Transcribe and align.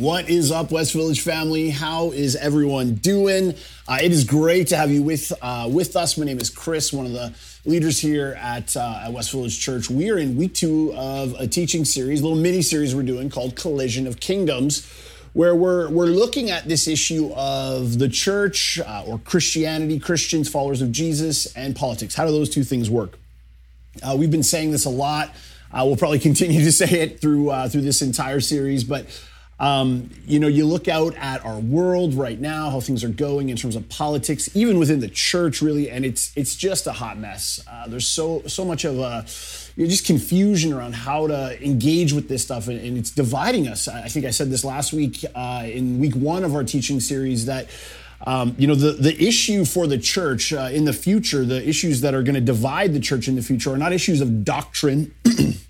What 0.00 0.30
is 0.30 0.50
up, 0.50 0.70
West 0.70 0.94
Village 0.94 1.20
family? 1.20 1.68
How 1.68 2.10
is 2.12 2.34
everyone 2.34 2.94
doing? 2.94 3.54
Uh, 3.86 3.98
it 4.02 4.12
is 4.12 4.24
great 4.24 4.68
to 4.68 4.76
have 4.78 4.90
you 4.90 5.02
with 5.02 5.30
uh, 5.42 5.68
with 5.70 5.94
us. 5.94 6.16
My 6.16 6.24
name 6.24 6.38
is 6.38 6.48
Chris, 6.48 6.90
one 6.90 7.04
of 7.04 7.12
the 7.12 7.34
leaders 7.66 7.98
here 8.00 8.34
at, 8.40 8.74
uh, 8.78 9.02
at 9.04 9.12
West 9.12 9.30
Village 9.30 9.60
Church. 9.60 9.90
We 9.90 10.10
are 10.10 10.16
in 10.16 10.38
week 10.38 10.54
two 10.54 10.94
of 10.94 11.34
a 11.38 11.46
teaching 11.46 11.84
series, 11.84 12.22
a 12.22 12.22
little 12.22 12.38
mini 12.38 12.62
series 12.62 12.94
we're 12.94 13.02
doing 13.02 13.28
called 13.28 13.56
Collision 13.56 14.06
of 14.06 14.20
Kingdoms, 14.20 14.90
where 15.34 15.54
we're 15.54 15.90
we're 15.90 16.06
looking 16.06 16.50
at 16.50 16.66
this 16.66 16.88
issue 16.88 17.30
of 17.34 17.98
the 17.98 18.08
church 18.08 18.80
uh, 18.80 19.04
or 19.06 19.18
Christianity, 19.18 19.98
Christians, 19.98 20.48
followers 20.48 20.80
of 20.80 20.92
Jesus, 20.92 21.54
and 21.54 21.76
politics. 21.76 22.14
How 22.14 22.24
do 22.24 22.32
those 22.32 22.48
two 22.48 22.64
things 22.64 22.88
work? 22.88 23.18
Uh, 24.02 24.16
we've 24.18 24.30
been 24.30 24.42
saying 24.42 24.70
this 24.70 24.86
a 24.86 24.90
lot. 24.90 25.34
Uh, 25.70 25.82
we'll 25.84 25.96
probably 25.96 26.18
continue 26.30 26.64
to 26.64 26.72
say 26.72 27.02
it 27.02 27.20
through 27.20 27.50
through 27.68 27.82
this 27.82 28.00
entire 28.00 28.40
series, 28.40 28.82
but 28.82 29.04
um, 29.60 30.08
you 30.26 30.40
know, 30.40 30.48
you 30.48 30.64
look 30.64 30.88
out 30.88 31.14
at 31.16 31.44
our 31.44 31.58
world 31.58 32.14
right 32.14 32.40
now, 32.40 32.70
how 32.70 32.80
things 32.80 33.04
are 33.04 33.10
going 33.10 33.50
in 33.50 33.56
terms 33.56 33.76
of 33.76 33.86
politics, 33.90 34.48
even 34.56 34.78
within 34.78 35.00
the 35.00 35.08
church, 35.08 35.60
really, 35.60 35.90
and 35.90 36.06
it's 36.06 36.32
it's 36.34 36.56
just 36.56 36.86
a 36.86 36.92
hot 36.92 37.18
mess. 37.18 37.60
Uh, 37.70 37.86
there's 37.86 38.06
so 38.06 38.42
so 38.46 38.64
much 38.64 38.86
of 38.86 38.98
a 38.98 39.26
you 39.76 39.84
know, 39.84 39.90
just 39.90 40.06
confusion 40.06 40.72
around 40.72 40.94
how 40.94 41.26
to 41.26 41.62
engage 41.62 42.14
with 42.14 42.26
this 42.26 42.42
stuff, 42.42 42.68
and, 42.68 42.80
and 42.80 42.96
it's 42.96 43.10
dividing 43.10 43.68
us. 43.68 43.86
I 43.86 44.08
think 44.08 44.24
I 44.24 44.30
said 44.30 44.50
this 44.50 44.64
last 44.64 44.94
week 44.94 45.26
uh, 45.34 45.64
in 45.66 46.00
week 46.00 46.14
one 46.14 46.42
of 46.42 46.54
our 46.54 46.64
teaching 46.64 46.98
series 46.98 47.46
that. 47.46 47.68
Um, 48.26 48.54
you 48.58 48.66
know 48.66 48.74
the 48.74 48.92
the 48.92 49.16
issue 49.18 49.64
for 49.64 49.86
the 49.86 49.96
church 49.96 50.52
uh, 50.52 50.68
in 50.70 50.84
the 50.84 50.92
future, 50.92 51.42
the 51.42 51.66
issues 51.66 52.02
that 52.02 52.12
are 52.12 52.22
going 52.22 52.34
to 52.34 52.42
divide 52.42 52.92
the 52.92 53.00
church 53.00 53.28
in 53.28 53.34
the 53.34 53.40
future 53.40 53.72
are 53.72 53.78
not 53.78 53.94
issues 53.94 54.20
of 54.20 54.44
doctrine. 54.44 55.14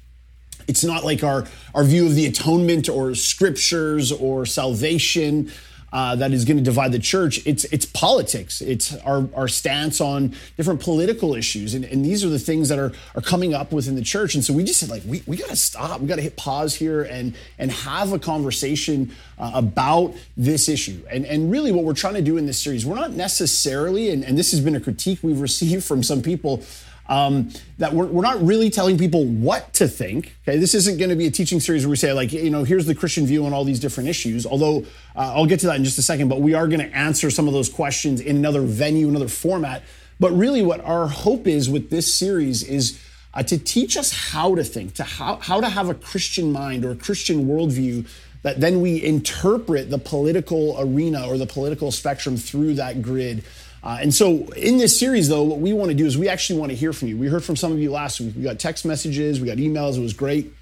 It's 0.69 0.85
not 0.85 1.05
like 1.05 1.23
our, 1.25 1.47
our 1.75 1.85
view 1.85 2.07
of 2.07 2.15
the 2.15 2.27
atonement 2.27 2.89
or 2.89 3.15
scriptures 3.15 4.13
or 4.13 4.47
salvation 4.47 5.51
uh, 5.93 6.15
that 6.17 6.33
is 6.33 6.45
going 6.45 6.57
to 6.57 6.63
divide 6.63 6.93
the 6.93 6.99
church. 6.99 7.45
It's 7.47 7.65
it's 7.65 7.85
politics. 7.85 8.61
It's 8.61 8.97
our, 8.99 9.29
our 9.35 9.49
stance 9.49 10.01
on 10.01 10.35
different 10.57 10.81
political 10.81 11.35
issues. 11.35 11.75
And, 11.75 11.85
and 11.85 12.05
these 12.05 12.25
are 12.25 12.29
the 12.29 12.39
things 12.39 12.69
that 12.69 12.79
are, 12.79 12.93
are 13.15 13.23
coming 13.23 13.55
up 13.55 13.73
within 13.73 13.97
the 13.97 14.03
church. 14.03 14.35
And 14.35 14.45
so 14.45 14.53
we 14.53 14.63
just 14.63 14.81
said, 14.81 14.89
like, 14.89 15.03
we, 15.05 15.23
we 15.27 15.37
got 15.37 15.49
to 15.49 15.57
stop. 15.57 16.01
We 16.01 16.07
got 16.07 16.17
to 16.17 16.23
hit 16.23 16.37
pause 16.37 16.75
here 16.75 17.03
and, 17.03 17.35
and 17.59 17.71
have 17.73 18.13
a 18.13 18.19
conversation 18.19 19.13
uh, 19.39 19.53
about 19.55 20.15
this 20.37 20.69
issue. 20.69 21.03
And, 21.11 21.27
and 21.27 21.51
really, 21.51 21.73
what 21.73 21.85
we're 21.85 21.95
trying 21.95 22.15
to 22.15 22.23
do 22.23 22.37
in 22.37 22.47
this 22.47 22.61
series, 22.61 22.87
we're 22.87 22.95
not 22.95 23.13
necessarily, 23.13 24.11
and, 24.11 24.25
and 24.25 24.39
this 24.39 24.53
has 24.53 24.61
been 24.61 24.77
a 24.77 24.81
critique 24.81 25.21
we've 25.23 25.41
received 25.51 25.85
from 25.85 26.03
some 26.03 26.23
people 26.23 26.63
um, 27.11 27.51
that 27.79 27.93
we're, 27.93 28.07
we're 28.07 28.23
not 28.23 28.41
really 28.41 28.71
telling 28.71 28.97
people 28.97 29.25
what 29.25 29.75
to 29.75 29.89
think. 29.89 30.37
Okay, 30.47 30.59
this 30.59 30.75
isn't 30.75 30.97
going 30.97 31.11
to 31.11 31.17
be 31.17 31.27
a 31.27 31.31
teaching 31.31 31.59
series 31.59 31.85
where 31.85 31.91
we 31.91 31.97
say 31.97 32.13
like, 32.13 32.33
you 32.33 32.51
know, 32.51 32.63
here's 32.63 32.87
the 32.87 32.95
Christian 32.95 33.27
view 33.27 33.45
on 33.45 33.53
all 33.53 33.65
these 33.65 33.81
different 33.81 34.09
issues. 34.09 34.47
Although 34.47 34.85
uh, 35.17 35.35
I'll 35.35 35.47
get 35.47 35.61
to 35.61 35.67
that 35.67 35.77
in 35.77 35.85
just 35.85 35.99
a 35.99 36.03
second, 36.03 36.29
but 36.29 36.41
we 36.41 36.55
are 36.55 36.69
going 36.69 36.81
to 36.81 36.97
answer 36.97 37.29
some 37.29 37.49
of 37.49 37.53
those 37.53 37.69
questions 37.69 38.21
in 38.21 38.37
another 38.37 38.63
venue, 38.63 39.09
another 39.09 39.29
format. 39.29 39.83
But 40.21 40.31
really, 40.31 40.63
what 40.63 40.81
our 40.85 41.09
hope 41.09 41.49
is 41.49 41.69
with 41.69 41.91
this 41.91 42.15
series 42.15 42.63
is 42.63 43.01
uh, 43.35 43.43
to 43.43 43.59
teach 43.59 43.97
us 43.97 44.31
how 44.31 44.55
to 44.55 44.63
think, 44.63 44.95
to 44.95 45.03
how, 45.03 45.37
how 45.37 45.61
to 45.61 45.69
have 45.69 45.89
a 45.89 45.95
Christian 45.95 46.53
mind 46.53 46.85
or 46.85 46.93
a 46.93 46.97
Christian 46.97 47.47
worldview 47.47 48.09
that 48.43 48.61
then 48.61 48.81
we 48.81 49.03
interpret 49.03 49.91
the 49.91 49.99
political 49.99 50.77
arena 50.79 51.27
or 51.27 51.37
the 51.37 51.47
political 51.47 51.91
spectrum 51.91 52.37
through 52.37 52.75
that 52.75 53.03
grid 53.03 53.45
uh, 53.83 53.99
and 54.01 54.13
so, 54.13 54.47
in 54.53 54.77
this 54.77 54.99
series, 54.99 55.29
though, 55.29 55.43
what 55.43 55.59
we 55.59 55.73
want 55.73 55.91
to 55.91 55.97
do 55.97 56.05
is 56.05 56.19
we 56.19 56.29
actually 56.29 56.59
want 56.59 56.71
to 56.71 56.77
hear 56.77 56.93
from 56.93 57.09
you. 57.09 57.17
We 57.17 57.29
heard 57.29 57.43
from 57.43 57.57
some 57.57 57.73
of 57.73 57.79
you 57.79 57.91
last 57.91 58.21
week. 58.21 58.35
We 58.37 58.43
got 58.43 58.59
text 58.59 58.85
messages, 58.85 59.41
we 59.41 59.47
got 59.47 59.57
emails. 59.57 59.97
It 59.97 60.01
was 60.01 60.13
great. 60.13 60.53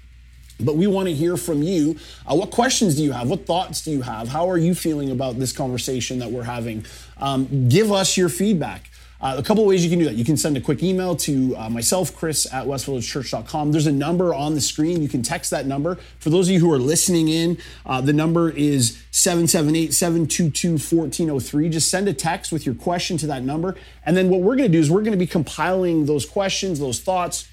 But 0.61 0.75
we 0.75 0.87
want 0.87 1.07
to 1.07 1.13
hear 1.13 1.37
from 1.37 1.63
you. 1.63 1.97
Uh, 2.27 2.35
what 2.35 2.51
questions 2.51 2.97
do 2.97 3.03
you 3.03 3.13
have? 3.13 3.29
What 3.29 3.45
thoughts 3.45 3.81
do 3.81 3.91
you 3.91 4.01
have? 4.01 4.27
How 4.27 4.49
are 4.49 4.57
you 4.57 4.75
feeling 4.75 5.09
about 5.09 5.39
this 5.39 5.53
conversation 5.53 6.19
that 6.19 6.31
we're 6.31 6.43
having? 6.43 6.85
Um, 7.17 7.69
give 7.69 7.93
us 7.93 8.17
your 8.17 8.27
feedback. 8.27 8.88
Uh, 9.21 9.35
a 9.37 9.43
couple 9.43 9.63
of 9.63 9.67
ways 9.67 9.83
you 9.83 9.89
can 9.89 9.99
do 9.99 10.05
that. 10.05 10.15
You 10.15 10.23
can 10.23 10.37
send 10.37 10.55
a 10.55 10.61
quick 10.61 10.81
email 10.81 11.13
to 11.17 11.55
uh, 11.57 11.69
myself, 11.69 12.15
Chris 12.15 12.51
at 12.53 12.65
westvillagechurch.com. 12.65 13.73
There's 13.73 13.87
a 13.87 13.91
number 13.91 14.33
on 14.33 14.55
the 14.55 14.61
screen. 14.61 15.01
You 15.01 15.09
can 15.09 15.21
text 15.21 15.51
that 15.51 15.65
number. 15.65 15.95
For 16.19 16.29
those 16.29 16.47
of 16.47 16.53
you 16.53 16.61
who 16.61 16.71
are 16.71 16.79
listening 16.79 17.27
in, 17.27 17.57
uh, 17.85 17.99
the 17.99 18.13
number 18.13 18.49
is 18.49 19.03
778 19.11 19.93
722 19.93 20.71
1403. 20.71 21.69
Just 21.69 21.91
send 21.91 22.07
a 22.07 22.13
text 22.13 22.53
with 22.53 22.65
your 22.65 22.75
question 22.75 23.17
to 23.17 23.27
that 23.27 23.43
number. 23.43 23.75
And 24.05 24.15
then 24.15 24.29
what 24.29 24.39
we're 24.39 24.55
going 24.55 24.71
to 24.71 24.77
do 24.77 24.79
is 24.79 24.89
we're 24.89 25.01
going 25.01 25.11
to 25.11 25.17
be 25.17 25.27
compiling 25.27 26.05
those 26.05 26.25
questions, 26.25 26.79
those 26.79 27.01
thoughts. 27.01 27.45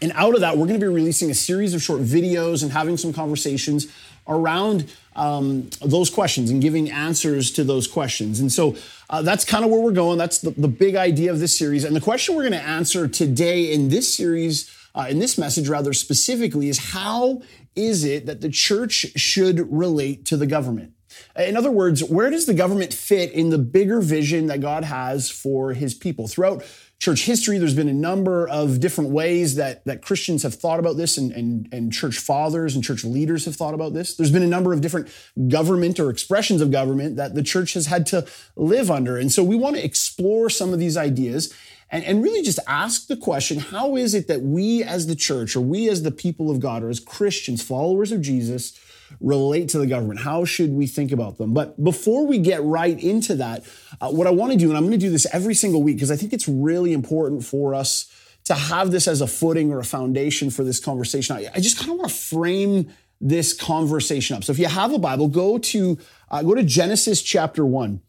And 0.00 0.12
out 0.14 0.34
of 0.34 0.40
that, 0.42 0.56
we're 0.56 0.66
going 0.66 0.78
to 0.78 0.86
be 0.86 0.92
releasing 0.92 1.30
a 1.30 1.34
series 1.34 1.74
of 1.74 1.82
short 1.82 2.02
videos 2.02 2.62
and 2.62 2.70
having 2.70 2.96
some 2.96 3.12
conversations 3.12 3.92
around 4.28 4.92
um, 5.16 5.68
those 5.80 6.10
questions 6.10 6.50
and 6.50 6.62
giving 6.62 6.90
answers 6.90 7.50
to 7.52 7.64
those 7.64 7.86
questions. 7.88 8.38
And 8.40 8.52
so 8.52 8.76
uh, 9.10 9.22
that's 9.22 9.44
kind 9.44 9.64
of 9.64 9.70
where 9.70 9.80
we're 9.80 9.92
going. 9.92 10.18
That's 10.18 10.38
the, 10.38 10.50
the 10.50 10.68
big 10.68 10.94
idea 10.94 11.32
of 11.32 11.40
this 11.40 11.56
series. 11.56 11.84
And 11.84 11.96
the 11.96 12.00
question 12.00 12.36
we're 12.36 12.42
going 12.42 12.52
to 12.52 12.68
answer 12.68 13.08
today 13.08 13.72
in 13.72 13.88
this 13.88 14.14
series, 14.14 14.70
uh, 14.94 15.06
in 15.10 15.18
this 15.18 15.38
message 15.38 15.68
rather 15.68 15.92
specifically, 15.92 16.68
is 16.68 16.92
how 16.92 17.42
is 17.74 18.04
it 18.04 18.26
that 18.26 18.40
the 18.40 18.48
church 18.48 19.06
should 19.16 19.70
relate 19.72 20.24
to 20.26 20.36
the 20.36 20.46
government? 20.46 20.92
In 21.36 21.56
other 21.56 21.70
words, 21.70 22.02
where 22.02 22.30
does 22.30 22.46
the 22.46 22.54
government 22.54 22.92
fit 22.92 23.32
in 23.32 23.50
the 23.50 23.58
bigger 23.58 24.00
vision 24.00 24.46
that 24.46 24.60
God 24.60 24.84
has 24.84 25.30
for 25.30 25.72
his 25.72 25.94
people? 25.94 26.28
Throughout 26.28 26.64
church 26.98 27.24
history, 27.24 27.58
there's 27.58 27.74
been 27.74 27.88
a 27.88 27.94
number 27.94 28.48
of 28.48 28.80
different 28.80 29.10
ways 29.10 29.56
that, 29.56 29.84
that 29.84 30.02
Christians 30.02 30.42
have 30.42 30.54
thought 30.54 30.78
about 30.78 30.96
this 30.96 31.18
and, 31.18 31.30
and, 31.32 31.68
and 31.70 31.92
church 31.92 32.18
fathers 32.18 32.74
and 32.74 32.82
church 32.82 33.04
leaders 33.04 33.44
have 33.44 33.54
thought 33.54 33.74
about 33.74 33.92
this. 33.92 34.16
There's 34.16 34.32
been 34.32 34.42
a 34.42 34.48
number 34.48 34.72
of 34.72 34.80
different 34.80 35.08
government 35.48 36.00
or 36.00 36.08
expressions 36.08 36.62
of 36.62 36.70
government 36.70 37.16
that 37.16 37.34
the 37.34 37.42
church 37.42 37.74
has 37.74 37.86
had 37.86 38.06
to 38.06 38.26
live 38.56 38.90
under. 38.90 39.18
And 39.18 39.30
so 39.30 39.44
we 39.44 39.56
want 39.56 39.76
to 39.76 39.84
explore 39.84 40.48
some 40.48 40.72
of 40.72 40.78
these 40.78 40.96
ideas 40.96 41.52
and, 41.90 42.04
and 42.04 42.22
really 42.22 42.42
just 42.42 42.58
ask 42.66 43.06
the 43.06 43.16
question 43.16 43.58
how 43.58 43.96
is 43.96 44.14
it 44.14 44.26
that 44.28 44.42
we 44.42 44.82
as 44.82 45.06
the 45.06 45.14
church 45.14 45.54
or 45.54 45.60
we 45.60 45.88
as 45.88 46.02
the 46.02 46.10
people 46.10 46.50
of 46.50 46.60
God 46.60 46.82
or 46.82 46.88
as 46.88 46.98
Christians, 46.98 47.62
followers 47.62 48.10
of 48.10 48.22
Jesus, 48.22 48.78
relate 49.20 49.68
to 49.70 49.78
the 49.78 49.86
government? 49.86 50.20
How 50.20 50.44
should 50.44 50.72
we 50.72 50.86
think 50.86 51.12
about 51.12 51.38
them? 51.38 51.54
But 51.54 51.82
before 51.82 52.26
we 52.26 52.38
get 52.38 52.62
right 52.62 52.98
into 53.02 53.34
that, 53.36 53.64
uh, 54.00 54.10
what 54.10 54.26
I 54.26 54.30
want 54.30 54.52
to 54.52 54.58
do, 54.58 54.68
and 54.68 54.76
I'm 54.76 54.84
going 54.84 54.98
to 54.98 55.06
do 55.06 55.10
this 55.10 55.26
every 55.32 55.54
single 55.54 55.82
week 55.82 55.96
because 55.96 56.10
I 56.10 56.16
think 56.16 56.32
it's 56.32 56.48
really 56.48 56.92
important 56.92 57.44
for 57.44 57.74
us 57.74 58.10
to 58.44 58.54
have 58.54 58.90
this 58.90 59.08
as 59.08 59.20
a 59.20 59.26
footing 59.26 59.72
or 59.72 59.80
a 59.80 59.84
foundation 59.84 60.50
for 60.50 60.62
this 60.62 60.78
conversation. 60.78 61.36
I, 61.36 61.48
I 61.54 61.60
just 61.60 61.78
kind 61.78 61.90
of 61.90 61.98
want 61.98 62.10
to 62.10 62.16
frame 62.16 62.92
this 63.20 63.52
conversation 63.52 64.36
up. 64.36 64.44
So 64.44 64.52
if 64.52 64.58
you 64.58 64.66
have 64.66 64.92
a 64.92 64.98
Bible, 64.98 65.28
go 65.28 65.58
to 65.58 65.98
uh, 66.30 66.42
go 66.42 66.54
to 66.54 66.62
Genesis 66.62 67.22
chapter 67.22 67.64
one. 67.64 68.02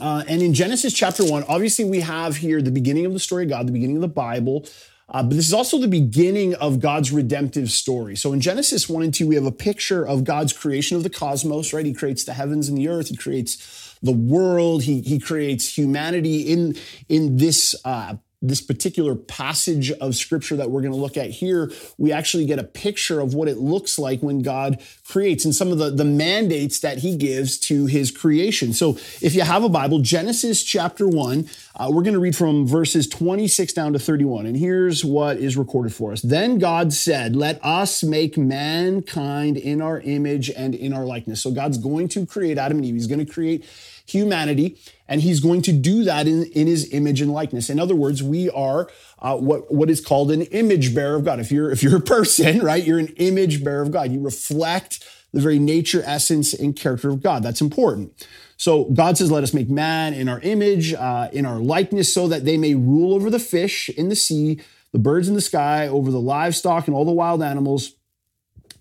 Uh, 0.00 0.22
and 0.28 0.40
in 0.40 0.54
Genesis 0.54 0.92
chapter 0.92 1.24
one, 1.24 1.42
obviously 1.48 1.84
we 1.84 2.00
have 2.00 2.36
here 2.36 2.62
the 2.62 2.70
beginning 2.70 3.06
of 3.06 3.12
the 3.12 3.18
story 3.18 3.42
of 3.44 3.48
God, 3.48 3.66
the 3.66 3.72
beginning 3.72 3.96
of 3.96 4.02
the 4.02 4.08
Bible. 4.08 4.66
Uh, 5.10 5.22
but 5.24 5.34
this 5.34 5.46
is 5.46 5.52
also 5.52 5.78
the 5.78 5.88
beginning 5.88 6.54
of 6.54 6.78
God's 6.78 7.10
redemptive 7.10 7.70
story. 7.70 8.14
So 8.14 8.32
in 8.32 8.40
Genesis 8.40 8.88
1 8.88 9.02
and 9.02 9.12
2, 9.12 9.26
we 9.26 9.34
have 9.34 9.46
a 9.46 9.52
picture 9.52 10.06
of 10.06 10.22
God's 10.22 10.52
creation 10.52 10.96
of 10.96 11.02
the 11.02 11.10
cosmos, 11.10 11.72
right? 11.72 11.84
He 11.84 11.92
creates 11.92 12.24
the 12.24 12.32
heavens 12.32 12.68
and 12.68 12.78
the 12.78 12.88
earth. 12.88 13.08
He 13.08 13.16
creates 13.16 13.96
the 14.02 14.12
world. 14.12 14.84
He, 14.84 15.00
he 15.00 15.18
creates 15.18 15.76
humanity 15.76 16.42
in, 16.42 16.76
in 17.08 17.38
this 17.38 17.74
uh, 17.84 18.14
this 18.42 18.62
particular 18.62 19.14
passage 19.14 19.90
of 19.92 20.14
scripture 20.14 20.56
that 20.56 20.70
we're 20.70 20.80
going 20.80 20.92
to 20.92 20.98
look 20.98 21.18
at 21.18 21.30
here, 21.30 21.70
we 21.98 22.10
actually 22.10 22.46
get 22.46 22.58
a 22.58 22.64
picture 22.64 23.20
of 23.20 23.34
what 23.34 23.48
it 23.48 23.58
looks 23.58 23.98
like 23.98 24.22
when 24.22 24.40
God 24.40 24.82
creates 25.06 25.44
and 25.44 25.54
some 25.54 25.70
of 25.70 25.78
the, 25.78 25.90
the 25.90 26.04
mandates 26.04 26.80
that 26.80 26.98
he 26.98 27.16
gives 27.16 27.58
to 27.58 27.84
his 27.84 28.10
creation. 28.10 28.72
So 28.72 28.92
if 29.20 29.34
you 29.34 29.42
have 29.42 29.62
a 29.62 29.68
Bible, 29.68 29.98
Genesis 29.98 30.62
chapter 30.62 31.06
1, 31.06 31.48
uh, 31.76 31.90
we're 31.92 32.02
going 32.02 32.14
to 32.14 32.20
read 32.20 32.34
from 32.34 32.66
verses 32.66 33.06
26 33.08 33.74
down 33.74 33.92
to 33.92 33.98
31. 33.98 34.46
And 34.46 34.56
here's 34.56 35.04
what 35.04 35.36
is 35.36 35.58
recorded 35.58 35.94
for 35.94 36.12
us. 36.12 36.22
Then 36.22 36.58
God 36.58 36.94
said, 36.94 37.36
Let 37.36 37.62
us 37.62 38.02
make 38.02 38.38
mankind 38.38 39.58
in 39.58 39.82
our 39.82 40.00
image 40.00 40.48
and 40.50 40.74
in 40.74 40.94
our 40.94 41.04
likeness. 41.04 41.42
So 41.42 41.50
God's 41.50 41.76
going 41.76 42.08
to 42.08 42.24
create 42.24 42.56
Adam 42.56 42.78
and 42.78 42.86
Eve. 42.86 42.94
He's 42.94 43.06
going 43.06 43.24
to 43.24 43.30
create 43.30 43.66
humanity, 44.12 44.78
and 45.08 45.22
he's 45.22 45.40
going 45.40 45.62
to 45.62 45.72
do 45.72 46.04
that 46.04 46.26
in, 46.26 46.44
in 46.52 46.66
his 46.66 46.92
image 46.92 47.20
and 47.20 47.32
likeness. 47.32 47.70
In 47.70 47.80
other 47.80 47.96
words, 47.96 48.22
we 48.22 48.50
are 48.50 48.88
uh, 49.18 49.36
what, 49.36 49.72
what 49.72 49.90
is 49.90 50.00
called 50.00 50.30
an 50.30 50.42
image 50.42 50.94
bearer 50.94 51.16
of 51.16 51.24
God. 51.24 51.40
If 51.40 51.50
you're, 51.50 51.70
if 51.70 51.82
you're 51.82 51.96
a 51.96 52.00
person, 52.00 52.60
right, 52.62 52.84
you're 52.84 52.98
an 52.98 53.14
image 53.16 53.64
bearer 53.64 53.82
of 53.82 53.90
God. 53.90 54.12
You 54.12 54.20
reflect 54.20 55.04
the 55.32 55.40
very 55.40 55.58
nature, 55.58 56.02
essence, 56.04 56.52
and 56.52 56.74
character 56.74 57.08
of 57.08 57.22
God. 57.22 57.42
That's 57.42 57.60
important. 57.60 58.26
So 58.56 58.84
God 58.84 59.16
says, 59.16 59.30
let 59.30 59.42
us 59.42 59.54
make 59.54 59.70
man 59.70 60.12
in 60.12 60.28
our 60.28 60.40
image, 60.40 60.92
uh, 60.92 61.28
in 61.32 61.46
our 61.46 61.58
likeness, 61.58 62.12
so 62.12 62.28
that 62.28 62.44
they 62.44 62.56
may 62.56 62.74
rule 62.74 63.14
over 63.14 63.30
the 63.30 63.38
fish 63.38 63.88
in 63.88 64.08
the 64.08 64.16
sea, 64.16 64.60
the 64.92 64.98
birds 64.98 65.28
in 65.28 65.34
the 65.34 65.40
sky, 65.40 65.88
over 65.88 66.10
the 66.10 66.20
livestock 66.20 66.86
and 66.86 66.94
all 66.94 67.04
the 67.04 67.12
wild 67.12 67.42
animals, 67.42 67.94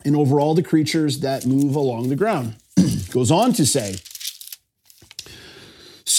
and 0.03 0.15
over 0.15 0.39
all 0.39 0.55
the 0.55 0.63
creatures 0.63 1.19
that 1.19 1.45
move 1.45 1.75
along 1.75 2.09
the 2.09 2.15
ground. 2.15 2.55
Goes 3.11 3.31
on 3.31 3.53
to 3.53 3.65
say, 3.65 3.95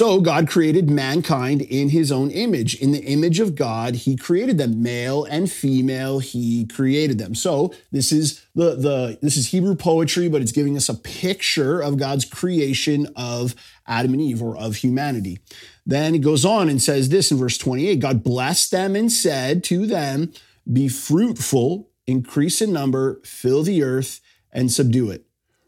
So 0.01 0.23
God 0.23 0.49
created 0.49 0.89
mankind 0.89 1.61
in 1.61 1.91
his 1.91 2.11
own 2.11 2.31
image. 2.31 2.75
In 2.75 2.93
the 2.93 3.05
image 3.05 3.39
of 3.39 3.55
God, 3.55 3.95
he 3.95 4.17
created 4.17 4.57
them. 4.57 4.83
Male 4.83 5.25
and 5.25 5.53
female, 5.53 6.21
he 6.21 6.65
created 6.65 7.19
them. 7.19 7.35
So 7.35 7.75
this 7.93 8.11
is 8.11 8.43
the, 8.55 8.77
the 8.77 9.19
this 9.21 9.37
is 9.37 9.49
Hebrew 9.49 9.75
poetry, 9.75 10.31
but 10.31 10.41
it's 10.41 10.53
giving 10.53 10.75
us 10.75 10.89
a 10.89 10.95
picture 10.95 11.83
of 11.83 11.99
God's 11.99 12.25
creation 12.25 13.09
of 13.15 13.55
Adam 13.87 14.15
and 14.15 14.23
Eve 14.23 14.43
or 14.43 14.57
of 14.57 14.77
humanity. 14.77 15.41
Then 15.85 16.15
he 16.15 16.19
goes 16.19 16.47
on 16.47 16.71
and 16.71 16.81
says 16.81 17.11
this 17.11 17.31
in 17.31 17.37
verse 17.37 17.59
28 17.59 18.01
God 18.01 18.25
blessed 18.25 18.71
them 18.71 18.97
and 18.97 19.13
said 19.13 19.63
to 19.65 19.87
them, 19.87 20.33
Be 20.73 20.89
fruitful, 20.89 21.91
increase 22.07 22.63
in 22.63 22.73
number, 22.73 23.21
fill 23.23 23.65
the 23.65 23.83
earth, 23.83 24.23
and 24.51 24.73
subdue 24.73 25.11
it. 25.11 25.27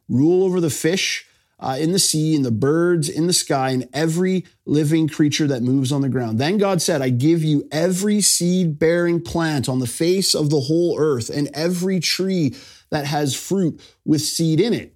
Rule 0.08 0.42
over 0.42 0.58
the 0.58 0.70
fish 0.70 1.26
uh, 1.62 1.76
in 1.78 1.92
the 1.92 1.98
sea, 1.98 2.34
in 2.34 2.42
the 2.42 2.50
birds 2.50 3.08
in 3.08 3.28
the 3.28 3.32
sky, 3.32 3.70
and 3.70 3.88
every 3.94 4.44
living 4.66 5.08
creature 5.08 5.46
that 5.46 5.62
moves 5.62 5.92
on 5.92 6.02
the 6.02 6.08
ground. 6.08 6.38
Then 6.38 6.58
God 6.58 6.82
said, 6.82 7.00
I 7.00 7.08
give 7.08 7.42
you 7.42 7.66
every 7.70 8.20
seed 8.20 8.78
bearing 8.78 9.22
plant 9.22 9.68
on 9.68 9.78
the 9.78 9.86
face 9.86 10.34
of 10.34 10.50
the 10.50 10.60
whole 10.60 10.98
earth, 10.98 11.30
and 11.30 11.48
every 11.54 12.00
tree 12.00 12.54
that 12.90 13.06
has 13.06 13.34
fruit 13.34 13.80
with 14.04 14.20
seed 14.20 14.60
in 14.60 14.74
it. 14.74 14.94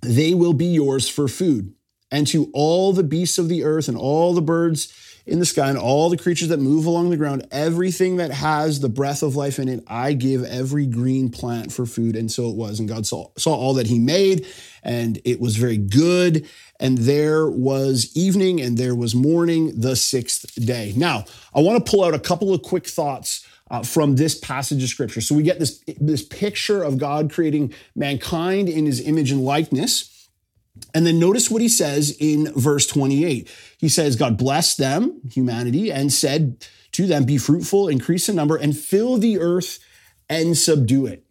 They 0.00 0.34
will 0.34 0.54
be 0.54 0.66
yours 0.66 1.08
for 1.08 1.28
food. 1.28 1.75
And 2.16 2.26
to 2.28 2.48
all 2.54 2.94
the 2.94 3.02
beasts 3.02 3.36
of 3.36 3.50
the 3.50 3.62
earth 3.62 3.88
and 3.88 3.98
all 3.98 4.32
the 4.32 4.40
birds 4.40 4.90
in 5.26 5.38
the 5.38 5.44
sky 5.44 5.68
and 5.68 5.76
all 5.76 6.08
the 6.08 6.16
creatures 6.16 6.48
that 6.48 6.58
move 6.58 6.86
along 6.86 7.10
the 7.10 7.18
ground, 7.18 7.46
everything 7.50 8.16
that 8.16 8.30
has 8.30 8.80
the 8.80 8.88
breath 8.88 9.22
of 9.22 9.36
life 9.36 9.58
in 9.58 9.68
it, 9.68 9.84
I 9.86 10.14
give 10.14 10.42
every 10.42 10.86
green 10.86 11.28
plant 11.28 11.74
for 11.74 11.84
food. 11.84 12.16
And 12.16 12.32
so 12.32 12.48
it 12.48 12.56
was. 12.56 12.80
And 12.80 12.88
God 12.88 13.04
saw, 13.04 13.28
saw 13.36 13.54
all 13.54 13.74
that 13.74 13.86
He 13.88 13.98
made, 13.98 14.46
and 14.82 15.20
it 15.26 15.38
was 15.40 15.58
very 15.58 15.76
good. 15.76 16.48
And 16.80 16.96
there 16.96 17.50
was 17.50 18.10
evening 18.16 18.62
and 18.62 18.78
there 18.78 18.94
was 18.94 19.14
morning 19.14 19.78
the 19.78 19.94
sixth 19.94 20.54
day. 20.54 20.94
Now, 20.96 21.26
I 21.54 21.60
want 21.60 21.84
to 21.84 21.90
pull 21.90 22.02
out 22.02 22.14
a 22.14 22.18
couple 22.18 22.54
of 22.54 22.62
quick 22.62 22.86
thoughts. 22.86 23.46
Uh, 23.68 23.82
from 23.82 24.14
this 24.14 24.38
passage 24.38 24.80
of 24.84 24.88
scripture. 24.88 25.20
So 25.20 25.34
we 25.34 25.42
get 25.42 25.58
this, 25.58 25.82
this 26.00 26.22
picture 26.22 26.84
of 26.84 26.98
God 26.98 27.32
creating 27.32 27.74
mankind 27.96 28.68
in 28.68 28.86
his 28.86 29.04
image 29.04 29.32
and 29.32 29.44
likeness. 29.44 30.15
And 30.94 31.06
then 31.06 31.18
notice 31.18 31.50
what 31.50 31.62
he 31.62 31.68
says 31.68 32.16
in 32.18 32.52
verse 32.54 32.86
28. 32.86 33.50
He 33.78 33.88
says, 33.88 34.16
God 34.16 34.38
blessed 34.38 34.78
them, 34.78 35.20
humanity, 35.30 35.92
and 35.92 36.12
said 36.12 36.66
to 36.92 37.06
them, 37.06 37.24
Be 37.24 37.38
fruitful, 37.38 37.88
increase 37.88 38.28
in 38.28 38.36
number, 38.36 38.56
and 38.56 38.76
fill 38.76 39.18
the 39.18 39.38
earth 39.38 39.78
and 40.28 40.56
subdue 40.56 41.06
it. 41.06 41.24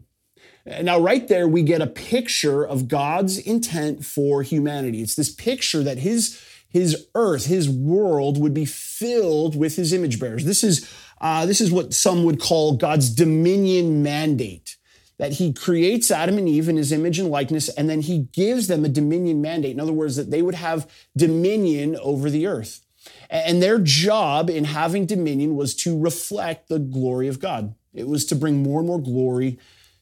Now, 0.66 1.00
right 1.00 1.28
there, 1.28 1.48
we 1.48 1.62
get 1.62 1.82
a 1.82 1.88
picture 1.88 2.66
of 2.66 2.88
God's 2.88 3.38
intent 3.38 4.04
for 4.04 4.42
humanity. 4.42 5.02
It's 5.02 5.16
this 5.16 5.34
picture 5.34 5.84
that 5.84 6.00
his, 6.00 6.42
his 6.68 7.08
earth, 7.14 7.46
his 7.46 7.70
world 7.70 8.40
would 8.40 8.54
be 8.54 8.66
filled 8.66 9.56
with 9.56 9.76
his 9.76 9.94
image 9.94 10.20
bearers. 10.20 10.46
This 10.46 10.64
is, 10.64 10.92
uh, 11.22 11.46
this 11.46 11.62
is 11.62 11.72
what 11.72 11.94
some 11.94 12.24
would 12.24 12.40
call 12.40 12.78
God's 12.78 13.10
dominion 13.10 14.02
mandate 14.02 14.78
that 15.18 15.34
he 15.34 15.54
creates 15.54 16.12
Adam 16.12 16.38
and 16.38 16.50
Eve 16.50 16.68
in 16.68 16.78
his 16.78 16.92
image 16.92 17.20
and 17.20 17.30
likeness, 17.30 17.70
and 17.70 17.90
then 17.90 18.02
he 18.02 18.28
gives 18.34 18.68
them 18.68 18.84
a 18.84 18.90
dominion 18.90 19.42
mandate. 19.42 19.72
In 19.72 19.80
other 19.80 19.94
words, 19.94 20.16
that 20.18 20.32
they 20.32 20.42
would 20.42 20.56
have 20.56 20.90
dominion 21.16 21.98
over 22.02 22.30
the 22.30 22.48
earth. 22.48 22.82
And 23.30 23.62
their 23.62 23.80
job 23.80 24.50
in 24.50 24.66
having 24.66 25.06
dominion 25.06 25.56
was 25.56 25.76
to 25.78 25.98
reflect 25.98 26.70
the 26.70 26.80
glory 26.80 27.28
of 27.28 27.40
God. 27.40 27.76
It 27.94 28.08
was 28.08 28.26
to 28.26 28.36
bring 28.36 28.62
more 28.62 28.80
and 28.80 28.88
more 28.88 29.02
glory 29.02 29.58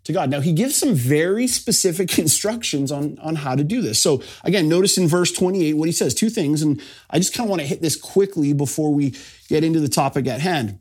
to 0.05 0.13
God. 0.13 0.29
Now, 0.29 0.41
he 0.41 0.51
gives 0.51 0.75
some 0.75 0.93
very 0.93 1.47
specific 1.47 2.17
instructions 2.19 2.91
on, 2.91 3.17
on 3.19 3.35
how 3.35 3.55
to 3.55 3.63
do 3.63 3.81
this. 3.81 3.99
So, 3.99 4.21
again, 4.43 4.67
notice 4.67 4.97
in 4.97 5.07
verse 5.07 5.31
28 5.31 5.73
what 5.73 5.87
he 5.87 5.93
says 5.93 6.13
two 6.13 6.29
things, 6.29 6.61
and 6.61 6.81
I 7.09 7.19
just 7.19 7.33
kind 7.33 7.47
of 7.47 7.49
want 7.49 7.61
to 7.61 7.67
hit 7.67 7.81
this 7.81 7.95
quickly 7.95 8.53
before 8.53 8.93
we 8.93 9.15
get 9.47 9.63
into 9.63 9.79
the 9.79 9.87
topic 9.87 10.27
at 10.27 10.41
hand. 10.41 10.79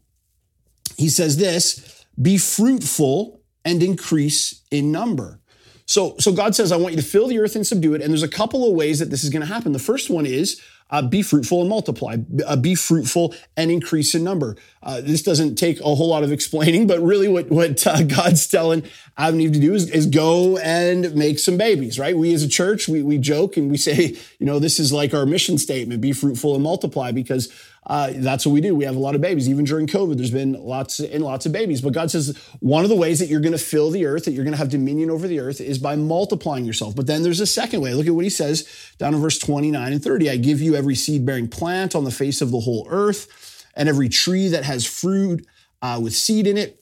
He 0.97 1.09
says 1.09 1.37
this 1.37 2.05
be 2.21 2.39
fruitful 2.39 3.42
and 3.65 3.83
increase 3.83 4.63
in 4.71 4.93
number. 4.93 5.41
So, 5.87 6.17
so 6.19 6.33
God 6.33 6.55
says, 6.55 6.73
I 6.73 6.77
want 6.77 6.95
you 6.95 7.01
to 7.01 7.07
fill 7.07 7.29
the 7.29 7.39
earth 7.39 7.57
and 7.57 7.67
subdue 7.67 7.95
it. 7.95 8.03
And 8.03 8.11
there's 8.11 8.23
a 8.23 8.29
couple 8.29 8.69
of 8.69 8.75
ways 8.75 8.99
that 9.01 9.11
this 9.11 9.25
is 9.25 9.31
going 9.31 9.47
to 9.47 9.53
happen. 9.53 9.73
The 9.73 9.79
first 9.79 10.11
one 10.11 10.27
is 10.27 10.61
uh, 10.93 11.01
be 11.01 11.23
fruitful 11.23 11.61
and 11.61 11.71
multiply, 11.71 12.19
uh, 12.47 12.55
be 12.55 12.75
fruitful 12.75 13.35
and 13.57 13.71
increase 13.71 14.15
in 14.15 14.23
number. 14.23 14.57
Uh, 14.83 15.01
this 15.01 15.23
doesn't 15.23 15.57
take 15.57 15.81
a 15.81 15.95
whole 15.95 16.09
lot 16.09 16.23
of 16.23 16.31
explaining, 16.31 16.87
but 16.87 17.01
really 17.01 17.29
what, 17.29 17.51
what 17.51 17.85
uh, 17.87 18.03
God's 18.03 18.47
telling 18.47 18.85
Adam 19.17 19.35
and 19.35 19.43
Eve 19.43 19.53
to 19.53 19.61
do 19.61 19.75
is, 19.75 19.91
is 19.91 20.07
go 20.07 20.59
and 20.59 21.15
make 21.15 21.39
some 21.39 21.57
babies, 21.57 21.99
right? 21.99 22.17
We 22.17 22.33
as 22.35 22.43
a 22.43 22.49
church, 22.49 22.89
we, 22.89 23.03
we 23.03 23.19
joke 23.19 23.57
and 23.57 23.71
we 23.71 23.79
say, 23.79 24.17
you 24.39 24.47
know, 24.47 24.59
this 24.59 24.79
is 24.79 24.93
like 24.93 25.15
our 25.15 25.27
mission 25.27 25.57
statement, 25.57 26.03
be 26.03 26.13
fruitful 26.13 26.55
and 26.55 26.63
multiply 26.63 27.11
because 27.11 27.51
uh, 27.85 28.13
that's 28.15 28.47
what 28.47 28.53
we 28.53 28.61
do. 28.61 28.77
We 28.77 28.85
have 28.85 28.95
a 28.95 29.01
lot 29.01 29.17
of 29.17 29.21
babies. 29.21 29.49
Even 29.49 29.65
during 29.65 29.89
COVID, 29.89 30.17
there's 30.17 30.31
been 30.31 30.53
lots 30.53 31.01
and 31.01 31.25
lots 31.25 31.47
of 31.47 31.53
babies. 31.53 31.81
But 31.81 31.93
God 31.93 32.11
says 32.11 32.39
one 32.61 32.85
of 32.85 32.91
the 32.91 32.97
ways 32.97 33.19
that 33.19 33.27
you're 33.27 33.41
going 33.41 33.53
to 33.53 33.59
fill 33.59 33.91
the 33.91 34.07
earth, 34.07 34.25
that 34.25 34.33
you're 34.33 34.45
going 34.45 34.53
to 34.53 34.59
have 34.59 34.69
dominion 34.69 35.11
over 35.11 35.27
the 35.27 35.41
earth, 35.41 35.61
is 35.61 35.79
by 35.79 35.97
multiplying 35.97 36.65
yourself. 36.65 36.95
But 36.95 37.09
then 37.09 37.25
there's 37.25 37.41
a 37.41 37.47
second 37.47 37.81
way. 37.81 37.93
Look 37.95 38.07
at 38.07 38.15
what 38.15 38.25
he 38.25 38.31
says 38.31 38.69
down 38.99 39.15
in 39.15 39.21
verse 39.21 39.39
29 39.39 39.93
and 39.93 40.03
30. 40.03 40.31
I 40.31 40.37
give 40.37 40.61
you 40.61 40.77
every 40.77 40.95
seed 40.95 41.27
bearing 41.27 41.49
plant 41.49 41.97
on 41.97 42.05
the 42.05 42.13
face 42.13 42.41
of 42.41 42.53
the 42.53 42.61
whole 42.61 42.87
earth, 42.89 43.67
and 43.75 43.89
every 43.89 44.09
tree 44.09 44.49
that 44.49 44.65
has 44.65 44.87
fruit 44.87 45.45
uh, 45.81 45.99
with 46.01 46.15
seed 46.15 46.47
in 46.47 46.57
it. 46.57 46.79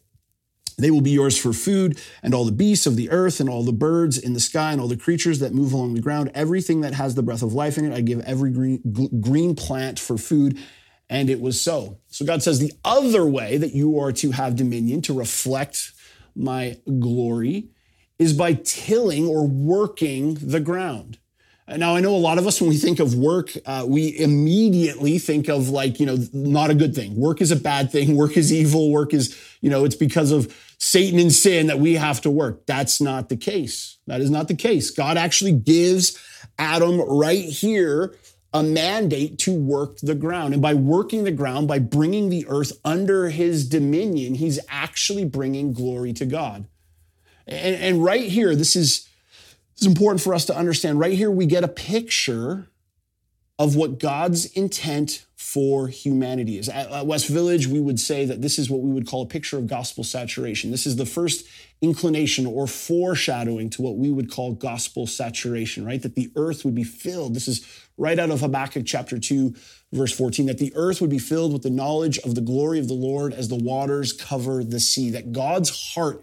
They 0.76 0.90
will 0.90 1.02
be 1.02 1.10
yours 1.10 1.36
for 1.36 1.52
food, 1.52 2.00
and 2.22 2.34
all 2.34 2.46
the 2.46 2.52
beasts 2.52 2.86
of 2.86 2.96
the 2.96 3.10
earth, 3.10 3.38
and 3.38 3.50
all 3.50 3.62
the 3.62 3.72
birds 3.72 4.16
in 4.16 4.32
the 4.32 4.40
sky, 4.40 4.72
and 4.72 4.80
all 4.80 4.88
the 4.88 4.96
creatures 4.96 5.38
that 5.40 5.52
move 5.52 5.74
along 5.74 5.92
the 5.92 6.00
ground, 6.00 6.30
everything 6.34 6.80
that 6.80 6.94
has 6.94 7.14
the 7.14 7.22
breath 7.22 7.42
of 7.42 7.52
life 7.52 7.76
in 7.76 7.84
it. 7.84 7.94
I 7.94 8.00
give 8.00 8.20
every 8.20 8.50
green, 8.50 9.20
green 9.20 9.54
plant 9.54 9.98
for 9.98 10.16
food 10.16 10.58
and 11.10 11.28
it 11.28 11.40
was 11.40 11.60
so. 11.60 11.98
So 12.06 12.24
God 12.24 12.42
says 12.42 12.60
the 12.60 12.72
other 12.84 13.26
way 13.26 13.58
that 13.58 13.74
you 13.74 13.98
are 13.98 14.12
to 14.12 14.30
have 14.30 14.56
dominion, 14.56 15.02
to 15.02 15.12
reflect 15.12 15.92
my 16.36 16.78
glory, 17.00 17.68
is 18.18 18.32
by 18.32 18.54
tilling 18.54 19.26
or 19.26 19.46
working 19.46 20.34
the 20.34 20.60
ground. 20.60 21.18
Now, 21.76 21.94
I 21.94 22.00
know 22.00 22.14
a 22.14 22.18
lot 22.18 22.38
of 22.38 22.48
us, 22.48 22.60
when 22.60 22.68
we 22.68 22.76
think 22.76 22.98
of 22.98 23.14
work, 23.14 23.52
uh, 23.64 23.84
we 23.86 24.18
immediately 24.18 25.18
think 25.18 25.48
of 25.48 25.68
like, 25.68 26.00
you 26.00 26.06
know, 26.06 26.16
not 26.32 26.70
a 26.70 26.74
good 26.74 26.96
thing. 26.96 27.14
Work 27.14 27.40
is 27.40 27.52
a 27.52 27.56
bad 27.56 27.92
thing. 27.92 28.16
Work 28.16 28.36
is 28.36 28.52
evil. 28.52 28.90
Work 28.90 29.14
is, 29.14 29.38
you 29.60 29.70
know, 29.70 29.84
it's 29.84 29.94
because 29.94 30.32
of 30.32 30.56
Satan 30.78 31.20
and 31.20 31.32
sin 31.32 31.68
that 31.68 31.78
we 31.78 31.94
have 31.94 32.20
to 32.22 32.30
work. 32.30 32.66
That's 32.66 33.00
not 33.00 33.28
the 33.28 33.36
case. 33.36 33.98
That 34.08 34.20
is 34.20 34.30
not 34.30 34.48
the 34.48 34.56
case. 34.56 34.90
God 34.90 35.16
actually 35.16 35.52
gives 35.52 36.18
Adam 36.58 37.00
right 37.00 37.44
here 37.44 38.16
a 38.52 38.62
mandate 38.62 39.38
to 39.38 39.52
work 39.52 39.98
the 39.98 40.14
ground. 40.14 40.52
And 40.52 40.62
by 40.62 40.74
working 40.74 41.24
the 41.24 41.30
ground, 41.30 41.68
by 41.68 41.78
bringing 41.78 42.30
the 42.30 42.46
earth 42.48 42.72
under 42.84 43.30
his 43.30 43.68
dominion, 43.68 44.34
he's 44.34 44.58
actually 44.68 45.24
bringing 45.24 45.72
glory 45.72 46.12
to 46.14 46.26
God. 46.26 46.66
And, 47.46 47.76
and 47.76 48.04
right 48.04 48.28
here, 48.28 48.54
this 48.56 48.74
is, 48.74 49.08
this 49.74 49.82
is 49.82 49.86
important 49.86 50.20
for 50.20 50.34
us 50.34 50.44
to 50.46 50.56
understand. 50.56 50.98
Right 50.98 51.14
here, 51.14 51.30
we 51.30 51.46
get 51.46 51.64
a 51.64 51.68
picture 51.68 52.68
of 53.58 53.76
what 53.76 53.98
God's 53.98 54.46
intent 54.46 55.24
for 55.40 55.88
humanity 55.88 56.58
is. 56.58 56.68
At 56.68 57.06
West 57.06 57.26
Village, 57.26 57.66
we 57.66 57.80
would 57.80 57.98
say 57.98 58.26
that 58.26 58.42
this 58.42 58.58
is 58.58 58.68
what 58.68 58.82
we 58.82 58.90
would 58.92 59.06
call 59.06 59.22
a 59.22 59.26
picture 59.26 59.56
of 59.56 59.66
gospel 59.66 60.04
saturation. 60.04 60.70
This 60.70 60.84
is 60.84 60.96
the 60.96 61.06
first 61.06 61.48
inclination 61.80 62.44
or 62.44 62.66
foreshadowing 62.66 63.70
to 63.70 63.80
what 63.80 63.96
we 63.96 64.10
would 64.10 64.30
call 64.30 64.52
gospel 64.52 65.06
saturation, 65.06 65.82
right? 65.82 66.02
That 66.02 66.14
the 66.14 66.30
earth 66.36 66.66
would 66.66 66.74
be 66.74 66.84
filled. 66.84 67.34
This 67.34 67.48
is 67.48 67.66
right 67.96 68.18
out 68.18 68.30
of 68.30 68.40
Habakkuk 68.40 68.84
chapter 68.84 69.18
2, 69.18 69.54
verse 69.94 70.12
14, 70.12 70.44
that 70.44 70.58
the 70.58 70.74
earth 70.76 71.00
would 71.00 71.08
be 71.08 71.18
filled 71.18 71.54
with 71.54 71.62
the 71.62 71.70
knowledge 71.70 72.18
of 72.18 72.34
the 72.34 72.42
glory 72.42 72.78
of 72.78 72.88
the 72.88 72.94
Lord 72.94 73.32
as 73.32 73.48
the 73.48 73.56
waters 73.56 74.12
cover 74.12 74.62
the 74.62 74.78
sea. 74.78 75.08
That 75.08 75.32
God's 75.32 75.94
heart 75.94 76.22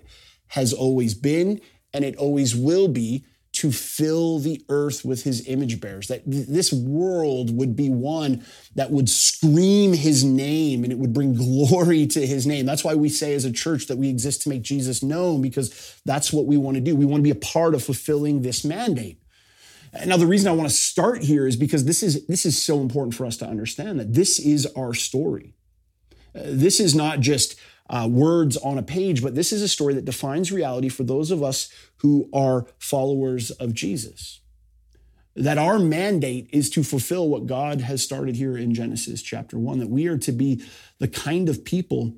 has 0.49 0.73
always 0.73 1.15
been 1.15 1.59
and 1.91 2.05
it 2.05 2.15
always 2.17 2.55
will 2.55 2.87
be 2.87 3.25
to 3.57 3.71
fill 3.71 4.39
the 4.39 4.63
earth 4.69 5.03
with 5.03 5.23
his 5.23 5.47
image 5.47 5.81
bearers, 5.81 6.07
that 6.07 6.21
this 6.25 6.71
world 6.71 7.55
would 7.55 7.75
be 7.75 7.89
one 7.89 8.45
that 8.75 8.91
would 8.91 9.09
scream 9.09 9.93
his 9.93 10.23
name 10.23 10.83
and 10.83 10.93
it 10.93 10.99
would 10.99 11.13
bring 11.13 11.33
glory 11.67 12.05
to 12.07 12.25
his 12.25 12.45
name. 12.45 12.65
That's 12.65 12.83
why 12.83 12.95
we 12.95 13.09
say 13.09 13.33
as 13.33 13.45
a 13.45 13.51
church 13.51 13.87
that 13.87 13.97
we 13.97 14.09
exist 14.09 14.43
to 14.43 14.49
make 14.49 14.61
Jesus 14.61 15.01
known, 15.01 15.41
because 15.41 15.99
that's 16.05 16.31
what 16.31 16.45
we 16.45 16.57
want 16.57 16.75
to 16.75 16.81
do. 16.81 16.95
We 16.95 17.05
want 17.05 17.19
to 17.19 17.23
be 17.23 17.31
a 17.31 17.35
part 17.35 17.73
of 17.73 17.83
fulfilling 17.83 18.41
this 18.41 18.63
mandate. 18.63 19.19
Now, 20.05 20.17
the 20.17 20.27
reason 20.27 20.47
I 20.47 20.55
want 20.55 20.69
to 20.69 20.75
start 20.75 21.23
here 21.23 21.47
is 21.47 21.55
because 21.55 21.85
this 21.85 22.03
is, 22.03 22.27
this 22.27 22.45
is 22.45 22.61
so 22.61 22.81
important 22.81 23.15
for 23.15 23.25
us 23.25 23.37
to 23.37 23.47
understand 23.47 23.99
that 23.99 24.13
this 24.13 24.39
is 24.39 24.67
our 24.75 24.93
story. 24.93 25.55
Uh, 26.35 26.41
this 26.45 26.79
is 26.79 26.93
not 26.93 27.19
just 27.19 27.55
uh, 27.89 28.07
words 28.09 28.57
on 28.57 28.77
a 28.77 28.83
page, 28.83 29.21
but 29.21 29.35
this 29.35 29.51
is 29.51 29.61
a 29.61 29.67
story 29.67 29.93
that 29.93 30.05
defines 30.05 30.51
reality 30.51 30.89
for 30.89 31.03
those 31.03 31.31
of 31.31 31.41
us 31.41 31.69
who 31.97 32.29
are 32.33 32.65
followers 32.79 33.51
of 33.51 33.73
Jesus. 33.73 34.41
That 35.35 35.57
our 35.57 35.79
mandate 35.79 36.49
is 36.51 36.69
to 36.71 36.83
fulfill 36.83 37.29
what 37.29 37.45
God 37.45 37.81
has 37.81 38.01
started 38.01 38.35
here 38.35 38.57
in 38.57 38.73
Genesis 38.73 39.21
chapter 39.21 39.57
one, 39.57 39.79
that 39.79 39.89
we 39.89 40.07
are 40.07 40.17
to 40.17 40.31
be 40.31 40.63
the 40.99 41.07
kind 41.07 41.47
of 41.47 41.63
people 41.63 42.15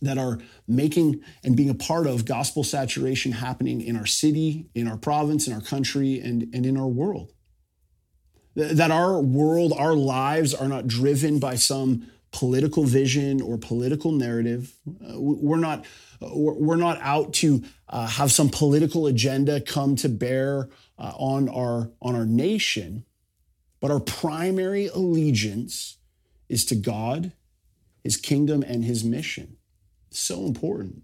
that 0.00 0.18
are 0.18 0.38
making 0.66 1.20
and 1.44 1.56
being 1.56 1.70
a 1.70 1.74
part 1.74 2.06
of 2.06 2.24
gospel 2.24 2.64
saturation 2.64 3.32
happening 3.32 3.80
in 3.80 3.96
our 3.96 4.06
city, 4.06 4.68
in 4.74 4.88
our 4.88 4.96
province, 4.96 5.46
in 5.46 5.52
our 5.52 5.60
country, 5.60 6.18
and, 6.18 6.48
and 6.54 6.66
in 6.66 6.76
our 6.76 6.88
world. 6.88 7.32
that 8.54 8.90
our 8.90 9.20
world, 9.20 9.72
our 9.76 9.94
lives 9.94 10.54
are 10.54 10.68
not 10.68 10.86
driven 10.86 11.38
by 11.38 11.54
some 11.54 12.06
political 12.32 12.84
vision 12.84 13.40
or 13.40 13.58
political 13.58 14.10
narrative. 14.10 14.74
Uh, 14.88 15.20
we're 15.20 15.58
not 15.58 15.84
we're 16.20 16.76
not 16.76 16.98
out 17.00 17.34
to 17.34 17.62
uh, 17.88 18.06
have 18.06 18.32
some 18.32 18.48
political 18.48 19.06
agenda 19.06 19.60
come 19.60 19.96
to 19.96 20.08
bear 20.08 20.68
uh, 20.98 21.12
on 21.16 21.48
our 21.48 21.90
on 22.00 22.14
our 22.14 22.26
nation, 22.26 23.04
but 23.80 23.90
our 23.90 24.00
primary 24.00 24.86
allegiance 24.88 25.98
is 26.48 26.64
to 26.66 26.74
God, 26.74 27.32
His 28.02 28.16
kingdom, 28.16 28.62
and 28.62 28.84
His 28.84 29.04
mission. 29.04 29.56
So 30.10 30.46
important. 30.46 31.02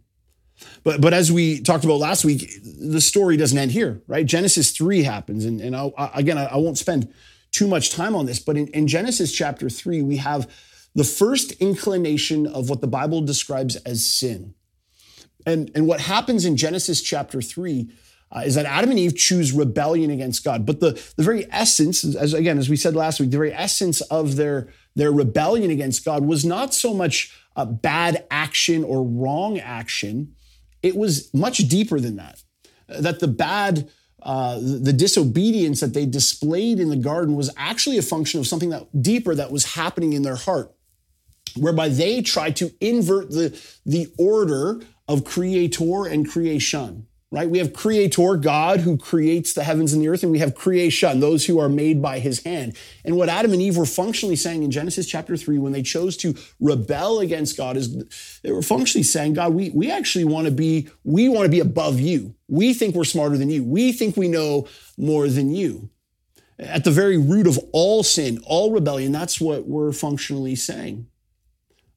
But 0.83 1.01
but 1.01 1.13
as 1.13 1.31
we 1.31 1.61
talked 1.61 1.85
about 1.85 1.99
last 1.99 2.25
week, 2.25 2.51
the 2.65 3.01
story 3.01 3.37
doesn't 3.37 3.59
end 3.59 3.71
here, 3.71 4.03
right? 4.07 4.25
Genesis 4.27 4.71
three 4.71 5.03
happens, 5.03 5.45
and 5.45 5.61
and 5.61 5.77
I, 5.77 5.91
again, 6.15 6.39
I, 6.39 6.47
I 6.47 6.57
won't 6.57 6.79
spend 6.79 7.13
too 7.51 7.67
much 7.67 7.91
time 7.91 8.15
on 8.15 8.27
this, 8.27 8.39
but 8.39 8.57
in, 8.57 8.69
in 8.69 8.87
Genesis 8.87 9.33
chapter 9.33 9.69
three, 9.69 10.03
we 10.03 10.17
have 10.17 10.51
the 10.99 11.05
first 11.05 11.53
inclination 11.53 12.45
of 12.45 12.69
what 12.69 12.81
the 12.81 12.89
Bible 12.89 13.21
describes 13.21 13.77
as 13.77 14.05
sin. 14.05 14.55
And, 15.47 15.71
and 15.77 15.87
what 15.87 16.01
happens 16.01 16.45
in 16.45 16.57
Genesis 16.57 17.01
chapter 17.01 17.41
3 17.41 17.89
uh, 18.33 18.41
is 18.45 18.57
that 18.57 18.67
Adam 18.67 18.91
and 18.91 18.99
Eve 18.99 19.17
choose 19.17 19.53
rebellion 19.53 20.11
against 20.11 20.43
God. 20.43 20.67
But 20.67 20.81
the, 20.81 21.01
the 21.15 21.23
very 21.23 21.47
essence, 21.53 22.03
as 22.17 22.35
again, 22.35 22.59
as 22.59 22.69
we 22.69 22.75
said 22.75 22.97
last 22.97 23.21
week, 23.21 23.31
the 23.31 23.37
very 23.37 23.55
essence 23.55 24.01
of 24.01 24.35
their, 24.35 24.71
their 24.97 25.13
rebellion 25.13 25.71
against 25.71 26.05
God 26.05 26.25
was 26.25 26.45
not 26.45 26.75
so 26.75 26.93
much 26.93 27.33
a 27.55 27.65
bad 27.65 28.27
action 28.29 28.83
or 28.83 29.05
wrong 29.05 29.57
action, 29.61 30.35
it 30.83 30.97
was 30.97 31.33
much 31.33 31.59
deeper 31.69 32.01
than 32.01 32.17
that. 32.17 32.43
That 32.89 33.21
the 33.21 33.29
bad 33.29 33.89
uh, 34.21 34.59
the 34.61 34.93
disobedience 34.93 35.79
that 35.79 35.95
they 35.95 36.05
displayed 36.05 36.81
in 36.81 36.89
the 36.91 36.97
garden 36.97 37.37
was 37.37 37.51
actually 37.57 37.99
a 37.99 38.03
function 38.03 38.41
of 38.41 38.49
something 38.49 38.71
that 38.71 38.85
deeper 39.01 39.33
that 39.33 39.53
was 39.53 39.75
happening 39.75 40.13
in 40.13 40.23
their 40.23 40.35
heart, 40.35 40.75
whereby 41.57 41.89
they 41.89 42.23
try 42.23 42.51
to 42.53 42.73
invert 42.81 43.31
the, 43.31 43.61
the 43.85 44.09
order 44.19 44.81
of 45.07 45.25
creator 45.25 46.07
and 46.07 46.29
creation 46.29 47.09
right? 47.31 47.51
We 47.51 47.59
have 47.59 47.75
creator, 47.75 48.37
God, 48.37 48.81
who 48.81 48.97
creates 48.97 49.53
the 49.53 49.65
heavens 49.65 49.93
and 49.93 50.03
the 50.03 50.09
earth, 50.09 50.23
and 50.23 50.33
we 50.33 50.39
have 50.39 50.55
creation, 50.55 51.21
those 51.21 51.45
who 51.45 51.59
are 51.59 51.69
made 51.69 52.01
by 52.01 52.21
his 52.21 52.43
hand. 52.43 52.77
And 53.05 53.17
what 53.17 53.29
Adam 53.29 53.53
and 53.53 53.61
Eve 53.61 53.77
were 53.77 53.85
functionally 53.85 54.37
saying 54.37 54.63
in 54.63 54.71
Genesis 54.71 55.07
chapter 55.07 55.37
3, 55.37 55.59
when 55.59 55.73
they 55.73 55.83
chose 55.83 56.17
to 56.19 56.35
rebel 56.59 57.21
against 57.21 57.57
God, 57.57 57.77
is 57.77 58.41
they 58.43 58.51
were 58.51 58.63
functionally 58.63 59.03
saying, 59.03 59.35
God, 59.35 59.53
we, 59.53 59.71
we 59.71 59.91
actually 59.91 60.25
want 60.25 60.47
to 60.47 60.51
be, 60.51 60.89
we 61.05 61.29
want 61.29 61.45
to 61.45 61.51
be 61.51 61.61
above 61.61 62.01
you. 62.01 62.35
We 62.49 62.73
think 62.73 62.95
we're 62.95 63.05
smarter 63.05 63.37
than 63.37 63.51
you. 63.51 63.63
We 63.63 63.93
think 63.93 64.17
we 64.17 64.29
know 64.29 64.67
more 64.97 65.29
than 65.29 65.55
you. 65.55 65.91
At 66.59 66.85
the 66.85 66.91
very 66.91 67.19
root 67.19 67.47
of 67.47 67.59
all 67.73 68.03
sin, 68.03 68.43
all 68.45 68.73
rebellion, 68.73 69.13
that's 69.13 69.41
what 69.41 69.69
we're 69.69 69.93
functionally 69.93 70.57
saying. 70.57 71.07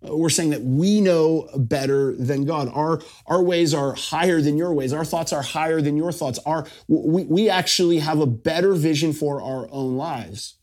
We're 0.02 0.30
saying 0.30 0.50
that 0.50 0.64
we 0.64 1.00
know 1.00 1.48
better 1.56 2.16
than 2.16 2.46
God. 2.46 2.72
Our, 2.74 3.02
our 3.28 3.44
ways 3.44 3.74
are 3.74 3.94
higher 3.94 4.42
than 4.42 4.58
your 4.58 4.74
ways. 4.74 4.94
Our 4.94 5.06
thoughts 5.06 5.32
are 5.32 5.44
higher 5.44 5.80
than 5.80 5.96
your 5.96 6.12
thoughts. 6.12 6.40
Our, 6.46 6.66
we, 6.88 7.24
we 7.26 7.50
actually 7.50 8.00
have 8.00 8.20
a 8.20 8.26
better 8.26 8.74
vision 8.74 9.14
for 9.14 9.42
our 9.42 9.68
own 9.72 9.98
lives. 9.98 10.56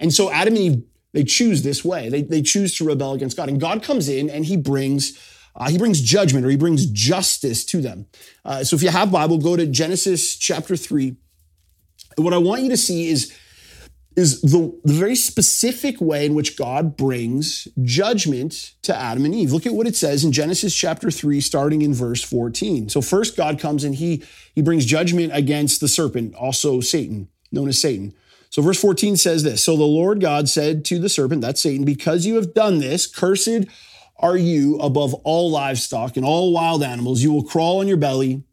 And 0.00 0.12
so 0.12 0.30
Adam 0.30 0.54
and 0.54 0.62
Eve, 0.62 0.82
they 1.12 1.22
choose 1.22 1.62
this 1.62 1.84
way. 1.84 2.08
They, 2.08 2.22
they 2.22 2.42
choose 2.42 2.76
to 2.78 2.84
rebel 2.84 3.12
against 3.12 3.36
God. 3.36 3.48
And 3.48 3.60
God 3.60 3.84
comes 3.84 4.08
in 4.08 4.28
and 4.28 4.44
he 4.44 4.56
brings, 4.56 5.16
uh, 5.54 5.70
he 5.70 5.78
brings 5.78 6.00
judgment 6.00 6.44
or 6.44 6.50
he 6.50 6.56
brings 6.56 6.86
justice 6.86 7.64
to 7.66 7.80
them. 7.80 8.06
Uh, 8.44 8.64
so 8.64 8.74
if 8.74 8.82
you 8.82 8.88
have 8.88 9.12
Bible, 9.12 9.38
go 9.38 9.56
to 9.56 9.66
Genesis 9.66 10.36
chapter 10.36 10.76
3. 10.76 11.14
what 12.16 12.34
I 12.34 12.38
want 12.38 12.62
you 12.62 12.70
to 12.70 12.76
see 12.76 13.08
is 13.08 13.32
is 14.16 14.40
the, 14.42 14.78
the 14.84 14.92
very 14.92 15.16
specific 15.16 16.00
way 16.00 16.24
in 16.24 16.34
which 16.34 16.56
God 16.56 16.96
brings 16.96 17.66
judgment 17.82 18.74
to 18.82 18.94
Adam 18.94 19.24
and 19.24 19.34
Eve. 19.34 19.52
Look 19.52 19.66
at 19.66 19.72
what 19.72 19.86
it 19.86 19.96
says 19.96 20.24
in 20.24 20.30
Genesis 20.30 20.74
chapter 20.74 21.10
3, 21.10 21.40
starting 21.40 21.82
in 21.82 21.92
verse 21.92 22.22
14. 22.22 22.88
So 22.88 23.00
first 23.00 23.36
God 23.36 23.58
comes 23.58 23.82
and 23.82 23.96
he, 23.96 24.22
he 24.54 24.62
brings 24.62 24.86
judgment 24.86 25.32
against 25.34 25.80
the 25.80 25.88
serpent, 25.88 26.34
also 26.34 26.80
Satan, 26.80 27.28
known 27.50 27.68
as 27.68 27.80
Satan. 27.80 28.14
So 28.50 28.62
verse 28.62 28.80
14 28.80 29.16
says 29.16 29.42
this 29.42 29.64
So 29.64 29.76
the 29.76 29.82
Lord 29.82 30.20
God 30.20 30.48
said 30.48 30.84
to 30.86 31.00
the 31.00 31.08
serpent, 31.08 31.42
that's 31.42 31.60
Satan, 31.60 31.84
because 31.84 32.24
you 32.24 32.36
have 32.36 32.54
done 32.54 32.78
this, 32.78 33.06
cursed 33.06 33.66
are 34.16 34.36
you 34.36 34.78
above 34.78 35.12
all 35.24 35.50
livestock 35.50 36.16
and 36.16 36.24
all 36.24 36.52
wild 36.52 36.84
animals. 36.84 37.22
You 37.22 37.32
will 37.32 37.42
crawl 37.42 37.80
on 37.80 37.88
your 37.88 37.96
belly 37.96 38.44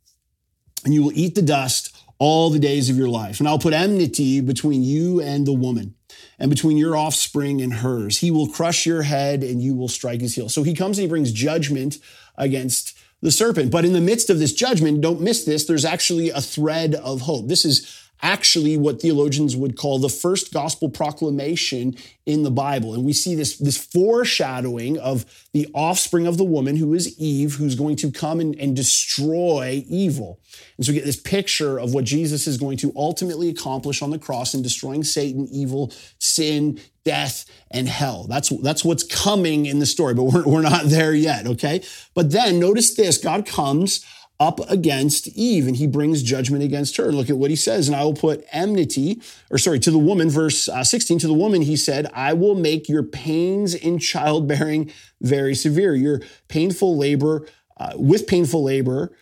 and 0.84 0.94
you 0.94 1.03
will 1.03 1.12
eat 1.13 1.36
the 1.36 1.44
dust 1.44 1.91
all 2.22 2.51
the 2.51 2.60
days 2.60 2.88
of 2.88 2.98
your 2.98 3.10
life. 3.10 3.40
And 3.40 3.50
I'll 3.50 3.58
put 3.58 3.74
enmity 3.74 4.42
between 4.42 4.84
you 4.84 5.20
and 5.20 5.48
the 5.48 5.54
woman 5.54 5.96
and 6.38 6.51
between 6.51 6.78
your 6.78 6.96
offspring 6.96 7.63
and 7.63 7.74
hers. 7.74 8.20
He 8.20 8.30
will 8.30 8.48
crush 8.48 8.86
your 8.86 9.01
head 9.01 9.44
and 9.44 9.60
you 9.60 9.74
will 9.74 9.88
strike 9.88 10.22
his 10.22 10.36
heel. 10.36 10.48
So 10.48 10.62
he 10.62 10.75
comes 10.75 11.00
and 11.00 11.04
he 11.06 11.10
brings 11.10 11.32
judgment 11.32 11.98
against 12.38 12.96
the 13.24 13.32
serpent. 13.32 13.72
But 13.72 13.86
in 13.86 13.94
the 13.94 14.00
midst 14.00 14.30
of 14.30 14.38
this 14.38 14.54
judgment, 14.54 15.01
don't 15.01 15.20
miss 15.20 15.46
this, 15.46 15.66
there's 15.66 15.84
actually 15.84 16.30
a 16.30 16.42
thread 16.42 16.94
of 16.94 17.22
hope. 17.22 17.48
This 17.48 17.66
is 17.66 18.00
actually 18.22 18.78
what 18.78 19.01
theologians 19.01 19.56
would 19.56 19.78
call 19.78 20.00
the 20.00 20.10
first 20.10 20.54
gospel 20.54 20.90
proclamation 20.90 21.96
in 22.25 22.44
the 22.44 22.51
Bible. 22.51 22.94
And 22.94 23.04
we 23.04 23.13
see 23.13 23.36
this, 23.36 23.58
this 23.58 23.78
foreshadowing 23.78 25.00
of 25.00 25.25
the 25.54 25.68
offspring 25.74 26.28
of 26.28 26.38
the 26.38 26.44
woman, 26.44 26.75
who 26.75 26.94
is 26.94 27.20
Eve, 27.20 27.56
who's 27.56 27.75
going 27.75 27.96
to 27.98 28.12
come 28.12 28.40
and, 28.40 28.56
and 28.60 28.75
destroy 28.75 29.84
evil. 29.88 30.40
And 30.78 30.86
so 30.86 30.92
we 30.92 30.98
get 30.98 31.06
this 31.06 31.20
picture 31.20 31.80
of 31.80 31.94
what 31.94 32.06
Jesus 32.06 32.48
is 32.48 32.58
going 32.58 32.78
to 32.78 32.94
ultimately 32.96 33.50
accomplish 33.50 34.01
on 34.01 34.12
the 34.12 34.20
cross 34.20 34.54
in 34.54 34.62
destroying 34.62 35.04
Satan, 35.04 35.48
evil, 35.51 35.92
sin, 36.20 36.80
death, 37.04 37.46
and 37.72 37.88
hell. 37.88 38.28
That's, 38.30 38.50
that's 38.62 38.86
what's 38.86 39.04
coming 39.04 39.66
in 39.66 39.80
the 39.80 39.86
story, 39.86 40.13
but 40.13 40.24
we're, 40.24 40.46
we're 40.46 40.62
not 40.62 40.86
there 40.86 41.13
yet, 41.13 41.48
okay? 41.48 41.82
But 42.13 42.32
then 42.32 42.60
notice 42.60 42.94
this 42.94 43.18
God 43.18 43.46
comes 43.46 44.06
up 44.42 44.60
against 44.72 45.28
Eve 45.28 45.68
and 45.68 45.76
he 45.76 45.86
brings 45.86 46.24
judgment 46.24 46.64
against 46.64 46.98
her. 46.98 47.12
Look 47.12 47.30
at 47.30 47.38
what 47.38 47.52
he 47.52 47.56
says. 47.56 47.88
And 47.88 47.96
I 47.96 48.04
will 48.04 48.16
put 48.16 48.44
enmity, 48.52 49.22
or 49.52 49.60
sorry, 49.60 49.80
to 49.80 49.92
the 49.92 50.00
woman, 50.00 50.32
verse 50.32 50.68
uh, 50.68 50.84
16, 50.84 51.20
to 51.20 51.28
the 51.28 51.34
woman, 51.34 51.62
he 51.62 51.78
said, 51.78 52.10
I 52.12 52.34
will 52.34 52.56
make 52.56 52.90
your 52.90 53.04
pains 53.04 53.76
in 53.76 54.00
childbearing 54.00 54.92
very 55.22 55.54
severe. 55.54 55.94
Your 55.94 56.22
painful 56.48 56.98
labor, 56.98 57.48
uh, 57.78 57.94
with 57.96 58.26
painful 58.26 58.64
labor, 58.64 59.16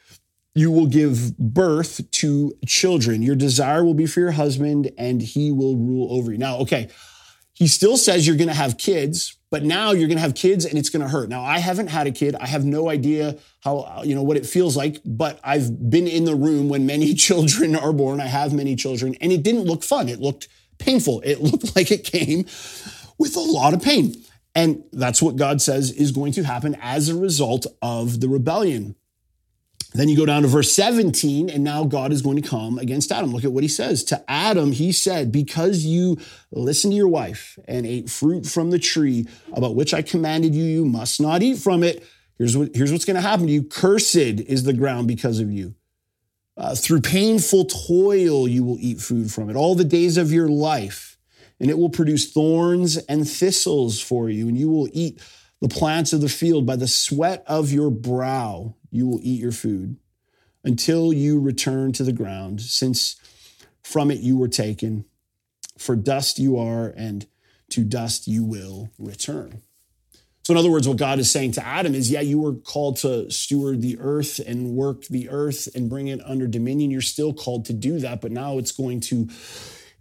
you 0.56 0.72
will 0.72 0.88
give 0.88 1.38
birth 1.38 2.10
to 2.12 2.54
children. 2.66 3.22
Your 3.22 3.36
desire 3.36 3.84
will 3.84 3.94
be 3.94 4.06
for 4.06 4.22
your 4.22 4.32
husband 4.32 4.90
and 4.98 5.22
he 5.22 5.52
will 5.52 5.76
rule 5.76 6.14
over 6.14 6.32
you. 6.32 6.38
Now, 6.38 6.60
okay, 6.60 6.88
he 7.60 7.68
still 7.68 7.98
says 7.98 8.26
you're 8.26 8.38
going 8.38 8.48
to 8.48 8.54
have 8.54 8.78
kids, 8.78 9.38
but 9.52 9.64
now 9.64 9.92
you're 9.92 10.08
going 10.08 10.18
to 10.18 10.22
have 10.22 10.34
kids 10.34 10.64
and 10.64 10.78
it's 10.80 10.88
going 10.88 11.02
to 11.02 11.10
hurt. 11.10 11.28
Now, 11.28 11.44
I 11.44 11.60
haven't 11.60 11.88
had 11.88 12.08
a 12.08 12.12
kid. 12.12 12.34
I 12.36 12.48
have 12.48 12.64
no 12.64 12.90
idea 12.90 13.38
how, 13.60 14.02
you 14.06 14.16
know, 14.16 14.24
what 14.24 14.38
it 14.38 14.46
feels 14.46 14.78
like, 14.78 15.02
but 15.04 15.42
I've 15.44 15.90
been 15.90 16.08
in 16.08 16.24
the 16.24 16.36
room 16.36 16.70
when 16.70 16.86
many 16.86 17.14
children 17.26 17.76
are 17.76 17.92
born. 17.92 18.22
I 18.22 18.28
have 18.28 18.54
many 18.54 18.78
children 18.78 19.14
and 19.20 19.34
it 19.34 19.44
didn't 19.44 19.66
look 19.66 19.84
fun. 19.84 20.08
It 20.08 20.22
looked 20.22 20.48
painful. 20.78 21.20
It 21.26 21.42
looked 21.42 21.76
like 21.76 21.92
it 21.92 22.06
came 22.06 22.46
with 23.18 23.36
a 23.36 23.42
lot 23.42 23.74
of 23.74 23.82
pain. 23.82 24.16
And 24.56 24.86
that's 24.94 25.22
what 25.22 25.36
God 25.36 25.62
says 25.62 25.92
is 25.92 26.14
going 26.14 26.32
to 26.34 26.44
happen 26.44 26.78
as 26.82 27.10
a 27.10 27.16
result 27.16 27.68
of 27.82 28.22
the 28.22 28.30
rebellion. 28.30 28.96
Then 29.94 30.08
you 30.08 30.16
go 30.16 30.26
down 30.26 30.44
to 30.44 30.48
verse 30.48 30.72
17, 30.74 31.50
and 31.50 31.64
now 31.64 31.84
God 31.84 32.12
is 32.12 32.22
going 32.22 32.40
to 32.40 32.48
come 32.48 32.78
against 32.78 33.12
Adam. 33.12 33.32
Look 33.32 33.44
at 33.44 33.52
what 33.52 33.64
he 33.64 33.68
says. 33.68 34.04
To 34.06 34.24
Adam, 34.30 34.72
he 34.72 34.92
said, 34.92 35.32
Because 35.32 35.84
you 35.84 36.18
listened 36.52 36.94
to 36.94 36.98
your 36.98 37.08
wife 37.08 37.58
and 37.68 37.88
ate 37.88 38.10
fruit 38.10 38.46
from 38.46 38.70
the 38.70 38.78
tree 38.78 39.28
about 39.52 39.76
which 39.76 39.94
I 39.94 40.04
commanded 40.04 40.54
you, 40.54 40.64
you 40.64 40.86
must 40.86 41.20
not 41.20 41.42
eat 41.42 41.58
from 41.58 41.84
it. 41.84 42.06
Here's, 42.38 42.56
what, 42.56 42.76
here's 42.76 42.92
what's 42.92 43.06
going 43.06 43.16
to 43.16 43.22
happen 43.22 43.48
to 43.48 43.52
you 43.52 43.64
Cursed 43.64 44.16
is 44.16 44.64
the 44.64 44.74
ground 44.74 45.08
because 45.08 45.40
of 45.40 45.52
you. 45.52 45.74
Uh, 46.56 46.76
through 46.76 47.02
painful 47.02 47.66
toil, 47.66 48.48
you 48.48 48.64
will 48.64 48.78
eat 48.80 49.00
food 49.00 49.32
from 49.32 49.50
it 49.50 49.56
all 49.56 49.76
the 49.76 49.84
days 49.84 50.18
of 50.18 50.32
your 50.32 50.50
life, 50.50 51.18
and 51.60 51.70
it 51.70 51.78
will 51.80 51.90
produce 51.90 52.32
thorns 52.32 52.98
and 52.98 53.28
thistles 53.28 54.00
for 54.00 54.30
you, 54.30 54.48
and 54.48 54.58
you 54.58 54.70
will 54.70 54.88
eat 54.92 55.20
the 55.62 55.70
plants 55.70 56.14
of 56.14 56.22
the 56.22 56.30
field 56.30 56.66
by 56.66 56.76
the 56.76 56.88
sweat 56.88 57.44
of 57.48 57.72
your 57.72 57.90
brow 57.90 58.76
you 58.92 59.08
will 59.08 59.20
eat 59.22 59.42
your 59.42 59.52
food 59.52 59.98
until 60.64 61.14
you 61.14 61.40
return 61.40 61.92
to 61.94 62.04
the 62.04 62.14
ground, 62.14 62.62
since 62.62 63.16
from 63.82 64.12
it 64.12 64.20
you 64.20 64.38
were 64.38 64.48
taken. 64.48 65.06
For 65.78 65.96
dust 65.96 66.40
you 66.40 66.58
are, 66.58 66.94
and 66.98 67.26
to 67.70 67.84
dust 67.84 68.28
you 68.28 68.44
will 68.44 68.90
return. 68.98 69.62
So, 70.44 70.54
in 70.54 70.58
other 70.58 70.72
words, 70.72 70.88
what 70.88 70.98
God 70.98 71.20
is 71.20 71.32
saying 71.32 71.52
to 71.54 71.66
Adam 71.66 71.94
is, 71.94 72.10
yeah, 72.10 72.22
you 72.22 72.40
were 72.40 72.54
called 72.54 72.98
to 72.98 73.30
steward 73.30 73.82
the 73.82 73.98
earth 74.00 74.40
and 74.40 74.72
work 74.72 75.06
the 75.06 75.30
earth 75.30 75.70
and 75.76 75.90
bring 75.90 76.08
it 76.08 76.20
under 76.26 76.48
dominion. 76.48 76.92
You're 76.92 77.02
still 77.02 77.34
called 77.34 77.66
to 77.66 77.74
do 77.74 78.00
that, 78.00 78.20
but 78.20 78.32
now 78.32 78.58
it's 78.58 78.72
going 78.72 79.00
to 79.02 79.30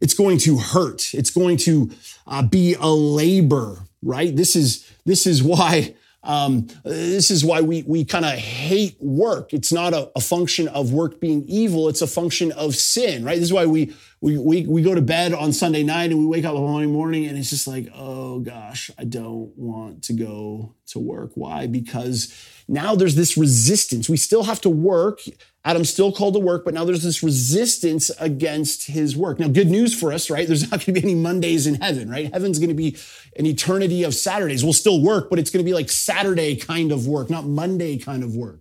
it's 0.00 0.15
going 0.15 0.38
to 0.38 0.57
hurt. 0.59 1.12
It's 1.12 1.31
going 1.31 1.59
to 1.59 1.91
uh, 2.27 2.43
be 2.43 2.75
a 2.81 2.88
labor, 2.88 3.81
right? 4.02 4.35
This 4.35 4.57
is 4.57 4.90
this 5.05 5.26
is 5.26 5.43
why 5.43 5.95
um, 6.25 6.67
this 6.85 7.31
is 7.31 7.45
why 7.45 7.61
we, 7.61 7.85
we 7.85 8.05
kind 8.05 8.25
of 8.25 8.33
hate 8.33 8.97
work. 9.00 9.55
It's 9.55 9.73
not 9.73 9.95
a, 9.95 10.11
a, 10.17 10.21
function 10.21 10.67
of 10.69 10.93
work 10.93 11.21
being 11.21 11.45
evil. 11.47 11.88
It's 11.88 12.02
a 12.02 12.09
function 12.09 12.50
of 12.52 12.75
sin, 12.75 13.25
right? 13.25 13.37
This 13.37 13.45
is 13.45 13.52
why 13.52 13.67
we, 13.67 13.95
we, 14.21 14.37
we, 14.37 14.67
we 14.67 14.83
go 14.83 14.97
to 14.97 15.00
bed 15.00 15.33
on 15.33 15.52
Sunday 15.52 15.85
night 15.85 16.11
and 16.11 16.19
we 16.19 16.26
wake 16.26 16.45
up 16.45 16.55
the 16.55 16.61
morning 16.61 16.93
morning 16.93 17.26
and 17.26 17.38
it's 17.38 17.50
just 17.50 17.69
like, 17.69 17.88
oh 17.95 18.40
gosh, 18.40 18.90
I 18.99 19.05
don't 19.05 19.57
want 19.57 20.02
to 20.05 20.12
go 20.12 20.75
to 20.88 20.99
work. 20.99 21.31
Why? 21.35 21.69
Because 21.69 22.35
now 22.67 22.97
there's 22.97 23.14
this 23.14 23.38
resistance. 23.38 24.09
We 24.09 24.17
still 24.17 24.43
have 24.43 24.61
to 24.62 24.71
work. 24.71 25.21
Adam's 25.69 25.91
still 25.91 26.11
called 26.11 26.33
to 26.33 26.41
work, 26.41 26.65
but 26.65 26.73
now 26.73 26.87
there's 26.87 27.03
this 27.03 27.23
resistance 27.23 28.11
against 28.19 28.87
his 28.87 29.15
work. 29.15 29.39
Now, 29.39 29.49
good 29.49 29.69
news 29.69 29.95
for 29.95 30.15
us, 30.15 30.31
right? 30.31 30.47
There's 30.47 30.63
not 30.71 30.71
going 30.71 30.81
to 30.81 30.93
be 30.93 31.03
any 31.03 31.15
Mondays 31.15 31.67
in 31.67 31.75
heaven, 31.75 32.09
right? 32.09 32.33
Heaven's 32.33 32.59
going 32.59 32.71
to 32.71 32.75
be 32.75 32.97
an 33.37 33.45
eternity 33.45 34.03
of 34.03 34.15
Saturdays. 34.15 34.65
We'll 34.65 34.73
still 34.73 35.03
work, 35.03 35.29
but 35.29 35.39
it's 35.39 35.51
going 35.51 35.63
to 35.63 35.69
be 35.69 35.75
like 35.75 35.91
Saturday 35.91 36.57
kind 36.57 36.91
of 36.91 37.07
work, 37.07 37.29
not 37.29 37.45
Monday 37.45 37.99
kind 37.99 38.25
of 38.25 38.35
work. 38.35 38.61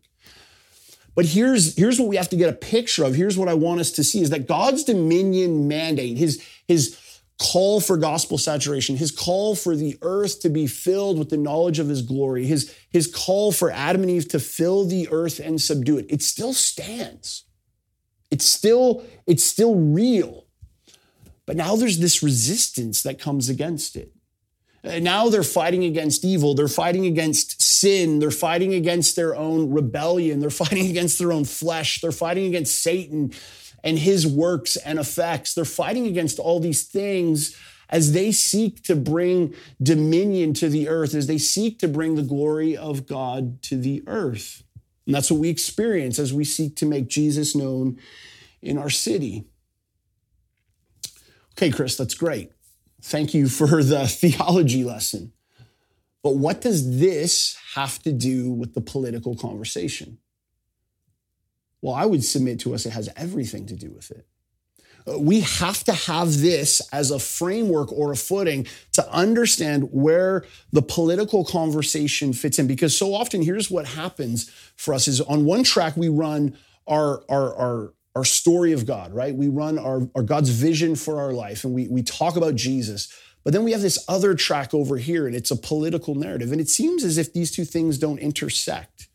But 1.15 1.27
here's, 1.27 1.77
here's 1.77 1.97
what 1.97 2.09
we 2.09 2.17
have 2.17 2.27
to 2.29 2.35
get 2.35 2.49
a 2.49 2.53
picture 2.53 3.05
of. 3.05 3.15
Here's 3.15 3.37
what 3.37 3.47
I 3.47 3.53
want 3.53 3.79
us 3.79 3.91
to 3.93 4.03
see 4.03 4.21
is 4.21 4.29
that 4.31 4.45
God's 4.45 4.83
dominion 4.83 5.69
mandate, 5.69 6.17
his, 6.17 6.45
his 6.67 6.97
call 7.39 7.79
for 7.79 7.95
gospel 7.95 8.37
saturation, 8.37 8.97
his 8.97 9.11
call 9.11 9.55
for 9.55 9.77
the 9.77 9.97
earth 10.01 10.41
to 10.41 10.49
be 10.49 10.67
filled 10.67 11.17
with 11.17 11.29
the 11.29 11.37
knowledge 11.37 11.79
of 11.79 11.87
his 11.87 12.01
glory, 12.01 12.45
his, 12.45 12.75
his 12.89 13.07
call 13.07 13.51
for 13.51 13.71
Adam 13.71 14.01
and 14.01 14.11
Eve 14.11 14.27
to 14.29 14.39
fill 14.39 14.85
the 14.85 15.07
earth 15.11 15.39
and 15.39 15.61
subdue 15.61 15.97
it, 15.97 16.05
it 16.09 16.21
still 16.21 16.53
stands. 16.53 17.43
It's 18.31 18.45
still, 18.45 19.03
it's 19.25 19.43
still 19.43 19.75
real. 19.75 20.45
But 21.45 21.55
now 21.55 21.75
there's 21.75 21.99
this 21.99 22.21
resistance 22.21 23.03
that 23.03 23.19
comes 23.19 23.49
against 23.49 23.95
it. 23.95 24.11
And 24.83 25.03
now 25.03 25.29
they're 25.29 25.43
fighting 25.43 25.83
against 25.83 26.23
evil. 26.23 26.53
They're 26.53 26.67
fighting 26.67 27.05
against 27.05 27.61
sin. 27.61 28.19
They're 28.19 28.31
fighting 28.31 28.73
against 28.73 29.15
their 29.15 29.35
own 29.35 29.71
rebellion. 29.71 30.39
They're 30.39 30.49
fighting 30.65 30.89
against 30.89 31.19
their 31.19 31.31
own 31.31 31.45
flesh. 31.45 32.01
They're 32.01 32.11
fighting 32.11 32.45
against 32.45 32.81
Satan 32.81 33.31
and 33.83 33.97
his 33.97 34.27
works 34.27 34.75
and 34.75 34.99
effects. 34.99 35.53
They're 35.53 35.65
fighting 35.65 36.07
against 36.07 36.39
all 36.39 36.59
these 36.59 36.83
things 36.83 37.55
as 37.89 38.13
they 38.13 38.31
seek 38.31 38.83
to 38.83 38.95
bring 38.95 39.53
dominion 39.81 40.53
to 40.53 40.69
the 40.69 40.89
earth, 40.89 41.13
as 41.13 41.27
they 41.27 41.37
seek 41.37 41.79
to 41.79 41.87
bring 41.87 42.15
the 42.15 42.23
glory 42.23 42.75
of 42.75 43.07
God 43.07 43.61
to 43.63 43.77
the 43.77 44.03
earth. 44.07 44.63
And 45.05 45.15
that's 45.15 45.31
what 45.31 45.39
we 45.39 45.49
experience 45.49 46.19
as 46.19 46.33
we 46.33 46.43
seek 46.43 46.75
to 46.77 46.85
make 46.85 47.07
Jesus 47.07 47.55
known 47.55 47.97
in 48.61 48.77
our 48.77 48.89
city. 48.89 49.45
Okay, 51.53 51.71
Chris, 51.71 51.95
that's 51.95 52.13
great. 52.13 52.51
Thank 53.01 53.33
you 53.33 53.47
for 53.47 53.67
the 53.83 54.07
theology 54.07 54.83
lesson. 54.83 55.31
But 56.23 56.35
what 56.35 56.59
does 56.59 56.99
this 56.99 57.57
have 57.75 57.99
to 58.03 58.11
do 58.11 58.51
with 58.51 58.73
the 58.73 58.81
political 58.81 59.35
conversation? 59.35 60.17
Well, 61.81 61.95
I 61.95 62.05
would 62.05 62.23
submit 62.23 62.59
to 62.61 62.73
us 62.73 62.85
it 62.85 62.91
has 62.91 63.07
everything 63.15 63.65
to 63.67 63.75
do 63.75 63.91
with 63.91 64.11
it. 64.11 64.27
We 65.17 65.41
have 65.41 65.83
to 65.85 65.93
have 65.93 66.41
this 66.41 66.81
as 66.91 67.11
a 67.11 67.19
framework 67.19 67.91
or 67.93 68.11
a 68.11 68.17
footing 68.17 68.67
to 68.93 69.09
understand 69.11 69.89
where 69.91 70.43
the 70.73 70.81
political 70.81 71.45
conversation 71.45 72.33
fits 72.33 72.59
in. 72.59 72.67
Because 72.67 72.97
so 72.97 73.13
often, 73.13 73.41
here's 73.41 73.71
what 73.71 73.87
happens 73.87 74.49
for 74.75 74.93
us 74.93 75.07
is 75.07 75.21
on 75.21 75.45
one 75.45 75.63
track, 75.63 75.95
we 75.95 76.09
run 76.09 76.57
our, 76.87 77.23
our, 77.29 77.55
our, 77.55 77.93
our 78.15 78.25
story 78.25 78.73
of 78.73 78.85
God, 78.85 79.13
right? 79.13 79.33
We 79.33 79.47
run 79.47 79.79
our, 79.79 80.09
our 80.15 80.23
God's 80.23 80.49
vision 80.49 80.95
for 80.95 81.21
our 81.21 81.31
life 81.31 81.63
and 81.63 81.73
we, 81.73 81.87
we 81.87 82.03
talk 82.03 82.35
about 82.35 82.55
Jesus. 82.55 83.13
But 83.47 83.53
then 83.53 83.63
we 83.63 83.71
have 83.71 83.81
this 83.81 84.03
other 84.09 84.35
track 84.35 84.73
over 84.73 84.97
here, 84.97 85.25
and 85.25 85.33
it's 85.33 85.51
a 85.51 85.55
political 85.55 86.15
narrative. 86.15 86.51
And 86.51 86.59
it 86.59 86.67
seems 86.67 87.05
as 87.05 87.17
if 87.17 87.31
these 87.31 87.49
two 87.49 87.63
things 87.63 87.97
don't 87.97 88.19
intersect. 88.19 89.07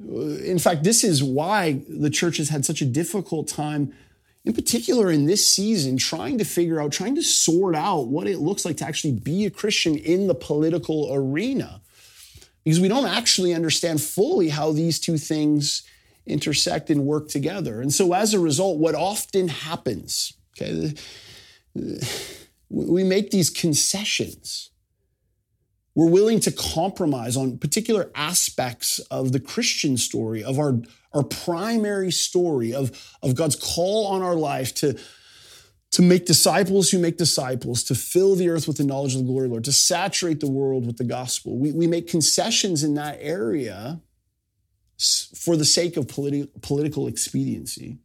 In 0.00 0.58
fact, 0.58 0.82
this 0.82 1.04
is 1.04 1.22
why 1.22 1.84
the 1.88 2.10
church 2.10 2.38
has 2.38 2.48
had 2.48 2.64
such 2.64 2.82
a 2.82 2.84
difficult 2.84 3.46
time, 3.46 3.94
in 4.44 4.52
particular 4.52 5.10
in 5.10 5.26
this 5.26 5.46
season, 5.46 5.96
trying 5.96 6.38
to 6.38 6.44
figure 6.44 6.80
out, 6.80 6.92
trying 6.92 7.14
to 7.14 7.22
sort 7.22 7.74
out 7.74 8.08
what 8.08 8.26
it 8.26 8.38
looks 8.38 8.64
like 8.64 8.76
to 8.78 8.86
actually 8.86 9.12
be 9.12 9.46
a 9.46 9.50
Christian 9.50 9.96
in 9.96 10.26
the 10.26 10.34
political 10.34 11.08
arena. 11.12 11.80
Because 12.62 12.80
we 12.80 12.88
don't 12.88 13.06
actually 13.06 13.54
understand 13.54 14.00
fully 14.00 14.48
how 14.50 14.72
these 14.72 14.98
two 14.98 15.18
things 15.18 15.82
intersect 16.26 16.90
and 16.90 17.04
work 17.04 17.28
together. 17.28 17.80
And 17.80 17.92
so 17.92 18.12
as 18.12 18.32
a 18.34 18.38
result, 18.38 18.78
what 18.78 18.94
often 18.94 19.48
happens, 19.48 20.34
okay, 20.52 20.94
we 22.70 23.04
make 23.04 23.30
these 23.30 23.50
concessions 23.50 24.70
we're 25.94 26.10
willing 26.10 26.40
to 26.40 26.50
compromise 26.50 27.36
on 27.36 27.58
particular 27.58 28.10
aspects 28.14 28.98
of 29.10 29.32
the 29.32 29.40
Christian 29.40 29.96
story, 29.96 30.42
of 30.42 30.58
our, 30.58 30.80
our 31.12 31.22
primary 31.22 32.10
story, 32.10 32.74
of, 32.74 32.90
of 33.22 33.34
God's 33.34 33.56
call 33.56 34.06
on 34.08 34.22
our 34.22 34.34
life 34.34 34.74
to, 34.76 34.98
to 35.92 36.02
make 36.02 36.26
disciples 36.26 36.90
who 36.90 36.98
make 36.98 37.16
disciples, 37.16 37.84
to 37.84 37.94
fill 37.94 38.34
the 38.34 38.48
earth 38.48 38.66
with 38.66 38.78
the 38.78 38.84
knowledge 38.84 39.14
of 39.14 39.20
the 39.20 39.26
glory 39.26 39.44
of 39.44 39.50
the 39.50 39.54
Lord, 39.54 39.64
to 39.64 39.72
saturate 39.72 40.40
the 40.40 40.50
world 40.50 40.84
with 40.86 40.96
the 40.96 41.04
gospel. 41.04 41.58
We, 41.58 41.70
we 41.70 41.86
make 41.86 42.08
concessions 42.08 42.82
in 42.82 42.94
that 42.94 43.18
area 43.20 44.00
for 45.36 45.56
the 45.56 45.64
sake 45.64 45.96
of 45.96 46.06
politi- 46.06 46.48
political 46.62 47.06
expediency. 47.06 47.98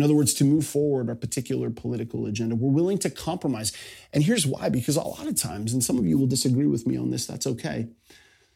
In 0.00 0.04
other 0.04 0.14
words, 0.14 0.32
to 0.32 0.44
move 0.44 0.64
forward 0.64 1.10
our 1.10 1.14
particular 1.14 1.68
political 1.68 2.24
agenda. 2.24 2.56
We're 2.56 2.72
willing 2.72 2.96
to 3.00 3.10
compromise. 3.10 3.70
And 4.14 4.24
here's 4.24 4.46
why 4.46 4.70
because 4.70 4.96
a 4.96 5.02
lot 5.02 5.26
of 5.26 5.36
times, 5.36 5.74
and 5.74 5.84
some 5.84 5.98
of 5.98 6.06
you 6.06 6.16
will 6.16 6.26
disagree 6.26 6.64
with 6.64 6.86
me 6.86 6.96
on 6.96 7.10
this, 7.10 7.26
that's 7.26 7.46
okay. 7.46 7.86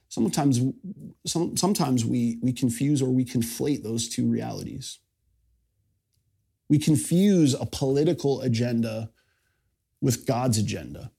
Sometimes, 0.08 0.62
some, 1.26 1.54
sometimes 1.54 2.02
we, 2.02 2.38
we 2.40 2.54
confuse 2.54 3.02
or 3.02 3.10
we 3.10 3.26
conflate 3.26 3.82
those 3.82 4.08
two 4.08 4.26
realities. 4.26 5.00
We 6.70 6.78
confuse 6.78 7.52
a 7.52 7.66
political 7.66 8.40
agenda 8.40 9.10
with 10.00 10.26
God's 10.26 10.56
agenda. 10.56 11.12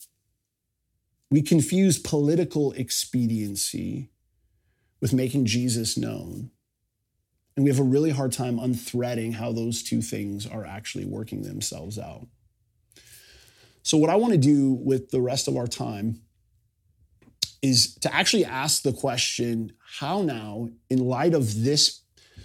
We 1.30 1.44
confuse 1.44 2.00
political 2.00 2.72
expediency 2.72 4.10
with 5.00 5.14
making 5.14 5.46
Jesus 5.46 6.00
known. 6.00 6.50
And 7.56 7.64
we 7.64 7.70
have 7.70 7.80
a 7.80 7.84
really 7.84 8.12
hard 8.12 8.32
time 8.32 8.58
unthreading 8.58 9.34
how 9.34 9.52
those 9.52 9.82
two 9.82 10.02
things 10.02 10.46
are 10.46 10.66
actually 10.66 11.06
working 11.06 11.44
themselves 11.44 11.98
out. 11.98 12.28
So, 13.84 13.98
what 13.98 14.10
I 14.10 14.16
want 14.16 14.34
to 14.34 14.40
do 14.40 14.74
with 14.74 15.12
the 15.12 15.22
rest 15.22 15.48
of 15.48 15.56
our 15.56 15.68
time 15.68 16.22
is 17.62 17.96
to 17.96 18.14
actually 18.14 18.46
ask 18.46 18.84
the 18.84 18.94
question 18.94 19.74
how 20.00 20.22
now, 20.22 20.70
in 20.90 21.00
light 21.00 21.34
of 21.34 21.64
this 21.64 22.02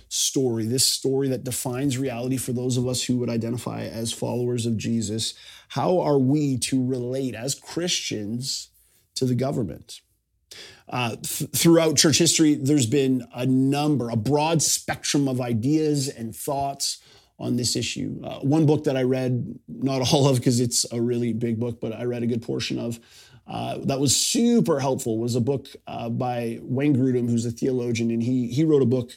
story, 0.08 0.66
this 0.66 0.84
story 0.84 1.28
that 1.28 1.44
defines 1.44 1.98
reality 1.98 2.36
for 2.36 2.52
those 2.52 2.76
of 2.76 2.86
us 2.86 3.04
who 3.04 3.16
would 3.18 3.30
identify 3.30 3.82
as 3.82 4.12
followers 4.12 4.66
of 4.66 4.76
Jesus, 4.76 5.34
how 5.68 6.00
are 6.00 6.18
we 6.18 6.58
to 6.58 6.84
relate 6.84 7.34
as 7.34 7.54
Christians 7.54 8.70
to 9.14 9.24
the 9.24 9.34
government? 9.34 10.00
Uh, 10.90 11.16
th- 11.22 11.50
throughout 11.52 11.96
church 11.96 12.18
history, 12.18 12.56
there's 12.56 12.86
been 12.86 13.24
a 13.32 13.46
number, 13.46 14.10
a 14.10 14.16
broad 14.16 14.60
spectrum 14.60 15.28
of 15.28 15.40
ideas 15.40 16.08
and 16.08 16.34
thoughts 16.34 16.98
on 17.38 17.56
this 17.56 17.76
issue. 17.76 18.20
Uh, 18.24 18.40
one 18.40 18.66
book 18.66 18.84
that 18.84 18.96
I 18.96 19.02
read, 19.02 19.58
not 19.68 20.12
all 20.12 20.28
of 20.28 20.36
because 20.36 20.60
it's 20.60 20.84
a 20.92 21.00
really 21.00 21.32
big 21.32 21.60
book, 21.60 21.80
but 21.80 21.92
I 21.92 22.04
read 22.04 22.22
a 22.22 22.26
good 22.26 22.42
portion 22.42 22.78
of, 22.78 22.98
uh, 23.46 23.78
that 23.84 23.98
was 23.98 24.14
super 24.14 24.78
helpful 24.78 25.18
was 25.18 25.34
a 25.34 25.40
book 25.40 25.66
uh, 25.86 26.08
by 26.08 26.58
Wayne 26.62 26.94
Grudem, 26.94 27.28
who's 27.28 27.46
a 27.46 27.50
theologian, 27.50 28.10
and 28.10 28.22
he 28.22 28.46
he 28.46 28.62
wrote 28.62 28.82
a 28.82 28.86
book 28.86 29.10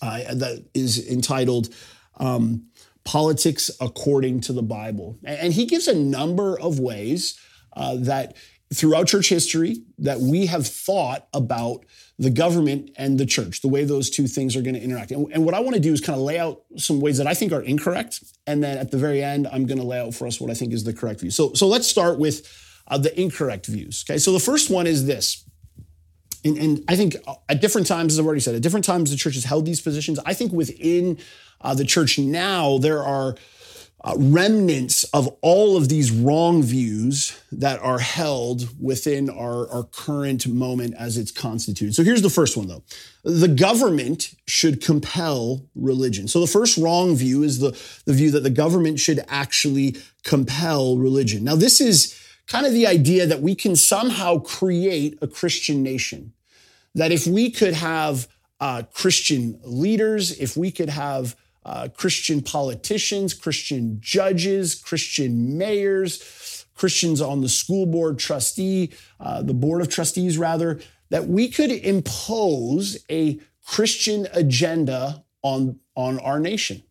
uh, 0.00 0.34
that 0.34 0.64
is 0.72 1.06
entitled 1.10 1.68
um, 2.16 2.68
"Politics 3.04 3.70
According 3.78 4.40
to 4.42 4.54
the 4.54 4.62
Bible," 4.62 5.18
and 5.22 5.52
he 5.52 5.66
gives 5.66 5.86
a 5.86 5.94
number 5.94 6.58
of 6.58 6.78
ways 6.78 7.38
uh, 7.74 7.96
that 7.96 8.36
throughout 8.72 9.08
church 9.08 9.28
history 9.28 9.82
that 9.98 10.20
we 10.20 10.46
have 10.46 10.66
thought 10.66 11.26
about 11.34 11.84
the 12.18 12.30
government 12.30 12.90
and 12.96 13.18
the 13.18 13.26
church, 13.26 13.62
the 13.62 13.68
way 13.68 13.84
those 13.84 14.10
two 14.10 14.26
things 14.26 14.54
are 14.54 14.62
going 14.62 14.74
to 14.74 14.80
interact. 14.80 15.10
And, 15.10 15.26
and 15.32 15.44
what 15.44 15.54
I 15.54 15.60
want 15.60 15.74
to 15.74 15.80
do 15.80 15.92
is 15.92 16.00
kind 16.00 16.18
of 16.18 16.24
lay 16.24 16.38
out 16.38 16.62
some 16.76 17.00
ways 17.00 17.18
that 17.18 17.26
I 17.26 17.34
think 17.34 17.52
are 17.52 17.62
incorrect. 17.62 18.22
And 18.46 18.62
then 18.62 18.78
at 18.78 18.90
the 18.90 18.98
very 18.98 19.22
end, 19.22 19.48
I'm 19.50 19.66
going 19.66 19.78
to 19.78 19.86
lay 19.86 19.98
out 19.98 20.14
for 20.14 20.26
us 20.26 20.40
what 20.40 20.50
I 20.50 20.54
think 20.54 20.72
is 20.72 20.84
the 20.84 20.92
correct 20.92 21.20
view. 21.20 21.30
So, 21.30 21.54
so 21.54 21.66
let's 21.66 21.86
start 21.86 22.18
with 22.18 22.46
uh, 22.86 22.98
the 22.98 23.18
incorrect 23.20 23.66
views. 23.66 24.04
Okay. 24.08 24.18
So 24.18 24.32
the 24.32 24.40
first 24.40 24.70
one 24.70 24.86
is 24.86 25.06
this. 25.06 25.44
And, 26.44 26.56
and, 26.58 26.84
I 26.88 26.96
think 26.96 27.16
at 27.48 27.60
different 27.60 27.86
times, 27.86 28.14
as 28.14 28.18
I've 28.18 28.24
already 28.24 28.40
said, 28.40 28.54
at 28.54 28.62
different 28.62 28.84
times 28.84 29.10
the 29.10 29.16
church 29.16 29.34
has 29.34 29.44
held 29.44 29.66
these 29.66 29.80
positions. 29.80 30.18
I 30.24 30.32
think 30.32 30.52
within 30.52 31.18
uh, 31.60 31.74
the 31.74 31.84
church 31.84 32.18
now, 32.18 32.78
there 32.78 33.02
are 33.02 33.34
uh, 34.02 34.14
remnants 34.16 35.04
of 35.04 35.28
all 35.42 35.76
of 35.76 35.88
these 35.88 36.10
wrong 36.10 36.62
views 36.62 37.38
that 37.52 37.78
are 37.80 37.98
held 37.98 38.68
within 38.82 39.28
our, 39.28 39.68
our 39.70 39.84
current 39.84 40.46
moment 40.46 40.94
as 40.98 41.18
it's 41.18 41.30
constituted. 41.30 41.94
So 41.94 42.02
here's 42.02 42.22
the 42.22 42.30
first 42.30 42.56
one 42.56 42.66
though. 42.66 42.82
The 43.24 43.48
government 43.48 44.34
should 44.46 44.82
compel 44.82 45.66
religion. 45.74 46.28
So 46.28 46.40
the 46.40 46.46
first 46.46 46.78
wrong 46.78 47.14
view 47.14 47.42
is 47.42 47.58
the, 47.58 47.78
the 48.06 48.14
view 48.14 48.30
that 48.30 48.42
the 48.42 48.50
government 48.50 48.98
should 48.98 49.22
actually 49.28 49.96
compel 50.24 50.96
religion. 50.96 51.44
Now 51.44 51.56
this 51.56 51.80
is 51.80 52.18
kind 52.46 52.64
of 52.64 52.72
the 52.72 52.86
idea 52.86 53.26
that 53.26 53.42
we 53.42 53.54
can 53.54 53.76
somehow 53.76 54.38
create 54.38 55.18
a 55.20 55.26
Christian 55.26 55.82
nation. 55.82 56.32
That 56.94 57.12
if 57.12 57.26
we 57.26 57.50
could 57.50 57.74
have 57.74 58.26
uh, 58.60 58.82
Christian 58.92 59.60
leaders, 59.62 60.38
if 60.38 60.56
we 60.56 60.70
could 60.70 60.88
have 60.88 61.36
uh, 61.64 61.88
Christian 61.94 62.40
politicians, 62.40 63.34
Christian 63.34 63.98
judges, 64.00 64.74
Christian 64.74 65.58
mayors, 65.58 66.66
Christians 66.74 67.20
on 67.20 67.42
the 67.42 67.48
school 67.48 67.86
board 67.86 68.18
trustee, 68.18 68.90
uh, 69.18 69.42
the 69.42 69.54
board 69.54 69.82
of 69.82 69.88
trustees, 69.88 70.38
rather, 70.38 70.80
that 71.10 71.26
we 71.26 71.48
could 71.48 71.70
impose 71.70 72.98
a 73.10 73.38
Christian 73.66 74.26
agenda 74.32 75.24
on, 75.42 75.78
on 75.94 76.18
our 76.20 76.40
nation. 76.40 76.82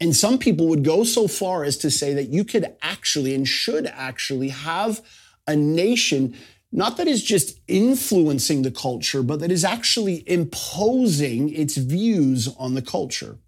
And 0.00 0.14
some 0.14 0.38
people 0.38 0.68
would 0.68 0.82
go 0.82 1.04
so 1.04 1.28
far 1.28 1.64
as 1.64 1.76
to 1.78 1.90
say 1.90 2.14
that 2.14 2.30
you 2.30 2.44
could 2.44 2.74
actually 2.82 3.34
and 3.34 3.46
should 3.46 3.86
actually 3.86 4.48
have 4.48 5.00
a 5.46 5.54
nation 5.54 6.34
not 6.74 6.96
that 6.96 7.06
is 7.06 7.22
just 7.22 7.60
influencing 7.68 8.62
the 8.62 8.70
culture, 8.72 9.22
but 9.22 9.38
that 9.38 9.52
is 9.52 9.64
actually 9.64 10.28
imposing 10.28 11.54
its 11.54 11.76
views 11.76 12.48
on 12.58 12.74
the 12.74 12.82
culture. 12.82 13.38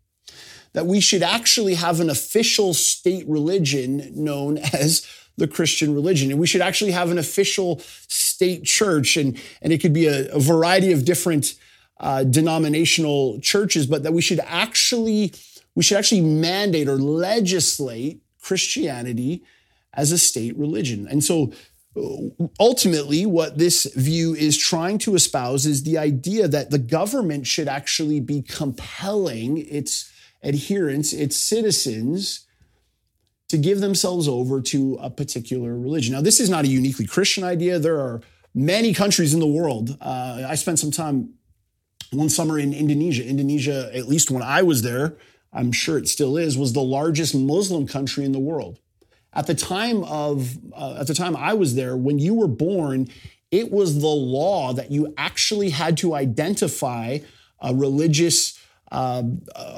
That 0.76 0.86
we 0.86 1.00
should 1.00 1.22
actually 1.22 1.74
have 1.74 2.00
an 2.00 2.10
official 2.10 2.74
state 2.74 3.26
religion 3.26 4.12
known 4.14 4.58
as 4.74 5.06
the 5.38 5.48
Christian 5.48 5.94
religion. 5.94 6.30
And 6.30 6.38
we 6.38 6.46
should 6.46 6.60
actually 6.60 6.90
have 6.92 7.10
an 7.10 7.16
official 7.16 7.80
state 8.08 8.64
church. 8.64 9.16
And, 9.16 9.40
and 9.62 9.72
it 9.72 9.80
could 9.80 9.94
be 9.94 10.06
a, 10.06 10.28
a 10.32 10.38
variety 10.38 10.92
of 10.92 11.06
different 11.06 11.54
uh, 11.98 12.24
denominational 12.24 13.40
churches, 13.40 13.86
but 13.86 14.02
that 14.02 14.12
we 14.12 14.20
should 14.20 14.40
actually, 14.44 15.32
we 15.74 15.82
should 15.82 15.96
actually 15.96 16.20
mandate 16.20 16.88
or 16.88 16.98
legislate 16.98 18.20
Christianity 18.42 19.42
as 19.94 20.12
a 20.12 20.18
state 20.18 20.58
religion. 20.58 21.08
And 21.08 21.24
so 21.24 21.52
ultimately, 22.60 23.24
what 23.24 23.56
this 23.56 23.86
view 23.94 24.34
is 24.34 24.58
trying 24.58 24.98
to 24.98 25.14
espouse 25.14 25.64
is 25.64 25.84
the 25.84 25.96
idea 25.96 26.48
that 26.48 26.70
the 26.70 26.78
government 26.78 27.46
should 27.46 27.66
actually 27.66 28.20
be 28.20 28.42
compelling 28.42 29.56
its 29.56 30.12
adherents, 30.46 31.12
its 31.12 31.36
citizens, 31.36 32.46
to 33.48 33.58
give 33.58 33.80
themselves 33.80 34.26
over 34.28 34.60
to 34.60 34.98
a 35.00 35.10
particular 35.10 35.78
religion. 35.78 36.14
Now, 36.14 36.20
this 36.20 36.40
is 36.40 36.48
not 36.48 36.64
a 36.64 36.68
uniquely 36.68 37.06
Christian 37.06 37.44
idea. 37.44 37.78
There 37.78 38.00
are 38.00 38.20
many 38.54 38.94
countries 38.94 39.34
in 39.34 39.40
the 39.40 39.46
world. 39.46 39.96
Uh, 40.00 40.46
I 40.48 40.54
spent 40.54 40.78
some 40.78 40.90
time 40.90 41.34
one 42.12 42.28
summer 42.28 42.58
in 42.58 42.72
Indonesia. 42.72 43.24
Indonesia, 43.24 43.90
at 43.94 44.08
least 44.08 44.30
when 44.30 44.42
I 44.42 44.62
was 44.62 44.82
there, 44.82 45.16
I'm 45.52 45.72
sure 45.72 45.98
it 45.98 46.08
still 46.08 46.36
is, 46.36 46.58
was 46.58 46.72
the 46.72 46.82
largest 46.82 47.34
Muslim 47.34 47.86
country 47.86 48.24
in 48.24 48.32
the 48.32 48.38
world. 48.38 48.78
At 49.32 49.46
the 49.46 49.54
time 49.54 50.02
of 50.04 50.56
uh, 50.74 50.96
at 51.00 51.06
the 51.06 51.14
time 51.14 51.36
I 51.36 51.52
was 51.52 51.74
there, 51.74 51.96
when 51.96 52.18
you 52.18 52.34
were 52.34 52.48
born, 52.48 53.08
it 53.50 53.70
was 53.70 54.00
the 54.00 54.06
law 54.06 54.72
that 54.72 54.90
you 54.90 55.12
actually 55.18 55.70
had 55.70 55.98
to 55.98 56.14
identify 56.14 57.18
a 57.60 57.74
religious 57.74 58.55
uh, 58.92 59.22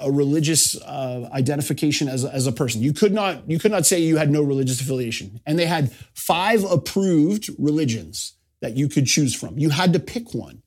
a 0.02 0.10
religious 0.10 0.80
uh, 0.82 1.28
identification 1.32 2.08
as 2.08 2.24
as 2.24 2.46
a 2.46 2.52
person. 2.52 2.82
You 2.82 2.92
could 2.92 3.12
not 3.12 3.48
you 3.48 3.58
could 3.58 3.72
not 3.72 3.86
say 3.86 4.00
you 4.00 4.16
had 4.16 4.30
no 4.30 4.42
religious 4.42 4.80
affiliation. 4.80 5.40
And 5.46 5.58
they 5.58 5.66
had 5.66 5.92
five 6.14 6.64
approved 6.64 7.48
religions 7.58 8.34
that 8.60 8.76
you 8.76 8.88
could 8.88 9.06
choose 9.06 9.34
from. 9.34 9.58
You 9.58 9.70
had 9.70 9.92
to 9.92 10.00
pick 10.00 10.34
one. 10.34 10.62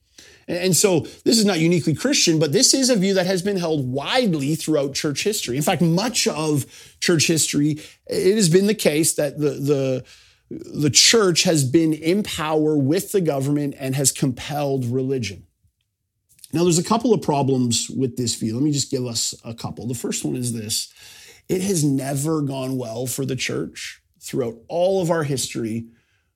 And 0.48 0.76
so 0.76 1.02
this 1.24 1.38
is 1.38 1.46
not 1.46 1.60
uniquely 1.60 1.94
Christian, 1.94 2.40
but 2.40 2.52
this 2.52 2.74
is 2.74 2.90
a 2.90 2.96
view 2.96 3.14
that 3.14 3.26
has 3.26 3.42
been 3.42 3.58
held 3.58 3.88
widely 3.88 4.56
throughout 4.56 4.94
church 4.94 5.24
history. 5.24 5.56
In 5.56 5.64
fact, 5.64 5.82
much 5.82 6.28
of 6.28 6.66
church 7.00 7.28
history, 7.28 7.80
it 8.08 8.36
has 8.36 8.50
been 8.50 8.68
the 8.68 8.74
case 8.74 9.14
that 9.14 9.40
the, 9.40 9.52
the, 9.52 10.06
the 10.50 10.90
church 10.90 11.44
has 11.44 11.64
been 11.64 11.94
in 11.94 12.24
power 12.24 12.76
with 12.76 13.12
the 13.12 13.22
government 13.22 13.76
and 13.80 13.96
has 13.96 14.12
compelled 14.12 14.86
religion. 14.86 15.46
Now, 16.54 16.64
there's 16.64 16.80
a 16.80 16.84
couple 16.84 17.14
of 17.14 17.22
problems 17.22 17.90
with 17.90 18.18
this 18.18 18.36
view. 18.36 18.56
Let 18.56 18.64
me 18.64 18.72
just 18.72 18.92
give 18.92 19.06
us 19.06 19.34
a 19.46 19.54
couple. 19.54 19.88
The 19.88 19.94
first 19.94 20.26
one 20.26 20.36
is 20.36 20.54
this 20.54 20.94
it 21.48 21.62
has 21.62 21.84
never 21.84 22.42
gone 22.42 22.78
well 22.78 23.06
for 23.06 23.26
the 23.26 23.36
church 23.36 24.02
throughout 24.20 24.56
all 24.68 25.02
of 25.02 25.10
our 25.10 25.24
history 25.24 25.88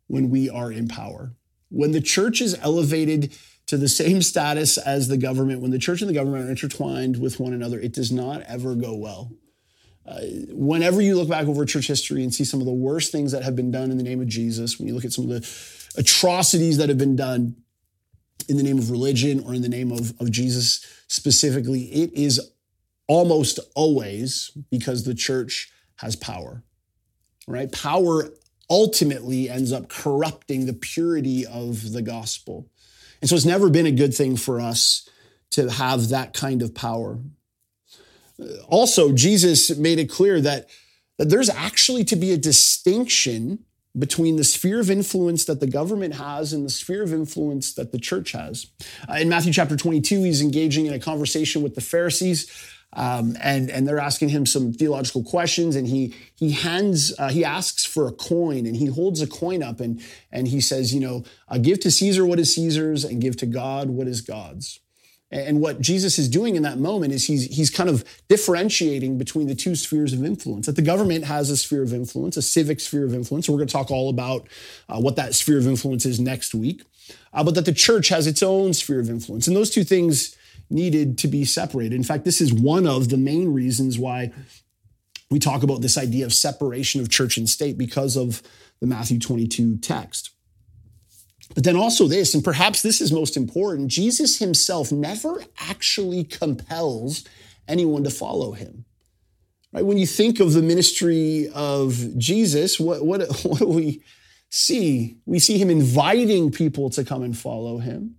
when 0.08 0.30
we 0.30 0.49
are 0.49 0.71
in 0.71 0.88
power. 0.88 1.34
When 1.69 1.91
the 1.91 2.01
church 2.01 2.41
is 2.41 2.58
elevated 2.62 3.36
to 3.67 3.78
the 3.78 3.89
same 3.89 4.21
status 4.21 4.78
as 4.78 5.08
the 5.08 5.17
government, 5.17 5.62
when 5.62 5.71
the 5.71 5.80
church 5.80 6.01
and 6.01 6.10
the 6.10 6.13
government 6.13 6.45
are 6.45 6.49
intertwined 6.49 7.19
with 7.19 7.39
one 7.39 7.54
another, 7.54 7.80
it 7.80 7.93
does 7.93 8.12
not 8.12 8.41
ever 8.43 8.75
go 8.75 8.95
well. 8.95 9.32
Uh, 10.06 10.19
whenever 10.49 11.01
you 11.01 11.15
look 11.15 11.30
back 11.30 11.47
over 11.47 11.65
church 11.65 11.88
history 11.88 12.21
and 12.21 12.34
see 12.34 12.43
some 12.43 12.60
of 12.60 12.67
the 12.67 12.71
worst 12.71 13.12
things 13.12 13.32
that 13.32 13.43
have 13.43 13.56
been 13.56 13.71
done 13.71 13.89
in 13.89 13.97
the 13.97 14.04
name 14.04 14.21
of 14.21 14.28
Jesus, 14.28 14.78
when 14.78 14.88
you 14.88 14.93
look 14.93 15.06
at 15.06 15.13
some 15.13 15.30
of 15.30 15.32
the 15.32 15.99
atrocities 15.99 16.78
that 16.78 16.89
have 16.89 16.97
been 16.99 17.15
done 17.15 17.56
in 18.48 18.58
the 18.58 18.63
name 18.63 18.78
of 18.78 18.91
religion 18.91 19.39
or 19.45 19.54
in 19.54 19.62
the 19.62 19.69
name 19.69 19.91
of, 19.91 20.13
of 20.19 20.32
Jesus 20.32 20.86
specifically, 21.08 21.84
it 21.84 22.13
is 22.13 22.52
almost 23.08 23.60
always 23.76 24.52
because 24.69 25.04
the 25.04 25.15
church 25.15 25.71
has 25.98 26.15
power, 26.15 26.63
right? 27.48 27.71
Power 27.71 28.30
ultimately 28.69 29.50
ends 29.50 29.71
up 29.71 29.89
corrupting 29.89 30.65
the 30.65 30.74
purity 30.74 31.45
of 31.45 31.91
the 31.91 32.02
gospel. 32.02 32.67
And 33.21 33.30
so 33.30 33.36
it's 33.36 33.45
never 33.45 33.69
been 33.69 33.86
a 33.86 33.91
good 33.91 34.13
thing 34.13 34.38
for 34.38 34.60
us 34.60 35.08
to 35.52 35.69
have 35.69 36.10
that 36.10 36.34
kind 36.34 36.62
of 36.62 36.74
power. 36.74 37.19
Also, 38.67 39.13
Jesus 39.13 39.78
made 39.78 40.00
it 40.00 40.10
clear 40.10 40.41
that, 40.41 40.67
that 41.17 41.30
there's 41.30 41.50
actually 41.50 42.04
to 42.06 42.15
be 42.15 42.34
a 42.34 42.38
distinction 42.38 43.60
between 43.97 44.36
the 44.36 44.43
sphere 44.43 44.79
of 44.79 44.89
influence 44.89 45.45
that 45.45 45.60
the 45.60 45.67
government 45.67 46.15
has 46.15 46.53
and 46.53 46.65
the 46.65 46.69
sphere 46.69 47.03
of 47.03 47.13
influence 47.13 47.73
that 47.73 47.91
the 47.91 47.99
church 47.99 48.34
has. 48.34 48.67
Uh, 49.10 49.13
in 49.13 49.29
Matthew 49.29 49.53
chapter 49.53 49.77
22, 49.77 50.23
he's 50.23 50.41
engaging 50.41 50.86
in 50.86 50.93
a 50.93 50.99
conversation 50.99 51.62
with 51.62 51.75
the 51.75 51.81
Pharisees. 51.81 52.51
Um, 52.93 53.36
and 53.41 53.69
and 53.69 53.86
they're 53.86 53.99
asking 53.99 54.29
him 54.29 54.45
some 54.45 54.71
theological 54.71 55.21
questions, 55.21 55.75
and 55.75 55.86
he 55.86 56.15
he 56.36 56.51
hands 56.51 57.13
uh, 57.19 57.27
he 57.27 57.43
asks 57.43 57.86
for 57.86 58.08
a 58.08 58.12
coin, 58.13 58.65
and 58.65 58.73
he 58.73 58.86
holds 58.86 59.21
a 59.21 59.27
coin 59.27 59.62
up, 59.62 59.81
and 59.81 60.01
and 60.31 60.47
he 60.47 60.62
says, 60.62 60.93
you 60.93 61.01
know, 61.01 61.25
uh, 61.49 61.58
give 61.58 61.81
to 61.81 61.91
Caesar 61.91 62.25
what 62.25 62.39
is 62.39 62.55
Caesar's, 62.55 63.03
and 63.03 63.19
give 63.19 63.36
to 63.38 63.45
God 63.45 63.89
what 63.89 64.08
is 64.08 64.21
God's. 64.21 64.79
And 65.31 65.59
what 65.59 65.81
Jesus 65.81 66.19
is 66.19 66.29
doing 66.29 66.55
in 66.55 66.63
that 66.63 66.77
moment 66.77 67.11
is 67.11 67.25
he's 67.25 67.45
he's 67.55 67.69
kind 67.69 67.89
of 67.89 68.05
differentiating 68.29 69.17
between 69.17 69.47
the 69.47 69.55
two 69.55 69.75
spheres 69.75 70.13
of 70.13 70.23
influence. 70.23 70.67
That 70.67 70.75
the 70.75 70.81
government 70.83 71.25
has 71.25 71.49
a 71.49 71.57
sphere 71.57 71.81
of 71.81 71.93
influence, 71.93 72.38
a 72.38 72.41
civic 72.41 72.79
sphere 72.79 73.05
of 73.05 73.13
influence. 73.13 73.49
we're 73.49 73.57
going 73.57 73.67
to 73.67 73.73
talk 73.73 73.89
all 73.89 74.09
about 74.09 74.47
uh, 74.88 74.99
what 74.99 75.15
that 75.15 75.33
sphere 75.33 75.57
of 75.57 75.67
influence 75.67 76.05
is 76.05 76.19
next 76.19 76.53
week. 76.53 76.83
Uh, 77.33 77.43
but 77.43 77.55
that 77.55 77.65
the 77.65 77.73
church 77.73 78.09
has 78.09 78.27
its 78.27 78.41
own 78.41 78.73
sphere 78.73 78.99
of 78.99 79.09
influence, 79.09 79.47
and 79.47 79.55
those 79.55 79.69
two 79.69 79.83
things 79.83 80.35
needed 80.69 81.17
to 81.19 81.27
be 81.27 81.43
separated. 81.43 81.93
In 81.93 82.03
fact, 82.03 82.23
this 82.23 82.41
is 82.41 82.53
one 82.53 82.88
of 82.88 83.09
the 83.09 83.17
main 83.17 83.53
reasons 83.53 83.99
why 83.99 84.31
we 85.29 85.39
talk 85.39 85.63
about 85.63 85.81
this 85.81 85.97
idea 85.97 86.25
of 86.25 86.33
separation 86.33 87.01
of 87.01 87.09
church 87.09 87.38
and 87.38 87.49
state 87.49 87.77
because 87.77 88.15
of 88.15 88.41
the 88.79 88.88
Matthew 88.88 89.19
22 89.19 89.77
text. 89.77 90.35
But 91.55 91.63
then 91.63 91.75
also 91.75 92.07
this, 92.07 92.35
and 92.35 92.43
perhaps 92.43 92.81
this 92.81 93.01
is 93.01 93.11
most 93.11 93.35
important 93.35 93.87
Jesus 93.87 94.37
himself 94.37 94.91
never 94.91 95.43
actually 95.59 96.23
compels 96.23 97.23
anyone 97.67 98.03
to 98.03 98.11
follow 98.11 98.51
him. 98.51 98.85
Right? 99.73 99.85
When 99.85 99.97
you 99.97 100.05
think 100.05 100.39
of 100.39 100.53
the 100.53 100.61
ministry 100.61 101.49
of 101.55 102.17
Jesus, 102.17 102.79
what, 102.79 103.03
what, 103.03 103.21
what 103.43 103.59
do 103.59 103.67
we 103.67 104.03
see? 104.49 105.17
We 105.25 105.39
see 105.39 105.57
him 105.57 105.69
inviting 105.69 106.51
people 106.51 106.89
to 106.91 107.03
come 107.03 107.23
and 107.23 107.35
follow 107.35 107.79
him 107.79 108.17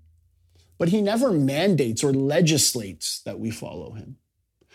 but 0.78 0.88
he 0.88 1.00
never 1.00 1.32
mandates 1.32 2.04
or 2.04 2.12
legislates 2.12 3.20
that 3.24 3.38
we 3.38 3.50
follow 3.50 3.92
him. 3.92 4.16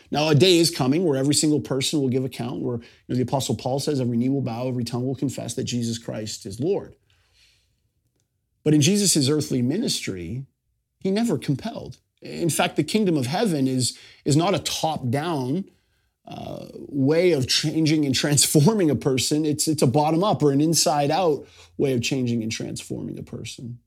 Now, 0.09 0.27
a 0.29 0.35
day 0.35 0.57
is 0.57 0.69
coming 0.69 1.05
where 1.05 1.17
every 1.17 1.33
single 1.33 1.61
person 1.61 2.01
will 2.01 2.09
give 2.09 2.25
account, 2.25 2.61
where 2.61 2.77
you 2.77 2.83
know, 3.07 3.15
the 3.15 3.21
Apostle 3.21 3.55
Paul 3.55 3.79
says, 3.79 4.01
every 4.01 4.17
knee 4.17 4.29
will 4.29 4.41
bow, 4.41 4.67
every 4.67 4.83
tongue 4.83 5.05
will 5.05 5.15
confess 5.15 5.53
that 5.53 5.63
Jesus 5.63 5.97
Christ 5.97 6.45
is 6.45 6.59
Lord. 6.59 6.95
But 8.63 8.73
in 8.73 8.81
Jesus' 8.81 9.29
earthly 9.29 9.61
ministry, 9.61 10.45
he 10.99 11.11
never 11.11 11.37
compelled. 11.37 11.97
In 12.21 12.49
fact, 12.49 12.75
the 12.75 12.83
kingdom 12.83 13.17
of 13.17 13.25
heaven 13.25 13.67
is, 13.67 13.97
is 14.25 14.35
not 14.35 14.53
a 14.53 14.59
top 14.59 15.09
down 15.09 15.65
uh, 16.27 16.67
way 16.87 17.31
of 17.31 17.47
changing 17.47 18.05
and 18.05 18.13
transforming 18.15 18.89
a 18.89 18.95
person, 18.95 19.43
it's, 19.43 19.67
it's 19.67 19.81
a 19.81 19.87
bottom 19.87 20.23
up 20.23 20.41
or 20.43 20.51
an 20.51 20.61
inside 20.61 21.11
out 21.11 21.45
way 21.77 21.93
of 21.93 22.01
changing 22.01 22.43
and 22.43 22.51
transforming 22.51 23.17
a 23.17 23.23
person. 23.23 23.79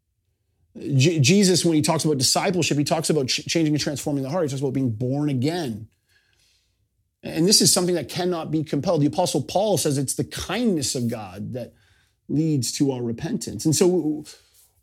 J- 0.77 1.21
Jesus, 1.21 1.65
when 1.65 1.75
he 1.75 1.83
talks 1.83 2.05
about 2.05 2.19
discipleship, 2.19 2.77
he 2.77 2.85
talks 2.85 3.09
about 3.09 3.29
ch- 3.29 3.47
changing 3.47 3.75
and 3.75 3.81
transforming 3.81 4.25
the 4.25 4.31
heart. 4.31 4.45
He 4.45 4.49
talks 4.51 4.61
about 4.61 4.73
being 4.73 4.91
born 4.91 5.31
again. 5.31 5.89
And 7.23 7.47
this 7.47 7.63
is 7.63 7.73
something 7.73 7.95
that 7.95 8.09
cannot 8.09 8.51
be 8.51 8.65
compelled. 8.65 9.01
The 9.01 9.07
Apostle 9.07 9.43
Paul 9.43 9.79
says 9.79 9.97
it's 9.97 10.15
the 10.15 10.25
kindness 10.25 10.95
of 10.95 11.09
God 11.09 11.55
that 11.55 11.73
leads 12.29 12.73
to 12.73 12.91
our 12.93 13.03
repentance. 13.03 13.65
And 13.65 13.75
so 13.75 14.25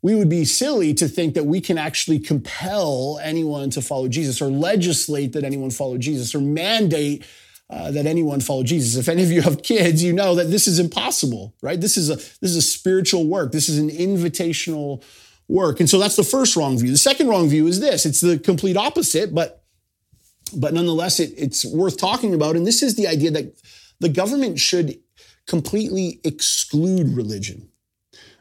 we 0.02 0.16
would 0.16 0.28
be 0.28 0.44
silly 0.44 0.92
to 0.94 1.06
think 1.06 1.34
that 1.34 1.44
we 1.44 1.60
can 1.60 1.78
actually 1.78 2.18
compel 2.18 3.20
anyone 3.22 3.70
to 3.70 3.80
follow 3.80 4.08
Jesus 4.08 4.42
or 4.42 4.48
legislate 4.48 5.32
that 5.32 5.44
anyone 5.44 5.70
follow 5.70 5.96
Jesus 5.96 6.34
or 6.34 6.40
mandate 6.40 7.24
uh, 7.70 7.90
that 7.90 8.04
anyone 8.04 8.40
follow 8.40 8.62
Jesus. 8.62 8.96
If 8.96 9.08
any 9.08 9.22
of 9.22 9.30
you 9.30 9.40
have 9.40 9.62
kids, 9.62 10.02
you 10.02 10.12
know 10.12 10.34
that 10.34 10.50
this 10.50 10.68
is 10.68 10.78
impossible, 10.78 11.54
right? 11.62 11.80
This 11.80 11.96
is 11.96 12.10
a 12.10 12.16
this 12.16 12.50
is 12.50 12.56
a 12.56 12.62
spiritual 12.62 13.26
work. 13.26 13.50
This 13.52 13.70
is 13.70 13.78
an 13.78 13.88
invitational 13.88 15.02
work. 15.48 15.80
And 15.80 15.88
so 15.88 15.98
that's 15.98 16.16
the 16.16 16.22
first 16.22 16.54
wrong 16.54 16.78
view. 16.78 16.90
The 16.90 16.98
second 16.98 17.28
wrong 17.28 17.48
view 17.48 17.66
is 17.66 17.80
this 17.80 18.04
it's 18.04 18.20
the 18.20 18.38
complete 18.38 18.76
opposite, 18.76 19.34
but 19.34 19.64
but 20.54 20.74
nonetheless, 20.74 21.18
it, 21.18 21.32
it's 21.38 21.64
worth 21.64 21.96
talking 21.96 22.34
about. 22.34 22.56
And 22.56 22.66
this 22.66 22.82
is 22.82 22.96
the 22.96 23.06
idea 23.06 23.30
that 23.30 23.58
the 24.00 24.10
government 24.10 24.58
should 24.58 24.98
completely 25.46 26.20
exclude 26.24 27.16
religion. 27.16 27.71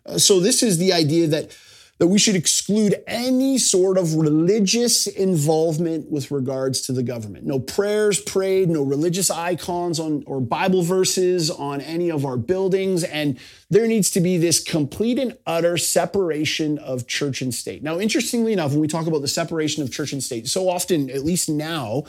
Uh, 0.06 0.18
so, 0.18 0.40
this 0.40 0.64
is 0.64 0.78
the 0.78 0.94
idea 0.94 1.28
that 1.28 1.56
that 2.02 2.08
we 2.08 2.18
should 2.18 2.36
exclude 2.36 2.96
any 3.06 3.60
sort 3.60 3.96
of 3.96 4.16
religious 4.16 5.06
involvement 5.06 6.10
with 6.10 6.32
regards 6.32 6.82
to 6.82 6.92
the 6.92 7.04
government. 7.04 7.46
No 7.46 7.60
prayers 7.60 8.20
prayed, 8.20 8.70
no 8.70 8.82
religious 8.82 9.30
icons 9.30 10.00
on 10.00 10.24
or 10.26 10.42
Bible 10.42 10.82
verses 10.82 11.52
on 11.52 11.80
any 11.80 12.10
of 12.10 12.26
our 12.26 12.38
buildings 12.38 13.04
and 13.04 13.40
there 13.70 13.86
needs 13.86 14.10
to 14.12 14.20
be 14.20 14.40
this 14.40 14.64
complete 14.64 15.20
and 15.20 15.38
utter 15.46 15.78
separation 15.78 16.80
of 16.80 17.06
church 17.06 17.40
and 17.40 17.54
state. 17.54 17.84
Now, 17.84 18.00
interestingly 18.00 18.52
enough, 18.52 18.72
when 18.72 18.80
we 18.80 18.88
talk 18.88 19.06
about 19.06 19.22
the 19.22 19.28
separation 19.28 19.84
of 19.84 19.92
church 19.92 20.12
and 20.12 20.24
state, 20.24 20.48
so 20.48 20.70
often, 20.70 21.12
at 21.12 21.24
least 21.24 21.50
now, 21.50 22.06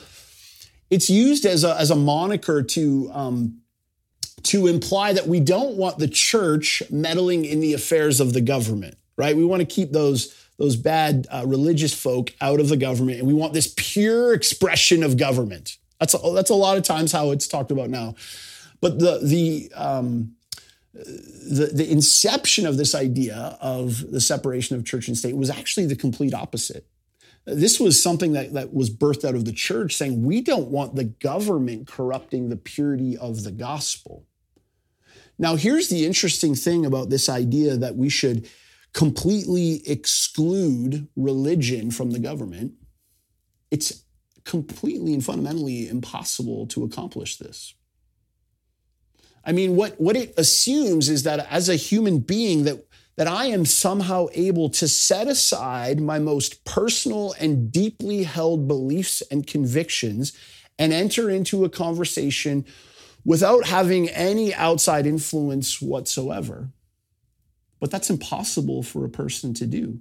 it's 0.89 1.07
used 1.07 1.45
as 1.45 1.63
a, 1.63 1.79
as 1.79 1.91
a 1.91 1.95
moniker 1.95 2.63
to 2.63 3.11
um, 3.13 3.61
to 4.43 4.67
imply 4.67 5.13
that 5.13 5.27
we 5.27 5.39
don't 5.39 5.75
want 5.75 5.99
the 5.99 6.07
church 6.07 6.83
meddling 6.89 7.45
in 7.45 7.59
the 7.59 7.73
affairs 7.73 8.19
of 8.19 8.33
the 8.33 8.41
government 8.41 8.97
right? 9.17 9.35
We 9.35 9.45
want 9.45 9.61
to 9.61 9.65
keep 9.65 9.91
those 9.91 10.35
those 10.57 10.75
bad 10.75 11.25
uh, 11.31 11.43
religious 11.47 11.93
folk 11.93 12.31
out 12.39 12.59
of 12.59 12.69
the 12.69 12.77
government, 12.77 13.19
and 13.19 13.27
we 13.27 13.33
want 13.33 13.53
this 13.53 13.73
pure 13.75 14.33
expression 14.33 15.03
of 15.03 15.17
government. 15.17 15.77
That's 15.99 16.13
a, 16.13 16.33
that's 16.33 16.51
a 16.51 16.55
lot 16.55 16.77
of 16.77 16.83
times 16.83 17.11
how 17.11 17.31
it's 17.31 17.47
talked 17.47 17.71
about 17.71 17.89
now. 17.89 18.15
But 18.81 18.99
the 18.99 19.19
the 19.23 19.71
um, 19.75 20.35
the, 20.93 21.71
the 21.73 21.89
inception 21.89 22.67
of 22.67 22.77
this 22.77 22.93
idea 22.93 23.57
of 23.59 24.11
the 24.11 24.21
separation 24.21 24.75
of 24.75 24.85
church 24.85 25.07
and 25.07 25.17
state 25.17 25.35
was 25.35 25.49
actually 25.49 25.87
the 25.87 25.95
complete 25.95 26.33
opposite. 26.33 26.85
This 27.45 27.79
was 27.79 28.01
something 28.01 28.33
that, 28.33 28.53
that 28.53 28.73
was 28.73 28.89
birthed 28.89 29.27
out 29.27 29.35
of 29.35 29.43
the 29.43 29.51
church 29.51 29.95
saying, 29.95 30.23
we 30.23 30.39
don't 30.39 30.69
want 30.69 30.95
the 30.95 31.03
government 31.03 31.87
corrupting 31.87 32.49
the 32.49 32.55
purity 32.55 33.17
of 33.17 33.43
the 33.43 33.51
gospel. 33.51 34.27
Now, 35.37 35.55
here's 35.55 35.89
the 35.89 36.05
interesting 36.05 36.55
thing 36.55 36.85
about 36.85 37.09
this 37.09 37.27
idea 37.27 37.75
that 37.77 37.95
we 37.95 38.09
should 38.09 38.47
completely 38.93 39.81
exclude 39.87 41.07
religion 41.15 41.91
from 41.91 42.11
the 42.11 42.19
government, 42.19 42.73
it's 43.71 44.03
completely 44.45 45.13
and 45.13 45.25
fundamentally 45.25 45.87
impossible 45.87 46.67
to 46.67 46.83
accomplish 46.83 47.37
this. 47.37 47.73
I 49.43 49.51
mean, 49.51 49.75
what, 49.75 49.99
what 49.99 50.15
it 50.15 50.33
assumes 50.37 51.09
is 51.09 51.23
that 51.23 51.47
as 51.49 51.69
a 51.69 51.75
human 51.75 52.19
being, 52.19 52.63
that, 52.63 52.85
that 53.17 53.27
I 53.27 53.47
am 53.47 53.65
somehow 53.65 54.27
able 54.33 54.69
to 54.69 54.87
set 54.87 55.27
aside 55.27 55.99
my 55.99 56.19
most 56.19 56.63
personal 56.65 57.33
and 57.39 57.71
deeply 57.71 58.23
held 58.23 58.67
beliefs 58.67 59.21
and 59.31 59.45
convictions 59.45 60.33
and 60.79 60.93
enter 60.93 61.29
into 61.29 61.65
a 61.65 61.69
conversation 61.69 62.65
without 63.25 63.65
having 63.65 64.09
any 64.09 64.53
outside 64.53 65.05
influence 65.05 65.81
whatsoever. 65.81 66.69
But 67.79 67.91
that's 67.91 68.09
impossible 68.09 68.83
for 68.83 69.05
a 69.05 69.09
person 69.09 69.53
to 69.55 69.65
do. 69.65 69.99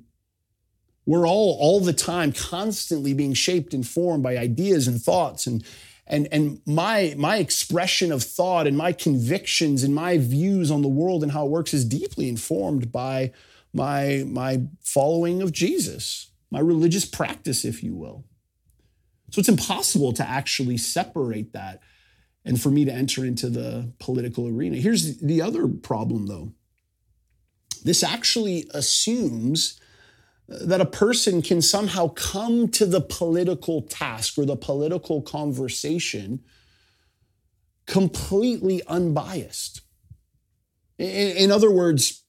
We're 1.05 1.27
all, 1.27 1.57
all 1.61 1.81
the 1.81 1.93
time, 1.93 2.33
constantly 2.33 3.13
being 3.13 3.35
shaped 3.35 3.75
and 3.75 3.87
formed 3.87 4.23
by 4.23 4.37
ideas 4.37 4.87
and 4.87 5.01
thoughts. 5.01 5.47
And, 5.47 5.65
and, 6.07 6.29
and 6.31 6.61
my, 6.65 7.15
my 7.17 7.39
expression 7.39 8.13
of 8.13 8.23
thought 8.23 8.67
and 8.67 8.77
my 8.77 8.93
convictions 8.93 9.83
and 9.83 9.95
my 9.95 10.19
views 10.19 10.71
on 10.71 10.83
the 10.83 10.89
world 10.89 11.23
and 11.23 11.33
how 11.33 11.47
it 11.47 11.51
works 11.51 11.75
is 11.75 11.85
deeply 11.85 12.29
informed 12.29 12.93
by 12.93 13.33
my, 13.73 14.25
my 14.29 14.63
following 14.81 15.43
of 15.43 15.51
Jesus, 15.51 16.31
my 16.51 16.61
religious 16.61 17.05
practice, 17.05 17.65
if 17.65 17.83
you 17.83 17.97
will. 17.97 18.25
So 19.31 19.41
it's 19.41 19.49
impossible 19.49 20.13
to 20.13 20.29
actually 20.29 20.77
separate 20.77 21.53
that 21.53 21.81
and 22.45 22.61
for 22.61 22.71
me 22.71 22.85
to 22.85 22.93
enter 22.93 23.25
into 23.25 23.49
the 23.49 23.93
political 23.99 24.49
arena. 24.49 24.77
Here's 24.77 25.19
the 25.19 25.43
other 25.43 25.69
problem, 25.69 26.27
though 26.27 26.53
this 27.85 28.03
actually 28.03 28.69
assumes 28.73 29.81
uh, 30.51 30.65
that 30.67 30.81
a 30.81 30.87
person 30.87 31.43
can 31.43 31.61
somehow 31.61 32.09
come 32.09 32.69
to 32.69 32.87
the 32.87 33.01
political 33.01 33.83
task 33.83 34.39
or 34.39 34.45
the 34.45 34.57
political 34.57 35.23
conversation 35.23 36.41
completely 37.87 38.83
unbiased. 38.87 39.81
In, 40.99 41.37
in, 41.37 41.51
other 41.51 41.71
words, 41.71 42.23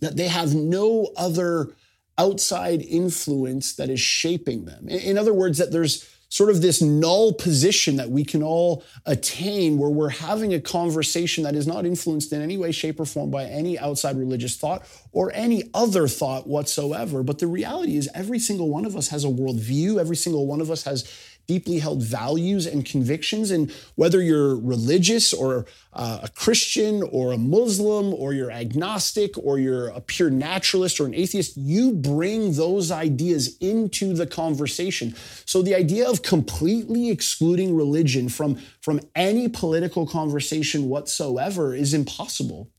that 0.00 0.16
they 0.16 0.28
have 0.28 0.54
no 0.54 1.12
other 1.16 1.74
outside 2.16 2.82
influence 2.82 3.76
that 3.76 3.88
is 3.88 4.00
shaping 4.00 4.64
them. 4.64 4.88
In, 4.88 4.98
in 5.00 5.18
other 5.18 5.34
words, 5.34 5.58
that 5.58 5.70
there's 5.70 6.08
sort 6.28 6.50
of 6.50 6.60
this 6.60 6.82
null 6.82 7.32
position 7.32 7.96
that 7.96 8.10
we 8.10 8.24
can 8.24 8.42
all 8.42 8.84
attain 9.06 9.78
where 9.78 9.90
we're 9.90 10.08
having 10.08 10.52
a 10.54 10.60
conversation 10.60 11.44
that 11.44 11.54
is 11.54 11.66
not 11.66 11.86
influenced 11.86 12.32
in 12.32 12.42
any 12.42 12.56
way, 12.56 12.70
shape, 12.70 13.00
or 13.00 13.06
form 13.06 13.30
by 13.30 13.44
any 13.44 13.78
outside 13.78 14.16
religious 14.16 14.56
thought 14.56 14.86
or 15.12 15.32
any 15.34 15.64
other 15.72 16.06
thought 16.06 16.46
whatsoever. 16.46 17.22
But 17.22 17.38
the 17.38 17.46
reality 17.46 17.96
is, 17.96 18.08
every 18.14 18.38
single 18.38 18.68
one 18.68 18.84
of 18.84 18.96
us 18.96 19.08
has 19.08 19.24
a 19.24 19.28
worldview, 19.28 19.98
every 19.98 20.16
single 20.16 20.46
one 20.46 20.60
of 20.60 20.70
us 20.70 20.84
has 20.84 21.10
deeply 21.48 21.78
held 21.78 22.02
values 22.02 22.66
and 22.66 22.84
convictions. 22.84 23.50
And 23.50 23.72
whether 23.96 24.22
you're 24.22 24.54
religious 24.54 25.32
or 25.32 25.66
uh, 25.94 26.20
a 26.22 26.28
Christian 26.28 27.02
or 27.10 27.32
a 27.32 27.38
Muslim 27.38 28.12
or 28.14 28.34
you're 28.34 28.52
agnostic 28.52 29.36
or 29.38 29.58
you're 29.58 29.88
a 29.88 30.00
pure 30.00 30.30
naturalist 30.30 31.00
or 31.00 31.06
an 31.06 31.14
atheist, 31.14 31.56
you 31.56 31.92
bring 31.92 32.52
those 32.52 32.92
ideas 32.92 33.56
into 33.60 34.12
the 34.12 34.26
conversation. 34.26 35.14
So 35.46 35.62
the 35.62 35.74
idea 35.74 36.08
of 36.08 36.22
completely 36.22 37.10
excluding 37.10 37.74
religion 37.74 38.28
from, 38.28 38.56
from 38.82 39.00
any 39.16 39.48
political 39.48 40.06
conversation 40.06 40.90
whatsoever 40.90 41.74
is 41.74 41.94
impossible. 41.94 42.70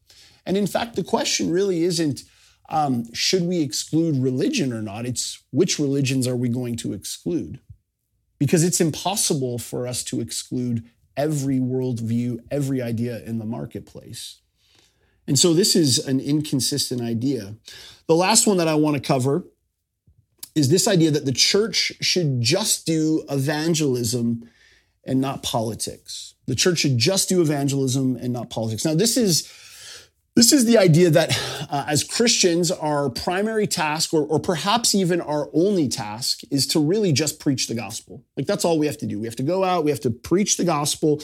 And 0.46 0.56
in 0.56 0.68
fact, 0.68 0.96
the 0.96 1.04
question 1.04 1.52
really 1.52 1.84
isn't 1.84 2.22
um, 2.70 3.12
should 3.14 3.44
we 3.44 3.62
exclude 3.62 4.22
religion 4.22 4.72
or 4.72 4.84
not? 4.84 5.08
It's 5.08 5.44
which 5.52 5.80
religions 5.80 6.28
are 6.28 6.36
we 6.36 6.50
going 6.50 6.76
to 6.78 6.94
exclude? 6.94 7.60
Because 8.40 8.64
it's 8.64 8.82
impossible 8.82 9.60
for 9.60 9.86
us 9.86 10.04
to 10.06 10.22
exclude 10.22 10.84
every 11.16 11.60
worldview, 11.60 12.40
every 12.50 12.82
idea 12.82 13.22
in 13.26 13.38
the 13.38 13.46
marketplace. 13.46 14.42
And 15.28 15.38
so 15.38 15.54
this 15.54 15.76
is 15.76 16.00
an 16.00 16.20
inconsistent 16.20 17.02
idea. 17.02 17.56
The 18.08 18.16
last 18.16 18.48
one 18.48 18.58
that 18.58 18.68
I 18.68 18.76
want 18.76 18.96
to 18.96 19.02
cover 19.02 19.44
is 20.56 20.70
this 20.70 20.88
idea 20.88 21.12
that 21.12 21.26
the 21.26 21.32
church 21.32 21.94
should 22.02 22.42
just 22.42 22.86
do 22.86 23.24
evangelism 23.30 24.50
and 25.06 25.22
not 25.22 25.44
politics. 25.44 26.34
The 26.48 26.56
church 26.56 26.80
should 26.80 26.98
just 26.98 27.30
do 27.30 27.42
evangelism 27.42 28.16
and 28.16 28.34
not 28.34 28.50
politics. 28.50 28.86
Now, 28.86 28.96
this 28.96 29.18
is 29.18 29.52
this 30.40 30.54
is 30.54 30.64
the 30.64 30.78
idea 30.78 31.10
that 31.10 31.38
uh, 31.70 31.84
as 31.86 32.02
Christians, 32.02 32.72
our 32.72 33.10
primary 33.10 33.68
task, 33.68 34.14
or, 34.14 34.26
or 34.26 34.40
perhaps 34.40 34.96
even 34.96 35.20
our 35.20 35.50
only 35.54 35.90
task, 35.90 36.44
is 36.50 36.66
to 36.68 36.80
really 36.80 37.12
just 37.12 37.42
preach 37.42 37.68
the 37.68 37.76
gospel. 37.76 38.24
Like 38.38 38.46
that's 38.46 38.64
all 38.64 38.80
we 38.80 38.86
have 38.86 38.98
to 39.00 39.06
do. 39.06 39.20
We 39.20 39.28
have 39.28 39.36
to 39.36 39.44
go 39.44 39.66
out, 39.66 39.84
we 39.84 39.92
have 39.92 40.00
to 40.00 40.10
preach 40.10 40.56
the 40.56 40.64
gospel, 40.64 41.22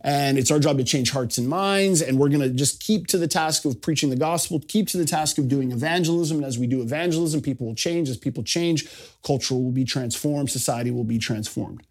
and 0.00 0.36
it's 0.36 0.50
our 0.50 0.58
job 0.58 0.78
to 0.78 0.84
change 0.84 1.12
hearts 1.12 1.38
and 1.38 1.48
minds. 1.48 2.02
And 2.02 2.18
we're 2.18 2.28
going 2.28 2.40
to 2.40 2.50
just 2.50 2.82
keep 2.82 3.06
to 3.08 3.18
the 3.18 3.28
task 3.28 3.64
of 3.66 3.80
preaching 3.80 4.10
the 4.10 4.16
gospel, 4.16 4.60
keep 4.66 4.88
to 4.88 4.96
the 4.96 5.06
task 5.06 5.38
of 5.38 5.46
doing 5.46 5.70
evangelism. 5.70 6.38
And 6.38 6.46
as 6.46 6.58
we 6.58 6.66
do 6.66 6.82
evangelism, 6.82 7.42
people 7.42 7.68
will 7.68 7.76
change. 7.76 8.08
As 8.08 8.16
people 8.16 8.42
change, 8.42 8.88
culture 9.24 9.54
will 9.54 9.70
be 9.70 9.84
transformed, 9.84 10.50
society 10.50 10.90
will 10.90 11.04
be 11.04 11.18
transformed. 11.18 11.86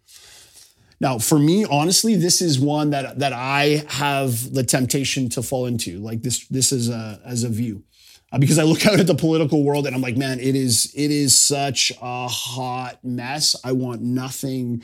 Now, 1.00 1.18
for 1.18 1.38
me, 1.38 1.64
honestly, 1.64 2.14
this 2.14 2.40
is 2.40 2.58
one 2.58 2.90
that 2.90 3.18
that 3.18 3.32
I 3.32 3.84
have 3.88 4.52
the 4.52 4.64
temptation 4.64 5.28
to 5.30 5.42
fall 5.42 5.66
into. 5.66 5.98
Like 5.98 6.22
this, 6.22 6.46
this 6.48 6.72
is 6.72 6.88
a 6.88 7.20
as 7.24 7.44
a 7.44 7.48
view, 7.48 7.84
uh, 8.32 8.38
because 8.38 8.58
I 8.58 8.62
look 8.62 8.86
out 8.86 8.98
at 8.98 9.06
the 9.06 9.14
political 9.14 9.62
world 9.62 9.86
and 9.86 9.94
I'm 9.94 10.02
like, 10.02 10.16
man, 10.16 10.40
it 10.40 10.54
is 10.54 10.92
it 10.94 11.10
is 11.10 11.38
such 11.38 11.92
a 12.00 12.28
hot 12.28 13.04
mess. 13.04 13.54
I 13.62 13.72
want 13.72 14.00
nothing, 14.02 14.82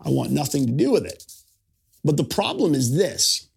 I 0.00 0.10
want 0.10 0.32
nothing 0.32 0.66
to 0.66 0.72
do 0.72 0.90
with 0.90 1.06
it. 1.06 1.24
But 2.04 2.18
the 2.18 2.24
problem 2.24 2.74
is 2.74 2.94
this: 2.94 3.48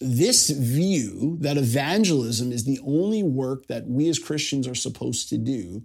this 0.00 0.50
view 0.50 1.36
that 1.40 1.56
evangelism 1.56 2.52
is 2.52 2.64
the 2.64 2.78
only 2.86 3.24
work 3.24 3.66
that 3.66 3.88
we 3.88 4.08
as 4.08 4.20
Christians 4.20 4.68
are 4.68 4.74
supposed 4.74 5.28
to 5.30 5.38
do 5.38 5.82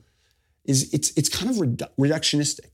is 0.63 0.93
it's 0.93 1.11
it's 1.17 1.29
kind 1.29 1.49
of 1.49 1.57
redu- 1.57 1.89
reductionistic 1.99 2.70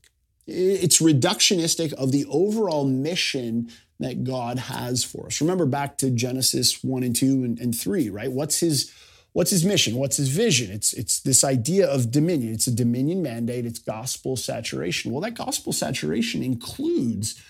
it's 0.48 1.00
reductionistic 1.00 1.92
of 1.92 2.10
the 2.10 2.24
overall 2.26 2.86
mission 2.86 3.70
that 4.00 4.24
God 4.24 4.58
has 4.58 5.04
for 5.04 5.26
us. 5.26 5.40
Remember 5.40 5.66
back 5.66 5.98
to 5.98 6.10
Genesis 6.10 6.82
1 6.82 7.02
and 7.02 7.14
2 7.14 7.44
and, 7.44 7.58
and 7.58 7.78
3, 7.78 8.10
right? 8.10 8.32
What's 8.32 8.60
his 8.60 8.92
what's 9.32 9.50
his 9.50 9.64
mission? 9.64 9.96
What's 9.96 10.16
his 10.16 10.30
vision? 10.30 10.70
It's 10.70 10.92
it's 10.94 11.20
this 11.20 11.44
idea 11.44 11.86
of 11.86 12.10
dominion. 12.10 12.54
It's 12.54 12.66
a 12.66 12.74
dominion 12.74 13.22
mandate, 13.22 13.66
it's 13.66 13.78
gospel 13.78 14.36
saturation. 14.36 15.12
Well, 15.12 15.20
that 15.20 15.34
gospel 15.34 15.72
saturation 15.72 16.42
includes 16.42 17.42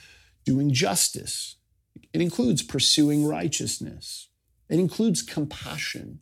doing 0.44 0.72
justice. 0.72 1.56
It 2.12 2.20
includes 2.20 2.62
pursuing 2.62 3.26
righteousness. 3.26 4.28
It 4.68 4.78
includes 4.78 5.22
compassion. 5.22 6.20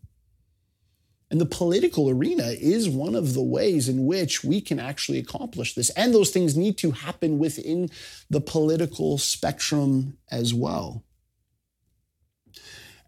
And 1.30 1.40
the 1.40 1.46
political 1.46 2.08
arena 2.08 2.54
is 2.56 2.88
one 2.88 3.16
of 3.16 3.34
the 3.34 3.42
ways 3.42 3.88
in 3.88 4.06
which 4.06 4.44
we 4.44 4.60
can 4.60 4.78
actually 4.78 5.18
accomplish 5.18 5.74
this. 5.74 5.90
And 5.90 6.14
those 6.14 6.30
things 6.30 6.56
need 6.56 6.78
to 6.78 6.92
happen 6.92 7.38
within 7.38 7.90
the 8.30 8.40
political 8.40 9.18
spectrum 9.18 10.18
as 10.30 10.54
well. 10.54 11.02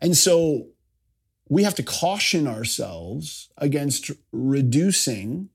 And 0.00 0.16
so 0.16 0.68
we 1.48 1.62
have 1.62 1.76
to 1.76 1.82
caution 1.82 2.46
ourselves 2.46 3.48
against 3.56 4.10
reducing 4.32 5.50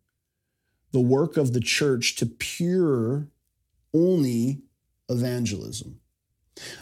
the 0.91 1.02
work 1.02 1.38
of 1.38 1.54
the 1.54 1.60
church 1.60 2.15
to 2.15 2.26
pure 2.26 3.28
only 3.93 4.62
evangelism. 5.10 5.99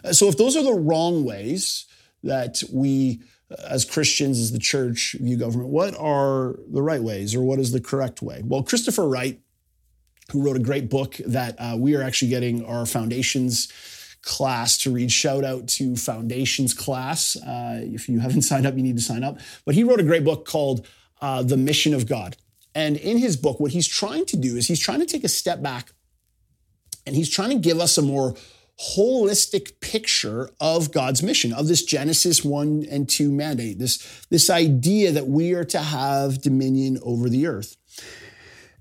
Uh, 0.03 0.13
so, 0.13 0.27
if 0.27 0.37
those 0.37 0.55
are 0.57 0.63
the 0.63 0.73
wrong 0.73 1.23
ways 1.23 1.85
that 2.23 2.61
we 2.71 3.21
as 3.67 3.85
Christians, 3.85 4.39
as 4.39 4.51
the 4.51 4.59
church, 4.59 5.15
view 5.19 5.37
government, 5.37 5.69
what 5.69 5.95
are 5.97 6.55
the 6.67 6.81
right 6.81 7.01
ways 7.01 7.35
or 7.35 7.41
what 7.41 7.59
is 7.59 7.71
the 7.71 7.81
correct 7.81 8.21
way? 8.21 8.41
Well, 8.43 8.63
Christopher 8.63 9.07
Wright, 9.07 9.39
who 10.31 10.43
wrote 10.43 10.55
a 10.55 10.61
great 10.61 10.89
book 10.89 11.17
that 11.25 11.55
uh, 11.59 11.75
we 11.77 11.95
are 11.95 12.01
actually 12.01 12.29
getting 12.29 12.65
our 12.65 12.85
foundations 12.85 13.71
class 14.21 14.77
to 14.79 14.91
read. 14.91 15.11
Shout 15.11 15.43
out 15.43 15.67
to 15.67 15.95
Foundations 15.95 16.73
class. 16.73 17.35
Uh, 17.35 17.81
if 17.83 18.07
you 18.07 18.19
haven't 18.19 18.41
signed 18.43 18.65
up, 18.65 18.75
you 18.75 18.83
need 18.83 18.97
to 18.97 19.01
sign 19.01 19.23
up. 19.23 19.39
But 19.65 19.75
he 19.75 19.83
wrote 19.83 19.99
a 19.99 20.03
great 20.03 20.23
book 20.23 20.45
called 20.45 20.87
uh, 21.21 21.43
The 21.43 21.57
Mission 21.57 21.93
of 21.93 22.07
God. 22.07 22.37
And 22.73 22.97
in 22.97 23.17
his 23.17 23.35
book, 23.35 23.59
what 23.59 23.71
he's 23.71 23.87
trying 23.87 24.25
to 24.27 24.37
do 24.37 24.55
is 24.55 24.67
he's 24.67 24.79
trying 24.79 24.99
to 24.99 25.05
take 25.05 25.23
a 25.23 25.29
step 25.29 25.61
back 25.61 25.91
and 27.05 27.15
he's 27.15 27.29
trying 27.29 27.49
to 27.49 27.57
give 27.57 27.79
us 27.79 27.97
a 27.97 28.01
more 28.01 28.35
holistic 28.95 29.79
picture 29.79 30.49
of 30.59 30.91
God's 30.91 31.21
mission, 31.21 31.53
of 31.53 31.67
this 31.67 31.83
Genesis 31.83 32.43
1 32.43 32.85
and 32.89 33.07
2 33.07 33.31
mandate, 33.31 33.79
this, 33.79 34.25
this 34.29 34.49
idea 34.49 35.11
that 35.11 35.27
we 35.27 35.53
are 35.53 35.63
to 35.65 35.79
have 35.79 36.41
dominion 36.41 36.99
over 37.03 37.29
the 37.29 37.47
earth. 37.47 37.77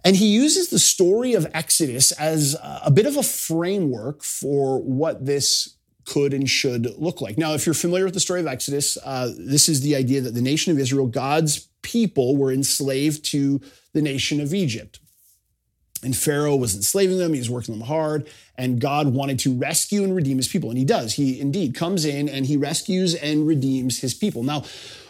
And 0.05 0.17
he 0.17 0.29
uses 0.29 0.71
the 0.71 0.79
story 0.79 1.35
of 1.35 1.47
Exodus 1.53 2.13
as 2.13 2.57
a 2.63 2.91
bit 2.91 3.07
of 3.07 3.17
a 3.17 3.23
framework 3.23 4.23
for 4.23 4.83
what 4.83 5.27
this 5.27 5.77
could 6.07 6.33
and 6.33 6.49
should 6.49 6.87
look 6.97 7.21
like. 7.21 7.37
Now, 7.37 7.53
if 7.53 7.67
you're 7.67 7.75
familiar 7.75 8.07
with 8.07 8.15
the 8.15 8.21
story 8.21 8.41
of 8.41 8.47
Exodus, 8.47 8.97
uh, 9.05 9.31
this 9.37 9.69
is 9.69 9.83
the 9.83 9.95
idea 9.95 10.23
that 10.23 10.35
the 10.35 10.41
nation 10.41 10.73
of 10.73 10.79
Israel, 10.79 11.07
God's 11.07 11.69
people, 11.83 12.37
were 12.37 12.51
enslaved 12.51 13.25
to 13.27 13.61
the 13.93 14.01
nation 14.01 14.41
of 14.41 14.55
Egypt. 14.55 14.99
And 16.03 16.17
Pharaoh 16.17 16.57
was 16.57 16.75
enslaving 16.75 17.19
them, 17.19 17.35
he 17.35 17.39
was 17.39 17.51
working 17.51 17.79
them 17.79 17.87
hard, 17.87 18.27
and 18.57 18.81
God 18.81 19.13
wanted 19.13 19.39
to 19.41 19.55
rescue 19.55 20.03
and 20.03 20.17
redeem 20.17 20.39
his 20.39 20.49
people. 20.49 20.71
And 20.71 20.79
he 20.79 20.85
does. 20.85 21.15
He 21.15 21.39
indeed 21.41 21.75
comes 21.75 22.05
in 22.05 22.29
and 22.29 22.47
he 22.47 22.57
rescues 22.57 23.15
and 23.15 23.47
redeems 23.47 24.01
his 24.01 24.15
people. 24.15 24.43
Now, 24.43 24.65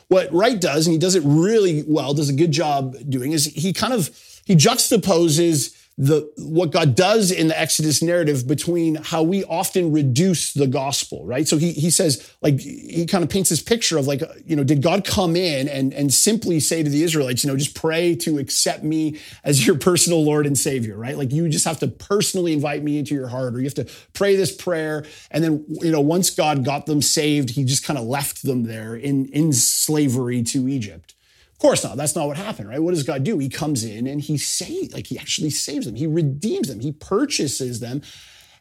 what 0.08 0.32
Wright 0.32 0.60
does, 0.60 0.86
and 0.86 0.92
he 0.92 0.98
does 0.98 1.14
it 1.14 1.22
really 1.24 1.84
well, 1.86 2.14
does 2.14 2.28
a 2.28 2.32
good 2.34 2.50
job 2.50 2.96
doing, 3.08 3.30
is 3.30 3.44
he 3.44 3.72
kind 3.72 3.92
of 3.92 4.10
he 4.44 4.56
juxtaposes 4.56 5.76
the 5.98 6.32
what 6.38 6.70
God 6.70 6.94
does 6.94 7.30
in 7.30 7.48
the 7.48 7.60
Exodus 7.60 8.02
narrative 8.02 8.46
between 8.46 8.94
how 8.94 9.22
we 9.22 9.44
often 9.44 9.92
reduce 9.92 10.54
the 10.54 10.66
gospel, 10.66 11.26
right? 11.26 11.46
So 11.46 11.58
he 11.58 11.72
he 11.72 11.90
says 11.90 12.32
like 12.40 12.58
he 12.58 13.04
kind 13.06 13.22
of 13.22 13.28
paints 13.28 13.50
this 13.50 13.60
picture 13.60 13.98
of 13.98 14.06
like 14.06 14.22
you 14.46 14.56
know 14.56 14.64
did 14.64 14.82
God 14.82 15.04
come 15.04 15.36
in 15.36 15.68
and 15.68 15.92
and 15.92 16.12
simply 16.12 16.58
say 16.58 16.82
to 16.82 16.88
the 16.88 17.02
Israelites, 17.02 17.44
you 17.44 17.50
know, 17.50 17.56
just 17.56 17.74
pray 17.74 18.14
to 18.16 18.38
accept 18.38 18.82
me 18.82 19.18
as 19.44 19.66
your 19.66 19.76
personal 19.76 20.24
Lord 20.24 20.46
and 20.46 20.56
Savior, 20.56 20.96
right? 20.96 21.18
Like 21.18 21.32
you 21.32 21.48
just 21.50 21.66
have 21.66 21.80
to 21.80 21.88
personally 21.88 22.54
invite 22.54 22.82
me 22.82 22.98
into 22.98 23.14
your 23.14 23.28
heart, 23.28 23.54
or 23.54 23.58
you 23.58 23.64
have 23.64 23.74
to 23.74 23.88
pray 24.14 24.36
this 24.36 24.52
prayer, 24.52 25.04
and 25.30 25.44
then 25.44 25.66
you 25.68 25.92
know 25.92 26.00
once 26.00 26.30
God 26.30 26.64
got 26.64 26.86
them 26.86 27.02
saved, 27.02 27.50
he 27.50 27.64
just 27.64 27.84
kind 27.84 27.98
of 27.98 28.06
left 28.06 28.42
them 28.42 28.62
there 28.62 28.94
in 28.94 29.26
in 29.26 29.52
slavery 29.52 30.42
to 30.44 30.66
Egypt 30.66 31.14
course 31.60 31.84
not. 31.84 31.96
That's 31.96 32.16
not 32.16 32.26
what 32.26 32.36
happened, 32.36 32.68
right? 32.68 32.82
What 32.82 32.94
does 32.94 33.04
God 33.04 33.22
do? 33.22 33.38
He 33.38 33.48
comes 33.48 33.84
in 33.84 34.06
and 34.06 34.20
he 34.20 34.36
saves, 34.36 34.92
like 34.92 35.06
he 35.06 35.18
actually 35.18 35.50
saves 35.50 35.86
them. 35.86 35.94
He 35.94 36.06
redeems 36.06 36.68
them. 36.68 36.80
He 36.80 36.92
purchases 36.92 37.80
them. 37.80 38.02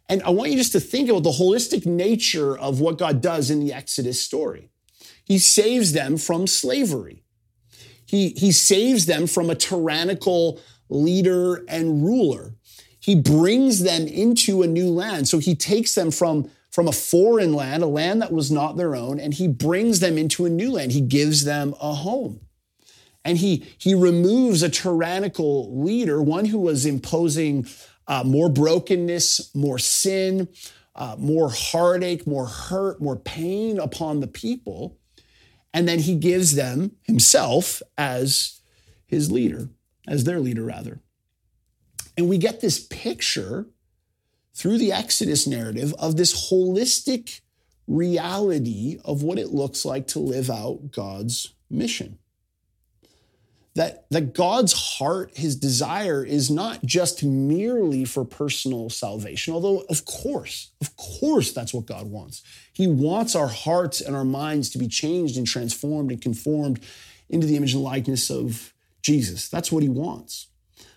And 0.07 0.21
I 0.23 0.29
want 0.29 0.51
you 0.51 0.57
just 0.57 0.73
to 0.73 0.79
think 0.79 1.09
about 1.09 1.23
the 1.23 1.31
holistic 1.31 1.85
nature 1.85 2.57
of 2.57 2.79
what 2.79 2.97
God 2.97 3.21
does 3.21 3.49
in 3.49 3.59
the 3.59 3.73
Exodus 3.73 4.21
story. 4.21 4.69
He 5.23 5.39
saves 5.39 5.93
them 5.93 6.17
from 6.17 6.45
slavery. 6.45 7.23
He, 8.05 8.29
he 8.29 8.51
saves 8.51 9.05
them 9.05 9.27
from 9.27 9.49
a 9.49 9.55
tyrannical 9.55 10.59
leader 10.89 11.63
and 11.67 12.03
ruler. 12.03 12.55
He 12.99 13.15
brings 13.15 13.83
them 13.83 14.07
into 14.07 14.61
a 14.61 14.67
new 14.67 14.89
land. 14.89 15.27
So 15.27 15.37
he 15.37 15.55
takes 15.55 15.93
them 15.93 16.09
from, 16.11 16.49
from 16.71 16.87
a 16.87 16.91
foreign 16.91 17.53
land, 17.53 17.83
a 17.83 17.87
land 17.87 18.21
that 18.23 18.33
was 18.33 18.51
not 18.51 18.77
their 18.77 18.95
own, 18.95 19.19
and 19.19 19.33
he 19.33 19.47
brings 19.47 19.99
them 19.99 20.17
into 20.17 20.45
a 20.45 20.49
new 20.49 20.71
land. 20.71 20.91
He 20.91 21.01
gives 21.01 21.45
them 21.45 21.75
a 21.79 21.93
home 21.93 22.41
and 23.29 23.37
he 23.37 23.63
he 23.77 23.93
removes 23.93 24.63
a 24.63 24.69
tyrannical 24.69 25.83
leader, 25.83 26.19
one 26.19 26.45
who 26.45 26.57
was 26.57 26.83
imposing 26.83 27.67
uh, 28.07 28.23
more 28.25 28.49
brokenness, 28.49 29.53
more 29.53 29.77
sin, 29.77 30.47
uh, 30.95 31.15
more 31.19 31.51
heartache, 31.51 32.25
more 32.25 32.47
hurt, 32.47 32.99
more 32.99 33.15
pain 33.15 33.79
upon 33.79 34.19
the 34.19 34.27
people, 34.27 34.97
and 35.75 35.87
then 35.87 35.99
he 35.99 36.15
gives 36.15 36.55
them 36.55 36.93
himself 37.03 37.83
as 37.99 38.61
his 39.05 39.31
leader, 39.31 39.69
as 40.07 40.23
their 40.23 40.39
leader 40.39 40.63
rather. 40.63 40.99
And 42.17 42.27
we 42.27 42.39
get 42.39 42.61
this 42.61 42.79
picture 42.79 43.67
through 44.55 44.79
the 44.79 44.91
Exodus 44.91 45.45
narrative 45.45 45.93
of 45.99 46.17
this 46.17 46.49
holistic 46.49 47.41
reality 47.87 48.97
of 49.05 49.21
what 49.21 49.37
it 49.37 49.49
looks 49.49 49.85
like 49.85 50.07
to 50.07 50.19
live 50.19 50.49
out 50.49 50.89
God's 50.91 51.53
mission 51.69 52.18
that, 53.75 54.05
that 54.09 54.33
God's 54.33 54.73
heart, 54.73 55.31
his 55.35 55.55
desire 55.55 56.23
is 56.23 56.49
not 56.49 56.83
just 56.83 57.23
merely 57.23 58.03
for 58.03 58.25
personal 58.25 58.89
salvation, 58.89 59.53
although, 59.53 59.81
of 59.89 60.05
course, 60.05 60.71
of 60.81 60.95
course, 60.97 61.51
that's 61.51 61.73
what 61.73 61.85
God 61.85 62.07
wants. 62.07 62.41
He 62.73 62.87
wants 62.87 63.35
our 63.35 63.47
hearts 63.47 64.01
and 64.01 64.15
our 64.15 64.25
minds 64.25 64.69
to 64.71 64.77
be 64.77 64.87
changed 64.87 65.37
and 65.37 65.45
transformed 65.45 66.11
and 66.11 66.21
conformed 66.21 66.83
into 67.29 67.45
the 67.45 67.55
image 67.55 67.73
and 67.73 67.83
likeness 67.83 68.29
of 68.29 68.73
Jesus. 69.01 69.49
That's 69.49 69.71
what 69.71 69.83
he 69.83 69.89
wants. 69.89 70.47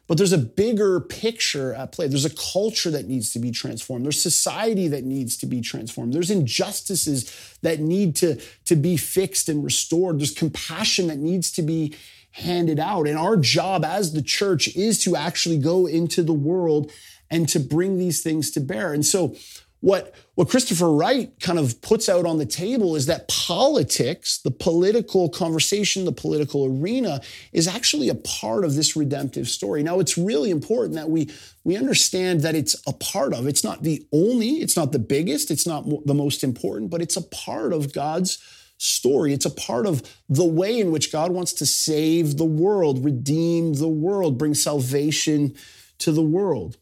But 0.08 0.18
there's 0.18 0.32
a 0.32 0.38
bigger 0.38 1.00
picture 1.00 1.72
at 1.74 1.92
play. 1.92 2.08
There's 2.08 2.24
a 2.24 2.52
culture 2.52 2.90
that 2.90 3.06
needs 3.06 3.32
to 3.32 3.38
be 3.38 3.50
transformed. 3.50 4.04
There's 4.04 4.20
society 4.20 4.88
that 4.88 5.04
needs 5.04 5.36
to 5.38 5.46
be 5.46 5.60
transformed. 5.60 6.12
There's 6.12 6.30
injustices 6.30 7.56
that 7.62 7.80
need 7.80 8.16
to, 8.16 8.40
to 8.64 8.76
be 8.76 8.96
fixed 8.96 9.48
and 9.48 9.64
restored. 9.64 10.18
There's 10.18 10.34
compassion 10.34 11.06
that 11.06 11.18
needs 11.18 11.50
to 11.52 11.62
be 11.62 11.94
handed 12.32 12.78
out. 12.78 13.06
And 13.06 13.18
our 13.18 13.36
job 13.36 13.84
as 13.84 14.12
the 14.12 14.22
church 14.22 14.74
is 14.76 15.02
to 15.04 15.16
actually 15.16 15.58
go 15.58 15.86
into 15.86 16.22
the 16.22 16.32
world 16.32 16.90
and 17.30 17.48
to 17.48 17.60
bring 17.60 17.98
these 17.98 18.22
things 18.22 18.50
to 18.52 18.60
bear. 18.60 18.92
And 18.92 19.04
so, 19.04 19.34
what, 19.80 20.14
what 20.36 20.48
Christopher 20.48 20.92
Wright 20.92 21.32
kind 21.40 21.58
of 21.58 21.82
puts 21.82 22.08
out 22.08 22.24
on 22.24 22.38
the 22.38 22.46
table 22.46 22.94
is 22.94 23.06
that 23.06 23.26
politics, 23.26 24.38
the 24.38 24.52
political 24.52 25.28
conversation, 25.28 26.04
the 26.04 26.12
political 26.12 26.66
arena, 26.66 27.20
is 27.52 27.66
actually 27.66 28.08
a 28.08 28.14
part 28.14 28.64
of 28.64 28.76
this 28.76 28.94
redemptive 28.94 29.48
story. 29.48 29.82
Now, 29.82 29.98
it's 29.98 30.16
really 30.16 30.50
important 30.50 30.94
that 30.94 31.10
we, 31.10 31.30
we 31.64 31.76
understand 31.76 32.42
that 32.42 32.54
it's 32.54 32.80
a 32.86 32.92
part 32.92 33.34
of. 33.34 33.48
It's 33.48 33.64
not 33.64 33.82
the 33.82 34.06
only, 34.12 34.60
it's 34.60 34.76
not 34.76 34.92
the 34.92 35.00
biggest, 35.00 35.50
it's 35.50 35.66
not 35.66 35.84
the 36.06 36.14
most 36.14 36.44
important, 36.44 36.88
but 36.88 37.02
it's 37.02 37.16
a 37.16 37.22
part 37.22 37.72
of 37.72 37.92
God's 37.92 38.38
story. 38.82 39.32
It's 39.32 39.46
a 39.46 39.50
part 39.50 39.86
of 39.86 40.02
the 40.28 40.44
way 40.44 40.80
in 40.80 40.90
which 40.90 41.12
God 41.12 41.30
wants 41.30 41.52
to 41.54 41.66
save 41.66 42.36
the 42.36 42.44
world, 42.44 43.04
redeem 43.04 43.74
the 43.74 43.88
world, 43.88 44.38
bring 44.38 44.54
salvation 44.54 45.54
to 45.98 46.10
the 46.10 46.22
world. 46.22 46.78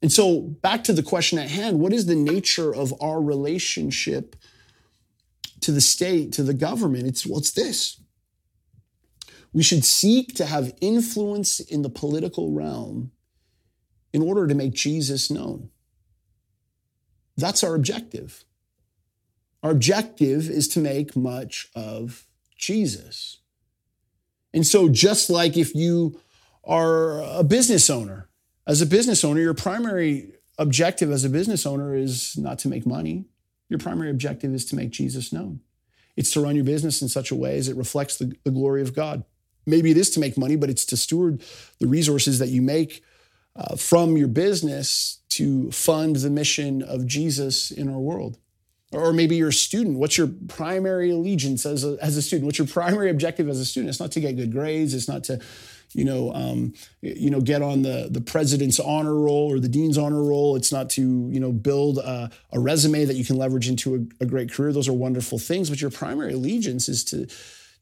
And 0.00 0.10
so, 0.10 0.40
back 0.40 0.84
to 0.84 0.92
the 0.92 1.02
question 1.02 1.38
at 1.38 1.50
hand 1.50 1.78
what 1.78 1.92
is 1.92 2.06
the 2.06 2.16
nature 2.16 2.74
of 2.74 2.94
our 3.00 3.20
relationship 3.20 4.36
to 5.60 5.70
the 5.70 5.80
state, 5.80 6.32
to 6.32 6.42
the 6.42 6.54
government? 6.54 7.06
It's 7.06 7.26
what's 7.26 7.52
this. 7.52 8.00
We 9.52 9.62
should 9.62 9.84
seek 9.84 10.34
to 10.36 10.46
have 10.46 10.74
influence 10.80 11.60
in 11.60 11.82
the 11.82 11.90
political 11.90 12.52
realm 12.52 13.12
in 14.14 14.22
order 14.22 14.46
to 14.46 14.54
make 14.54 14.72
Jesus 14.72 15.30
known. 15.30 15.68
That's 17.36 17.62
our 17.62 17.74
objective. 17.74 18.44
Our 19.62 19.70
objective 19.70 20.50
is 20.50 20.66
to 20.68 20.80
make 20.80 21.14
much 21.14 21.68
of 21.74 22.26
Jesus. 22.56 23.38
And 24.52 24.66
so, 24.66 24.88
just 24.88 25.30
like 25.30 25.56
if 25.56 25.74
you 25.74 26.20
are 26.64 27.22
a 27.22 27.44
business 27.44 27.88
owner, 27.88 28.28
as 28.66 28.80
a 28.80 28.86
business 28.86 29.24
owner, 29.24 29.40
your 29.40 29.54
primary 29.54 30.32
objective 30.58 31.10
as 31.10 31.24
a 31.24 31.30
business 31.30 31.66
owner 31.66 31.94
is 31.94 32.36
not 32.36 32.58
to 32.60 32.68
make 32.68 32.86
money. 32.86 33.24
Your 33.68 33.78
primary 33.78 34.10
objective 34.10 34.52
is 34.52 34.64
to 34.66 34.76
make 34.76 34.90
Jesus 34.90 35.32
known. 35.32 35.60
It's 36.16 36.30
to 36.32 36.40
run 36.40 36.56
your 36.56 36.64
business 36.64 37.00
in 37.00 37.08
such 37.08 37.30
a 37.30 37.34
way 37.34 37.56
as 37.56 37.68
it 37.68 37.76
reflects 37.76 38.18
the, 38.18 38.36
the 38.44 38.50
glory 38.50 38.82
of 38.82 38.94
God. 38.94 39.24
Maybe 39.64 39.90
it 39.90 39.96
is 39.96 40.10
to 40.10 40.20
make 40.20 40.36
money, 40.36 40.56
but 40.56 40.70
it's 40.70 40.84
to 40.86 40.96
steward 40.96 41.42
the 41.80 41.86
resources 41.86 42.38
that 42.38 42.48
you 42.48 42.60
make 42.60 43.02
uh, 43.56 43.76
from 43.76 44.16
your 44.16 44.28
business 44.28 45.20
to 45.30 45.70
fund 45.70 46.16
the 46.16 46.30
mission 46.30 46.82
of 46.82 47.06
Jesus 47.06 47.70
in 47.70 47.88
our 47.88 47.98
world. 47.98 48.38
Or 48.92 49.12
maybe 49.12 49.36
you're 49.36 49.48
a 49.48 49.52
student. 49.52 49.98
What's 49.98 50.18
your 50.18 50.28
primary 50.48 51.10
allegiance 51.10 51.64
as 51.64 51.82
a, 51.84 51.96
as 52.02 52.16
a 52.16 52.22
student? 52.22 52.46
What's 52.46 52.58
your 52.58 52.68
primary 52.68 53.08
objective 53.10 53.48
as 53.48 53.58
a 53.58 53.64
student? 53.64 53.88
It's 53.88 54.00
not 54.00 54.12
to 54.12 54.20
get 54.20 54.36
good 54.36 54.52
grades. 54.52 54.92
It's 54.92 55.08
not 55.08 55.24
to, 55.24 55.40
you 55.94 56.04
know, 56.04 56.32
um, 56.34 56.74
you 57.00 57.30
know, 57.30 57.40
get 57.40 57.62
on 57.62 57.82
the 57.82 58.08
the 58.10 58.20
president's 58.20 58.78
honor 58.78 59.14
roll 59.14 59.50
or 59.50 59.58
the 59.60 59.68
dean's 59.68 59.96
honor 59.96 60.22
roll. 60.22 60.56
It's 60.56 60.72
not 60.72 60.90
to, 60.90 61.02
you 61.02 61.40
know, 61.40 61.52
build 61.52 61.98
a, 61.98 62.30
a 62.52 62.60
resume 62.60 63.06
that 63.06 63.16
you 63.16 63.24
can 63.24 63.36
leverage 63.36 63.68
into 63.68 63.94
a, 63.94 64.24
a 64.24 64.26
great 64.26 64.52
career. 64.52 64.72
Those 64.72 64.88
are 64.88 64.92
wonderful 64.92 65.38
things. 65.38 65.70
But 65.70 65.80
your 65.80 65.90
primary 65.90 66.34
allegiance 66.34 66.88
is 66.88 67.02
to 67.04 67.26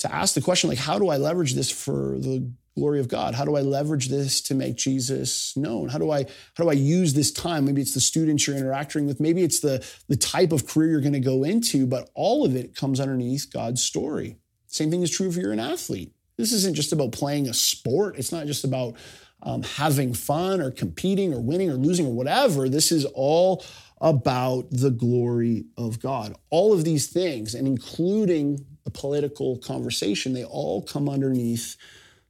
to 0.01 0.15
ask 0.15 0.35
the 0.35 0.41
question 0.41 0.69
like, 0.69 0.79
how 0.79 0.99
do 0.99 1.09
I 1.09 1.17
leverage 1.17 1.55
this 1.55 1.71
for 1.71 2.19
the 2.19 2.51
glory 2.77 3.01
of 3.01 3.09
God? 3.09 3.35
How 3.35 3.45
do 3.45 3.57
I 3.57 3.61
leverage 3.61 4.09
this 4.09 4.41
to 4.43 4.55
make 4.55 4.77
Jesus 4.77 5.57
known? 5.57 5.89
How 5.89 5.99
do 5.99 6.11
I 6.11 6.25
how 6.55 6.65
do 6.65 6.71
I 6.71 6.75
use 6.75 7.15
this 7.15 7.31
time? 7.31 7.67
Maybe 7.67 7.83
it's 7.83 7.95
the 7.95 8.01
students 8.01 8.47
you're 8.47 8.57
interacting 8.57 9.07
with, 9.07 9.21
maybe 9.21 9.43
it's 9.43 9.61
the 9.61 9.87
the 10.09 10.17
type 10.17 10.53
of 10.53 10.67
career 10.67 10.91
you're 10.91 11.01
going 11.01 11.13
to 11.13 11.21
go 11.21 11.45
into, 11.45 11.87
but 11.87 12.11
all 12.15 12.45
of 12.45 12.57
it 12.57 12.75
comes 12.75 13.01
underneath 13.01 13.53
God's 13.53 13.83
story. 13.83 14.37
Same 14.67 14.91
thing 14.91 15.03
is 15.03 15.11
true 15.11 15.29
if 15.29 15.37
you're 15.37 15.53
an 15.53 15.61
athlete. 15.61 16.13
This 16.37 16.53
isn't 16.53 16.75
just 16.75 16.93
about 16.93 17.13
playing 17.13 17.49
a 17.49 17.55
sport. 17.55 18.19
It's 18.19 18.33
not 18.33 18.47
just 18.47 18.65
about 18.65 18.95
um, 19.43 19.63
having 19.63 20.15
fun 20.15 20.61
or 20.61 20.71
competing 20.71 21.35
or 21.35 21.41
winning 21.41 21.71
or 21.71 21.75
losing 21.75 22.07
or 22.07 22.13
whatever. 22.13 22.69
This 22.69 22.93
is 22.93 23.05
all 23.05 23.65
about 24.01 24.71
the 24.71 24.91
glory 24.91 25.67
of 25.77 26.01
God. 26.01 26.35
All 26.49 26.73
of 26.73 26.85
these 26.85 27.09
things, 27.09 27.55
and 27.55 27.67
including 27.67 28.65
the 28.85 28.91
political 28.91 29.59
conversation, 29.59 30.33
they 30.33 30.45
all 30.45 30.83
come 30.83 31.09
underneath 31.09 31.77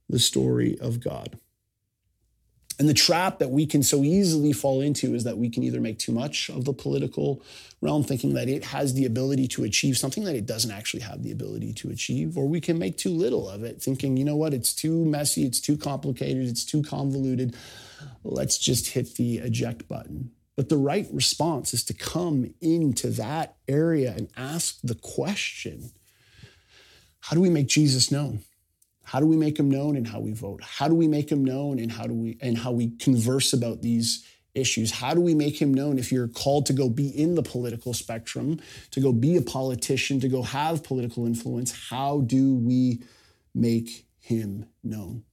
the 0.09 0.19
story 0.19 0.79
of 0.81 1.01
God. 1.01 1.39
And 2.81 2.89
the 2.89 2.95
trap 2.95 3.41
that 3.41 3.51
we 3.51 3.67
can 3.67 3.83
so 3.83 4.03
easily 4.03 4.55
fall 4.55 4.81
into 4.81 5.15
is 5.15 5.25
that 5.25 5.37
we 5.37 5.51
can 5.51 5.63
either 5.63 5.83
make 5.83 5.99
too 5.99 6.13
much 6.13 6.49
of 6.49 6.65
the 6.65 6.73
political 6.73 7.43
realm, 7.83 8.03
thinking 8.03 8.33
that 8.35 8.49
it 8.49 8.65
has 8.65 8.95
the 8.95 9.05
ability 9.05 9.49
to 9.49 9.65
achieve 9.65 9.99
something 9.99 10.25
that 10.25 10.35
it 10.35 10.47
doesn't 10.47 10.71
actually 10.71 11.03
have 11.03 11.23
the 11.23 11.31
ability 11.31 11.75
to 11.75 11.91
achieve, 11.91 12.39
or 12.39 12.49
we 12.49 12.59
can 12.59 12.79
make 12.79 12.97
too 12.97 13.11
little 13.11 13.51
of 13.51 13.65
it, 13.65 13.83
thinking, 13.83 14.17
you 14.17 14.25
know 14.25 14.35
what, 14.35 14.55
it's 14.55 14.73
too 14.73 15.05
messy, 15.05 15.45
it's 15.45 15.61
too 15.61 15.77
complicated, 15.77 16.49
it's 16.49 16.65
too 16.65 16.83
convoluted. 16.83 17.55
Let's 18.25 18.57
just 18.57 18.89
hit 18.89 19.17
the 19.17 19.39
eject 19.39 19.87
button. 19.87 20.31
But 20.57 20.71
the 20.71 20.79
right 20.79 21.07
response 21.13 21.75
is 21.75 21.85
to 21.85 21.93
come 21.95 22.55
into 22.63 23.11
that 23.11 23.57
area 23.69 24.15
and 24.17 24.31
ask 24.39 24.81
the 24.83 24.95
question 24.95 25.91
how 27.21 27.35
do 27.35 27.41
we 27.41 27.51
make 27.51 27.69
Jesus 27.69 28.11
known? 28.11 28.41
How 29.05 29.21
do 29.21 29.27
we 29.27 29.37
make 29.37 29.59
him 29.59 29.71
known 29.71 29.97
in 29.97 30.05
how 30.05 30.21
we 30.21 30.33
vote? 30.33 30.63
How 30.63 30.89
do 30.89 30.95
we 30.95 31.09
make 31.09 31.31
him 31.31 31.45
known 31.45 31.79
in 31.79 31.89
how 31.89 32.07
do 32.07 32.15
we 32.15 32.39
and 32.41 32.57
how 32.57 32.73
we 32.73 32.91
converse 32.99 33.53
about 33.53 33.83
these 33.83 34.25
issues? 34.55 34.91
How 34.91 35.15
do 35.15 35.21
we 35.21 35.35
make 35.35 35.61
him 35.61 35.73
known 35.75 35.99
if 35.99 36.13
you're 36.13 36.29
called 36.29 36.67
to 36.67 36.73
go 36.73 36.89
be 36.89 37.09
in 37.09 37.35
the 37.35 37.43
political 37.43 37.93
spectrum, 37.93 38.61
to 38.93 39.01
go 39.01 39.13
be 39.13 39.37
a 39.37 39.43
politician, 39.43 40.21
to 40.21 40.29
go 40.29 40.43
have 40.43 40.83
political 40.83 41.27
influence? 41.27 41.89
How 41.89 42.21
do 42.21 42.55
we 42.55 43.03
make 43.55 44.07
him 44.19 44.67
known? 44.83 45.25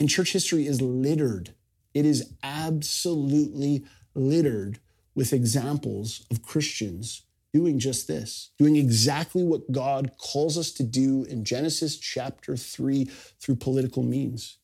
And 0.00 0.08
church 0.08 0.32
history 0.32 0.66
is 0.66 0.80
littered. 0.80 1.54
It 1.94 2.06
is 2.06 2.32
absolutely 2.42 3.84
littered 4.14 4.78
with 5.14 5.32
examples 5.32 6.24
of 6.30 6.42
Christians 6.42 7.22
doing 7.52 7.78
just 7.78 8.06
this, 8.06 8.50
doing 8.58 8.76
exactly 8.76 9.42
what 9.42 9.72
God 9.72 10.12
calls 10.18 10.58
us 10.58 10.70
to 10.72 10.82
do 10.82 11.24
in 11.24 11.44
Genesis 11.44 11.98
chapter 11.98 12.56
3 12.56 13.04
through 13.40 13.56
political 13.56 14.02
means. 14.02 14.58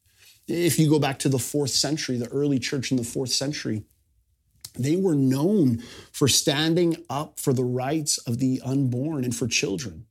If 0.47 0.79
you 0.79 0.91
go 0.91 0.99
back 0.99 1.19
to 1.21 1.29
the 1.29 1.39
fourth 1.39 1.71
century, 1.71 2.19
the 2.19 2.29
early 2.29 2.59
church 2.59 2.91
in 2.91 2.99
the 2.99 3.05
fourth 3.05 3.31
century, 3.31 3.85
they 4.79 4.97
were 4.97 5.15
known 5.15 5.83
for 6.13 6.29
standing 6.29 6.97
up 7.09 7.41
for 7.41 7.53
the 7.53 7.65
rights 7.65 8.19
of 8.19 8.39
the 8.39 8.61
unborn 8.65 9.25
and 9.25 9.35
for 9.35 9.47
children. 9.47 10.07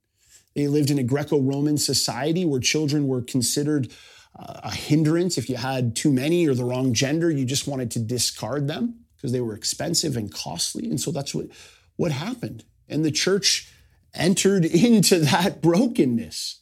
They 0.56 0.68
lived 0.68 0.90
in 0.90 1.00
a 1.00 1.04
Greco 1.04 1.40
Roman 1.40 1.78
society 1.78 2.46
where 2.46 2.60
children 2.60 3.08
were 3.08 3.22
considered 3.22 3.92
uh, 4.38 4.62
a 4.64 4.74
hindrance. 4.74 5.38
If 5.38 5.50
you 5.50 5.58
had 5.58 5.96
too 5.96 6.12
many 6.12 6.48
or 6.48 6.56
the 6.56 6.66
wrong 6.66 6.94
gender, 6.94 7.30
you 7.30 7.46
just 7.46 7.68
wanted 7.68 7.92
to 7.92 8.00
discard 8.00 8.68
them 8.68 9.06
because 9.16 9.32
they 9.32 9.42
were 9.42 9.56
expensive 9.56 10.18
and 10.18 10.34
costly. 10.34 10.90
And 10.90 11.00
so 11.00 11.12
that's 11.12 11.36
what 11.36 11.48
what 11.96 12.12
happened. 12.12 12.64
And 12.90 13.04
the 13.04 13.12
church 13.12 13.72
entered 14.14 14.66
into 14.90 15.20
that 15.20 15.62
brokenness. 15.62 16.60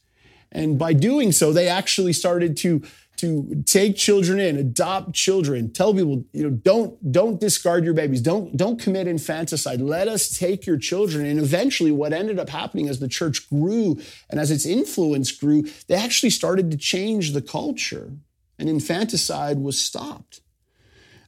And 0.50 0.78
by 0.78 0.92
doing 0.92 1.32
so, 1.32 1.52
they 1.52 1.66
actually 1.68 2.12
started 2.12 2.56
to, 2.58 2.82
to 3.16 3.62
take 3.64 3.96
children 3.96 4.38
in, 4.38 4.56
adopt 4.56 5.14
children, 5.14 5.72
tell 5.72 5.94
people, 5.94 6.24
you 6.32 6.42
know, 6.42 6.50
don't, 6.50 7.10
don't 7.10 7.40
discard 7.40 7.84
your 7.84 7.94
babies, 7.94 8.20
don't, 8.20 8.54
don't 8.56 8.78
commit 8.78 9.06
infanticide. 9.06 9.80
Let 9.80 10.08
us 10.08 10.38
take 10.38 10.66
your 10.66 10.76
children. 10.76 11.24
And 11.24 11.38
eventually, 11.38 11.90
what 11.90 12.12
ended 12.12 12.38
up 12.38 12.50
happening 12.50 12.88
as 12.88 13.00
the 13.00 13.08
church 13.08 13.48
grew 13.48 13.98
and 14.28 14.38
as 14.38 14.50
its 14.50 14.66
influence 14.66 15.32
grew, 15.32 15.64
they 15.86 15.94
actually 15.94 16.30
started 16.30 16.70
to 16.70 16.76
change 16.76 17.32
the 17.32 17.42
culture, 17.42 18.12
and 18.58 18.68
infanticide 18.68 19.58
was 19.58 19.80
stopped. 19.80 20.40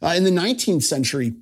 Uh, 0.02 0.08
in 0.08 0.24
the 0.24 0.30
19th 0.30 0.82
century, 0.82 1.34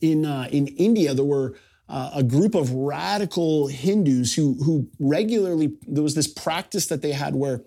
in, 0.00 0.24
uh, 0.24 0.48
in 0.50 0.68
India, 0.68 1.14
there 1.14 1.24
were 1.24 1.56
uh, 1.88 2.10
a 2.14 2.22
group 2.22 2.54
of 2.54 2.70
radical 2.72 3.68
Hindus 3.68 4.34
who, 4.34 4.54
who 4.62 4.88
regularly, 4.98 5.76
there 5.86 6.02
was 6.02 6.14
this 6.14 6.28
practice 6.28 6.86
that 6.88 7.02
they 7.02 7.12
had 7.12 7.34
where 7.34 7.62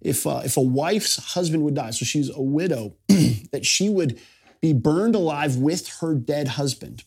if, 0.00 0.26
uh, 0.26 0.42
if 0.44 0.56
a 0.56 0.62
wife's 0.62 1.34
husband 1.34 1.62
would 1.64 1.74
die, 1.74 1.90
so 1.90 2.04
she's 2.04 2.28
a 2.28 2.42
widow, 2.42 2.96
that 3.52 3.64
she 3.64 3.88
would 3.88 4.20
be 4.60 4.72
burned 4.72 5.14
alive 5.14 5.56
with 5.56 5.88
her 6.00 6.14
dead 6.14 6.48
husband. 6.48 7.04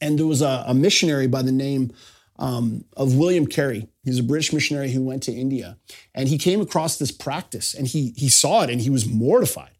And 0.00 0.18
there 0.18 0.26
was 0.26 0.42
a, 0.42 0.64
a 0.66 0.74
missionary 0.74 1.26
by 1.26 1.42
the 1.42 1.52
name 1.52 1.92
um, 2.38 2.84
of 2.96 3.14
William 3.16 3.46
Carey. 3.46 3.88
He's 4.04 4.18
a 4.18 4.22
British 4.22 4.52
missionary 4.52 4.90
who 4.90 5.02
went 5.02 5.22
to 5.24 5.32
India. 5.32 5.78
And 6.14 6.28
he 6.28 6.38
came 6.38 6.60
across 6.60 6.98
this 6.98 7.12
practice 7.12 7.74
and 7.74 7.86
he, 7.86 8.12
he 8.16 8.28
saw 8.28 8.62
it 8.62 8.70
and 8.70 8.80
he 8.80 8.90
was 8.90 9.06
mortified. 9.06 9.70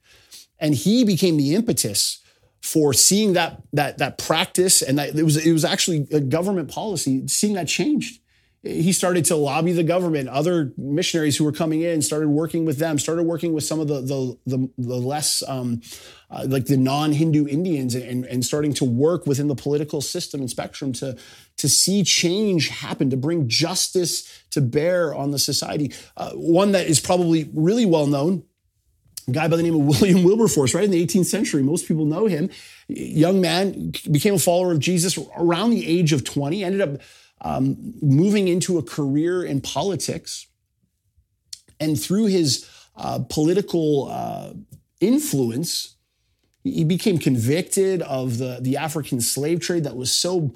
And 0.59 0.75
he 0.75 1.05
became 1.05 1.37
the 1.37 1.55
impetus 1.55 2.22
for 2.63 2.93
seeing 2.93 3.33
that 3.33 3.61
that 3.73 3.99
that 3.99 4.19
practice 4.19 4.83
and 4.83 4.99
that 4.99 5.19
it 5.19 5.25
was 5.25 5.37
it 5.37 5.53
was 5.53 5.65
actually 5.65 6.07
a 6.13 6.21
government 6.21 6.71
policy 6.71 7.27
seeing 7.27 7.55
that 7.55 7.69
changed. 7.69 8.21
He 8.65 8.93
started 8.93 9.25
to 9.25 9.35
lobby 9.35 9.73
the 9.73 9.83
government. 9.83 10.29
Other 10.29 10.73
missionaries 10.77 11.37
who 11.37 11.43
were 11.43 11.51
coming 11.51 11.83
in 11.83 12.01
started 12.01 12.29
working 12.29 12.65
with 12.65 12.79
them 12.79 13.01
started 13.01 13.25
working 13.25 13.53
with 13.53 13.65
some 13.65 13.81
of 13.81 13.89
the 13.89 14.01
the 14.01 14.39
the, 14.47 14.71
the 14.79 14.95
less 14.95 15.43
um, 15.49 15.81
uh, 16.31 16.47
like 16.49 16.67
the 16.67 16.77
non-hindu 16.77 17.49
indians 17.49 17.97
and, 17.97 18.25
and 18.25 18.45
starting 18.45 18.73
to 18.75 18.85
work 18.85 19.27
within 19.27 19.49
the 19.49 19.57
political 19.57 20.01
system 20.01 20.39
and 20.39 20.49
spectrum 20.49 20.93
to 20.93 21.17
to 21.57 21.69
see 21.69 22.05
change 22.05 22.69
happen 22.69 23.11
to 23.11 23.17
bring 23.17 23.49
justice 23.49 24.45
to 24.51 24.61
bear 24.61 25.13
on 25.13 25.33
the 25.33 25.39
society. 25.41 25.93
Uh, 26.17 26.31
one 26.35 26.71
that 26.71 26.87
is 26.87 27.01
probably 27.01 27.51
really 27.53 27.85
well 27.85 28.07
known 28.07 28.45
guy 29.31 29.49
by 29.49 29.57
the 29.57 29.63
name 29.63 29.75
of 29.75 29.81
William 30.01 30.25
Wilberforce, 30.25 30.75
right 30.75 30.85
in 30.85 30.91
the 30.91 31.05
18th 31.05 31.27
century. 31.27 31.63
Most 31.63 31.87
people 31.87 32.05
know 32.05 32.27
him. 32.27 32.51
Young 32.89 33.41
man, 33.41 33.93
became 34.11 34.35
a 34.35 34.39
follower 34.39 34.73
of 34.73 34.79
Jesus 34.79 35.19
around 35.37 35.71
the 35.71 35.87
age 35.87 36.13
of 36.13 36.25
20, 36.25 36.65
ended 36.65 36.81
up 36.81 37.01
um, 37.41 37.95
moving 38.01 38.49
into 38.49 38.79
a 38.79 38.83
career 38.83 39.45
in 39.45 39.61
politics. 39.61 40.47
And 41.81 42.01
through 42.01 42.27
his 42.27 42.69
uh, 42.97 43.21
political 43.29 44.09
uh, 44.11 44.53
influence, 45.01 45.97
he 46.63 46.85
became 46.85 47.19
convicted 47.19 48.03
of 48.03 48.39
the, 48.39 48.59
the 48.61 48.77
African 48.77 49.21
slave 49.21 49.61
trade 49.61 49.85
that 49.85 49.97
was 49.97 50.13
so, 50.13 50.53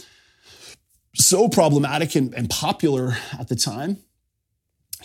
so 1.14 1.48
problematic 1.48 2.14
and, 2.14 2.32
and 2.34 2.48
popular 2.48 3.16
at 3.38 3.48
the 3.48 3.56
time 3.56 3.98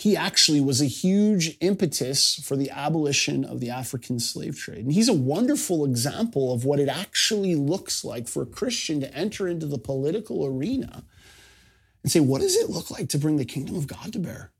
he 0.02 0.18
actually 0.18 0.60
was 0.60 0.82
a 0.82 0.86
huge 0.86 1.56
impetus 1.60 2.41
for 2.43 2.56
the 2.56 2.72
abolition 2.72 3.45
of 3.45 3.60
the 3.60 3.70
African 3.70 4.20
slave 4.20 4.58
trade. 4.58 4.80
And 4.80 4.91
he's 4.91 5.08
a 5.08 5.14
wonderful 5.14 5.86
example 5.86 6.52
of 6.52 6.66
what 6.66 6.80
it 6.80 6.89
actually 6.89 7.54
looks 7.54 8.04
like 8.04 8.28
for 8.28 8.41
a 8.41 8.47
Christian 8.47 8.99
to 9.02 9.14
enter 9.14 9.47
into 9.47 9.68
the 9.68 9.78
political 9.78 10.43
arena 10.43 11.04
and 12.02 12.12
say, 12.12 12.20
what 12.20 12.41
does 12.41 12.56
it 12.56 12.68
look 12.68 12.89
like 12.89 13.10
to 13.10 13.20
bring 13.20 13.38
the 13.38 13.45
kingdom 13.45 13.76
of 13.76 13.86
God 13.86 14.12
to 14.14 14.18
bear? 14.18 14.52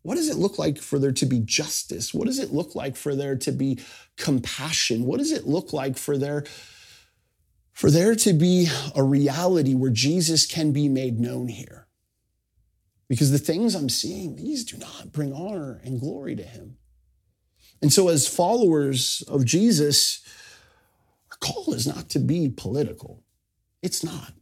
What 0.00 0.14
does 0.14 0.30
it 0.30 0.38
look 0.38 0.58
like 0.58 0.78
for 0.78 0.98
there 0.98 1.12
to 1.12 1.26
be 1.26 1.40
justice? 1.40 2.14
What 2.14 2.24
does 2.26 2.38
it 2.38 2.54
look 2.54 2.74
like 2.74 2.96
for 2.96 3.14
there 3.14 3.36
to 3.36 3.52
be 3.52 3.78
compassion? 4.16 5.04
What 5.04 5.18
does 5.18 5.30
it 5.30 5.46
look 5.46 5.74
like 5.74 5.98
for 5.98 6.16
there 6.16 6.44
for 7.74 7.90
there 7.90 8.14
to 8.14 8.32
be 8.32 8.68
a 8.94 9.02
reality 9.02 9.74
where 9.74 9.90
Jesus 9.90 10.46
can 10.46 10.72
be 10.72 10.88
made 10.88 11.20
known 11.20 11.48
here? 11.48 11.85
Because 13.08 13.30
the 13.30 13.38
things 13.38 13.74
I'm 13.74 13.88
seeing, 13.88 14.36
these 14.36 14.64
do 14.64 14.76
not 14.78 15.12
bring 15.12 15.32
honor 15.32 15.80
and 15.84 16.00
glory 16.00 16.34
to 16.36 16.42
him. 16.42 16.76
And 17.82 17.92
so, 17.92 18.08
as 18.08 18.26
followers 18.26 19.22
of 19.28 19.44
Jesus, 19.44 20.20
our 21.30 21.36
call 21.38 21.74
is 21.74 21.86
not 21.86 22.08
to 22.10 22.18
be 22.18 22.48
political. 22.48 23.22
It's 23.82 24.02
not. 24.02 24.32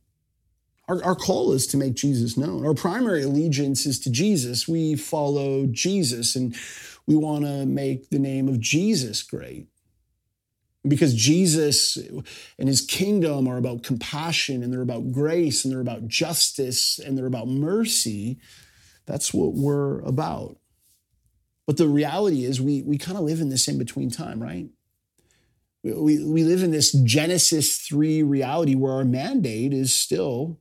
Our, 0.88 1.02
our 1.02 1.14
call 1.14 1.52
is 1.52 1.66
to 1.68 1.76
make 1.76 1.94
Jesus 1.94 2.36
known. 2.36 2.64
Our 2.64 2.74
primary 2.74 3.22
allegiance 3.22 3.86
is 3.86 3.98
to 4.00 4.10
Jesus. 4.10 4.68
We 4.68 4.96
follow 4.96 5.66
Jesus 5.66 6.36
and 6.36 6.54
we 7.06 7.16
want 7.16 7.44
to 7.44 7.66
make 7.66 8.10
the 8.10 8.18
name 8.18 8.48
of 8.48 8.60
Jesus 8.60 9.22
great. 9.22 9.66
Because 10.86 11.14
Jesus 11.14 11.96
and 12.58 12.68
his 12.68 12.82
kingdom 12.82 13.48
are 13.48 13.56
about 13.56 13.82
compassion 13.82 14.62
and 14.62 14.72
they're 14.72 14.82
about 14.82 15.12
grace 15.12 15.64
and 15.64 15.72
they're 15.72 15.80
about 15.80 16.08
justice 16.08 16.98
and 16.98 17.16
they're 17.16 17.26
about 17.26 17.48
mercy, 17.48 18.38
that's 19.06 19.32
what 19.32 19.54
we're 19.54 20.00
about. 20.00 20.58
But 21.66 21.78
the 21.78 21.88
reality 21.88 22.44
is, 22.44 22.60
we, 22.60 22.82
we 22.82 22.98
kind 22.98 23.16
of 23.16 23.24
live 23.24 23.40
in 23.40 23.48
this 23.48 23.68
in 23.68 23.78
between 23.78 24.10
time, 24.10 24.42
right? 24.42 24.68
We, 25.82 26.24
we 26.24 26.44
live 26.44 26.62
in 26.62 26.70
this 26.70 26.92
Genesis 26.92 27.78
3 27.78 28.22
reality 28.22 28.74
where 28.74 28.92
our 28.92 29.04
mandate 29.04 29.72
is 29.72 29.94
still 29.94 30.58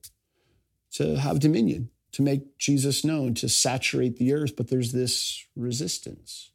to 0.94 1.18
have 1.18 1.40
dominion, 1.40 1.90
to 2.14 2.22
make 2.22 2.58
Jesus 2.58 3.04
known, 3.04 3.34
to 3.36 3.50
saturate 3.50 4.18
the 4.18 4.34
earth, 4.34 4.56
but 4.56 4.70
there's 4.70 4.92
this 4.94 5.46
resistance. 5.56 6.52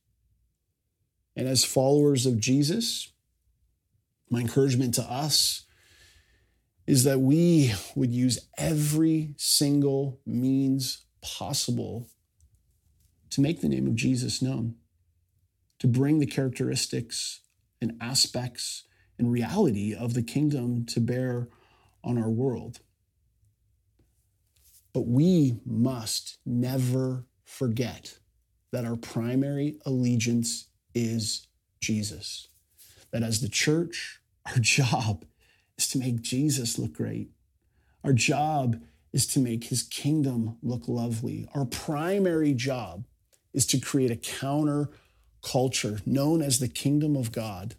And 1.37 1.47
as 1.47 1.65
followers 1.65 2.25
of 2.25 2.39
Jesus, 2.39 3.13
my 4.31 4.41
encouragement 4.41 4.95
to 4.95 5.03
us 5.03 5.65
is 6.87 7.05
that 7.05 7.21
we 7.21 7.73
would 7.95 8.13
use 8.13 8.39
every 8.57 9.35
single 9.37 10.21
means 10.25 11.05
possible 11.21 12.09
to 13.31 13.41
make 13.41 13.61
the 13.61 13.69
name 13.69 13.87
of 13.87 13.95
Jesus 13.95 14.41
known, 14.41 14.75
to 15.79 15.87
bring 15.87 16.19
the 16.19 16.27
characteristics 16.27 17.41
and 17.81 17.97
aspects 18.01 18.85
and 19.19 19.31
reality 19.31 19.95
of 19.95 20.15
the 20.15 20.23
kingdom 20.23 20.87
to 20.87 21.01
bear 21.01 21.49
on 22.03 22.17
our 22.17 22.31
world. 22.31 22.81
But 24.93 25.07
we 25.07 25.61
must 25.67 26.39
never 26.47 27.27
forget 27.45 28.19
that 28.73 28.85
our 28.85 28.97
primary 28.97 29.79
allegiance 29.85 30.69
is 30.95 31.49
Jesus. 31.81 32.49
That 33.13 33.23
as 33.23 33.41
the 33.41 33.49
church, 33.49 34.18
our 34.49 34.59
job 34.59 35.25
is 35.77 35.89
to 35.89 35.99
make 35.99 36.23
Jesus 36.23 36.79
look 36.79 36.95
great. 36.95 37.31
Our 38.05 38.13
job 38.13 38.83
is 39.13 39.27
to 39.29 39.41
make 39.41 39.65
his 39.65 39.83
kingdom 39.83 40.59
look 40.63 40.89
lovely. 40.89 41.49
Our 41.55 41.65
primary 41.65 42.55
job 42.55 43.05
is 43.53 43.67
to 43.67 43.81
create 43.81 44.11
a 44.11 44.17
counter 44.17 44.91
culture 45.43 46.01
known 46.05 46.43
as 46.43 46.59
the 46.59 46.69
kingdom 46.69 47.17
of 47.17 47.33
God, 47.33 47.75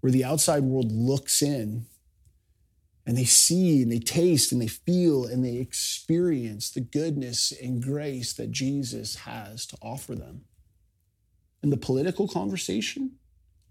where 0.00 0.12
the 0.12 0.24
outside 0.24 0.62
world 0.62 0.92
looks 0.92 1.42
in 1.42 1.86
and 3.06 3.16
they 3.16 3.24
see 3.24 3.82
and 3.82 3.90
they 3.90 3.98
taste 3.98 4.52
and 4.52 4.60
they 4.60 4.68
feel 4.68 5.24
and 5.24 5.44
they 5.44 5.56
experience 5.56 6.70
the 6.70 6.80
goodness 6.80 7.52
and 7.60 7.82
grace 7.82 8.32
that 8.34 8.50
Jesus 8.52 9.16
has 9.16 9.66
to 9.66 9.76
offer 9.82 10.14
them. 10.14 10.42
And 11.62 11.72
the 11.72 11.76
political 11.76 12.28
conversation, 12.28 13.12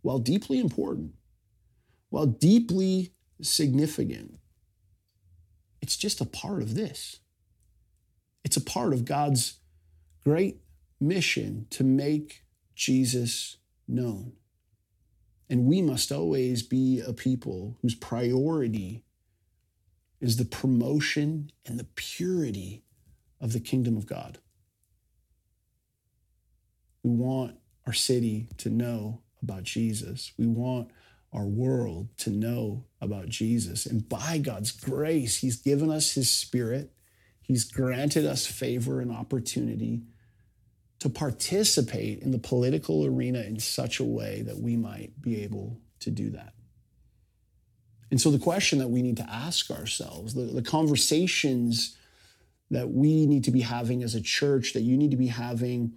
while 0.01 0.19
deeply 0.19 0.59
important, 0.59 1.13
while 2.09 2.25
deeply 2.25 3.13
significant, 3.41 4.39
it's 5.81 5.97
just 5.97 6.21
a 6.21 6.25
part 6.25 6.61
of 6.61 6.75
this. 6.75 7.19
It's 8.43 8.57
a 8.57 8.61
part 8.61 8.93
of 8.93 9.05
God's 9.05 9.59
great 10.23 10.61
mission 10.99 11.67
to 11.71 11.83
make 11.83 12.43
Jesus 12.75 13.57
known. 13.87 14.33
And 15.49 15.65
we 15.65 15.81
must 15.81 16.11
always 16.11 16.61
be 16.61 17.01
a 17.05 17.13
people 17.13 17.77
whose 17.81 17.95
priority 17.95 19.03
is 20.21 20.37
the 20.37 20.45
promotion 20.45 21.51
and 21.65 21.79
the 21.79 21.87
purity 21.95 22.83
of 23.41 23.53
the 23.53 23.59
kingdom 23.59 23.97
of 23.97 24.05
God. 24.05 24.39
We 27.03 27.11
want 27.11 27.57
our 27.87 27.93
city 27.93 28.47
to 28.57 28.69
know 28.69 29.21
about 29.41 29.63
Jesus. 29.63 30.33
We 30.37 30.45
want 30.45 30.91
our 31.31 31.45
world 31.45 32.09
to 32.17 32.29
know 32.29 32.85
about 33.01 33.29
Jesus. 33.29 33.85
And 33.85 34.07
by 34.07 34.39
God's 34.39 34.71
grace, 34.71 35.37
He's 35.37 35.57
given 35.57 35.91
us 35.91 36.13
His 36.13 36.29
Spirit, 36.29 36.91
He's 37.41 37.63
granted 37.63 38.25
us 38.25 38.45
favor 38.45 38.99
and 39.01 39.11
opportunity 39.11 40.03
to 40.99 41.09
participate 41.09 42.21
in 42.21 42.31
the 42.31 42.37
political 42.37 43.05
arena 43.05 43.39
in 43.39 43.59
such 43.59 43.99
a 43.99 44.03
way 44.03 44.41
that 44.41 44.59
we 44.59 44.75
might 44.75 45.21
be 45.21 45.41
able 45.43 45.79
to 46.01 46.11
do 46.11 46.29
that. 46.31 46.53
And 48.11 48.19
so, 48.19 48.31
the 48.31 48.39
question 48.39 48.79
that 48.79 48.89
we 48.89 49.01
need 49.01 49.17
to 49.17 49.29
ask 49.29 49.69
ourselves, 49.69 50.33
the, 50.33 50.41
the 50.41 50.61
conversations 50.61 51.95
that 52.71 52.89
we 52.89 53.25
need 53.25 53.43
to 53.45 53.51
be 53.51 53.61
having 53.61 54.03
as 54.03 54.15
a 54.15 54.21
church, 54.21 54.73
that 54.73 54.81
you 54.81 54.97
need 54.97 55.11
to 55.11 55.17
be 55.17 55.27
having, 55.27 55.95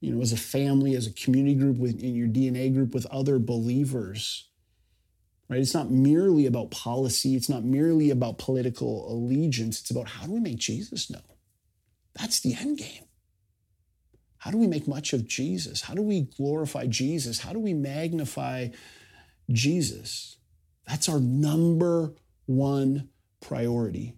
you 0.00 0.14
know, 0.14 0.22
as 0.22 0.32
a 0.32 0.36
family, 0.36 0.94
as 0.94 1.06
a 1.06 1.12
community 1.12 1.54
group, 1.54 1.78
in 1.78 2.14
your 2.14 2.28
DNA 2.28 2.72
group 2.72 2.94
with 2.94 3.06
other 3.06 3.38
believers, 3.38 4.47
right? 5.48 5.60
It's 5.60 5.74
not 5.74 5.90
merely 5.90 6.46
about 6.46 6.70
policy, 6.70 7.34
it's 7.34 7.48
not 7.48 7.64
merely 7.64 8.10
about 8.10 8.38
political 8.38 9.10
allegiance, 9.12 9.80
it's 9.80 9.90
about 9.90 10.08
how 10.08 10.26
do 10.26 10.32
we 10.32 10.40
make 10.40 10.58
Jesus 10.58 11.10
known? 11.10 11.22
That's 12.14 12.40
the 12.40 12.54
end 12.54 12.78
game. 12.78 13.04
How 14.38 14.50
do 14.50 14.58
we 14.58 14.66
make 14.66 14.86
much 14.86 15.12
of 15.12 15.26
Jesus? 15.26 15.82
How 15.82 15.94
do 15.94 16.02
we 16.02 16.22
glorify 16.36 16.86
Jesus? 16.86 17.40
How 17.40 17.52
do 17.52 17.58
we 17.58 17.74
magnify 17.74 18.68
Jesus? 19.50 20.36
That's 20.86 21.08
our 21.08 21.20
number 21.20 22.14
one 22.46 23.08
priority. 23.40 24.14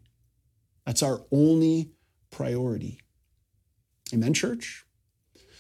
That's 0.87 1.03
our 1.03 1.23
only 1.33 1.93
priority. 2.31 3.01
Amen, 4.13 4.35
church? 4.35 4.85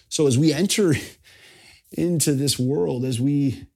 So 0.08 0.26
as 0.26 0.38
we 0.38 0.52
enter 0.52 0.94
into 1.92 2.34
this 2.34 2.58
world, 2.58 3.04
as 3.04 3.20
we 3.20 3.66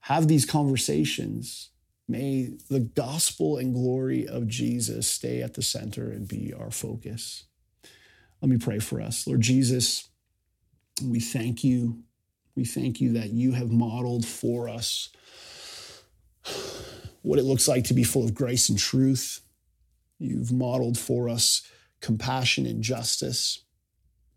have 0.00 0.28
these 0.28 0.44
conversations, 0.44 1.70
may 2.08 2.54
the 2.68 2.80
gospel 2.80 3.58
and 3.58 3.74
glory 3.74 4.26
of 4.26 4.48
Jesus 4.48 5.08
stay 5.08 5.42
at 5.42 5.54
the 5.54 5.62
center 5.62 6.10
and 6.10 6.26
be 6.26 6.52
our 6.52 6.70
focus. 6.70 7.44
Let 8.40 8.50
me 8.50 8.56
pray 8.56 8.78
for 8.78 9.00
us. 9.00 9.26
Lord 9.26 9.42
Jesus, 9.42 10.08
we 11.04 11.20
thank 11.20 11.62
you. 11.62 12.02
We 12.56 12.64
thank 12.64 13.00
you 13.00 13.12
that 13.12 13.30
you 13.30 13.52
have 13.52 13.70
modeled 13.70 14.26
for 14.26 14.68
us 14.68 15.10
what 17.22 17.38
it 17.38 17.44
looks 17.44 17.68
like 17.68 17.84
to 17.84 17.94
be 17.94 18.02
full 18.02 18.24
of 18.24 18.34
grace 18.34 18.68
and 18.68 18.78
truth. 18.78 19.40
You've 20.18 20.52
modeled 20.52 20.98
for 20.98 21.28
us 21.28 21.62
compassion 22.00 22.66
and 22.66 22.82
justice. 22.82 23.62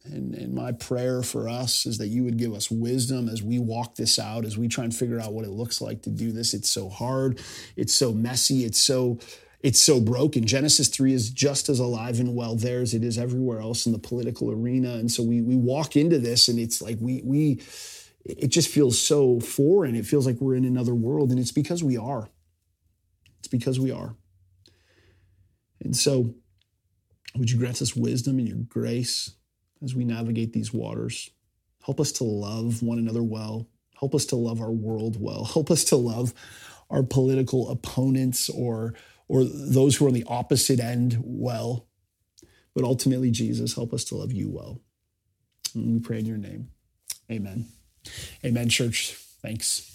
And, 0.05 0.35
and 0.35 0.53
my 0.53 0.73
prayer 0.73 1.23
for 1.23 1.47
us 1.47 1.85
is 1.85 1.97
that 1.99 2.07
you 2.07 2.23
would 2.25 2.37
give 2.37 2.53
us 2.53 2.69
wisdom 2.69 3.29
as 3.29 3.41
we 3.41 3.57
walk 3.57 3.95
this 3.95 4.19
out, 4.19 4.43
as 4.43 4.57
we 4.57 4.67
try 4.67 4.83
and 4.83 4.93
figure 4.93 5.19
out 5.19 5.33
what 5.33 5.45
it 5.45 5.51
looks 5.51 5.79
like 5.79 6.01
to 6.01 6.09
do 6.09 6.31
this. 6.31 6.53
It's 6.53 6.69
so 6.69 6.89
hard, 6.89 7.39
it's 7.77 7.93
so 7.95 8.13
messy, 8.13 8.65
it's 8.65 8.79
so 8.79 9.19
it's 9.61 9.81
so 9.81 10.01
broken. 10.01 10.45
Genesis 10.45 10.89
3 10.89 11.13
is 11.13 11.29
just 11.29 11.69
as 11.69 11.79
alive 11.79 12.19
and 12.19 12.35
well 12.35 12.57
there 12.57 12.81
as 12.81 12.93
it 12.93 13.01
is 13.01 13.17
everywhere 13.17 13.61
else 13.61 13.85
in 13.85 13.93
the 13.93 13.99
political 13.99 14.51
arena. 14.51 14.95
And 14.95 15.09
so 15.09 15.23
we 15.23 15.41
we 15.41 15.55
walk 15.55 15.95
into 15.95 16.19
this 16.19 16.49
and 16.49 16.59
it's 16.59 16.81
like 16.81 16.97
we 16.99 17.21
we 17.23 17.61
it 18.25 18.49
just 18.49 18.67
feels 18.67 19.01
so 19.01 19.39
foreign. 19.39 19.95
It 19.95 20.05
feels 20.05 20.25
like 20.25 20.39
we're 20.39 20.55
in 20.55 20.65
another 20.65 20.93
world. 20.93 21.31
And 21.31 21.39
it's 21.39 21.51
because 21.51 21.83
we 21.83 21.97
are. 21.97 22.29
It's 23.39 23.47
because 23.47 23.79
we 23.79 23.91
are. 23.91 24.15
And 25.81 25.95
so 25.95 26.33
would 27.35 27.51
you 27.51 27.57
grant 27.57 27.81
us 27.81 27.95
wisdom 27.95 28.39
and 28.39 28.47
your 28.47 28.57
grace 28.57 29.31
as 29.83 29.95
we 29.95 30.05
navigate 30.05 30.53
these 30.53 30.73
waters? 30.73 31.29
Help 31.85 31.99
us 31.99 32.11
to 32.13 32.23
love 32.23 32.81
one 32.81 32.97
another 32.97 33.23
well. 33.23 33.67
Help 33.99 34.15
us 34.15 34.25
to 34.27 34.35
love 34.35 34.61
our 34.61 34.71
world 34.71 35.17
well. 35.19 35.43
Help 35.53 35.69
us 35.71 35.83
to 35.85 35.95
love 35.95 36.33
our 36.89 37.03
political 37.03 37.69
opponents 37.69 38.49
or 38.49 38.93
or 39.27 39.43
those 39.43 39.95
who 39.95 40.05
are 40.05 40.09
on 40.09 40.13
the 40.13 40.25
opposite 40.27 40.79
end 40.79 41.17
well. 41.23 41.87
But 42.75 42.83
ultimately, 42.83 43.31
Jesus, 43.31 43.73
help 43.73 43.93
us 43.93 44.03
to 44.05 44.15
love 44.15 44.31
you 44.33 44.49
well. 44.49 44.81
And 45.73 45.93
we 45.93 45.99
pray 45.99 46.19
in 46.19 46.25
your 46.25 46.37
name. 46.37 46.69
Amen. 47.31 47.67
Amen, 48.43 48.69
church. 48.69 49.13
Thanks. 49.41 49.89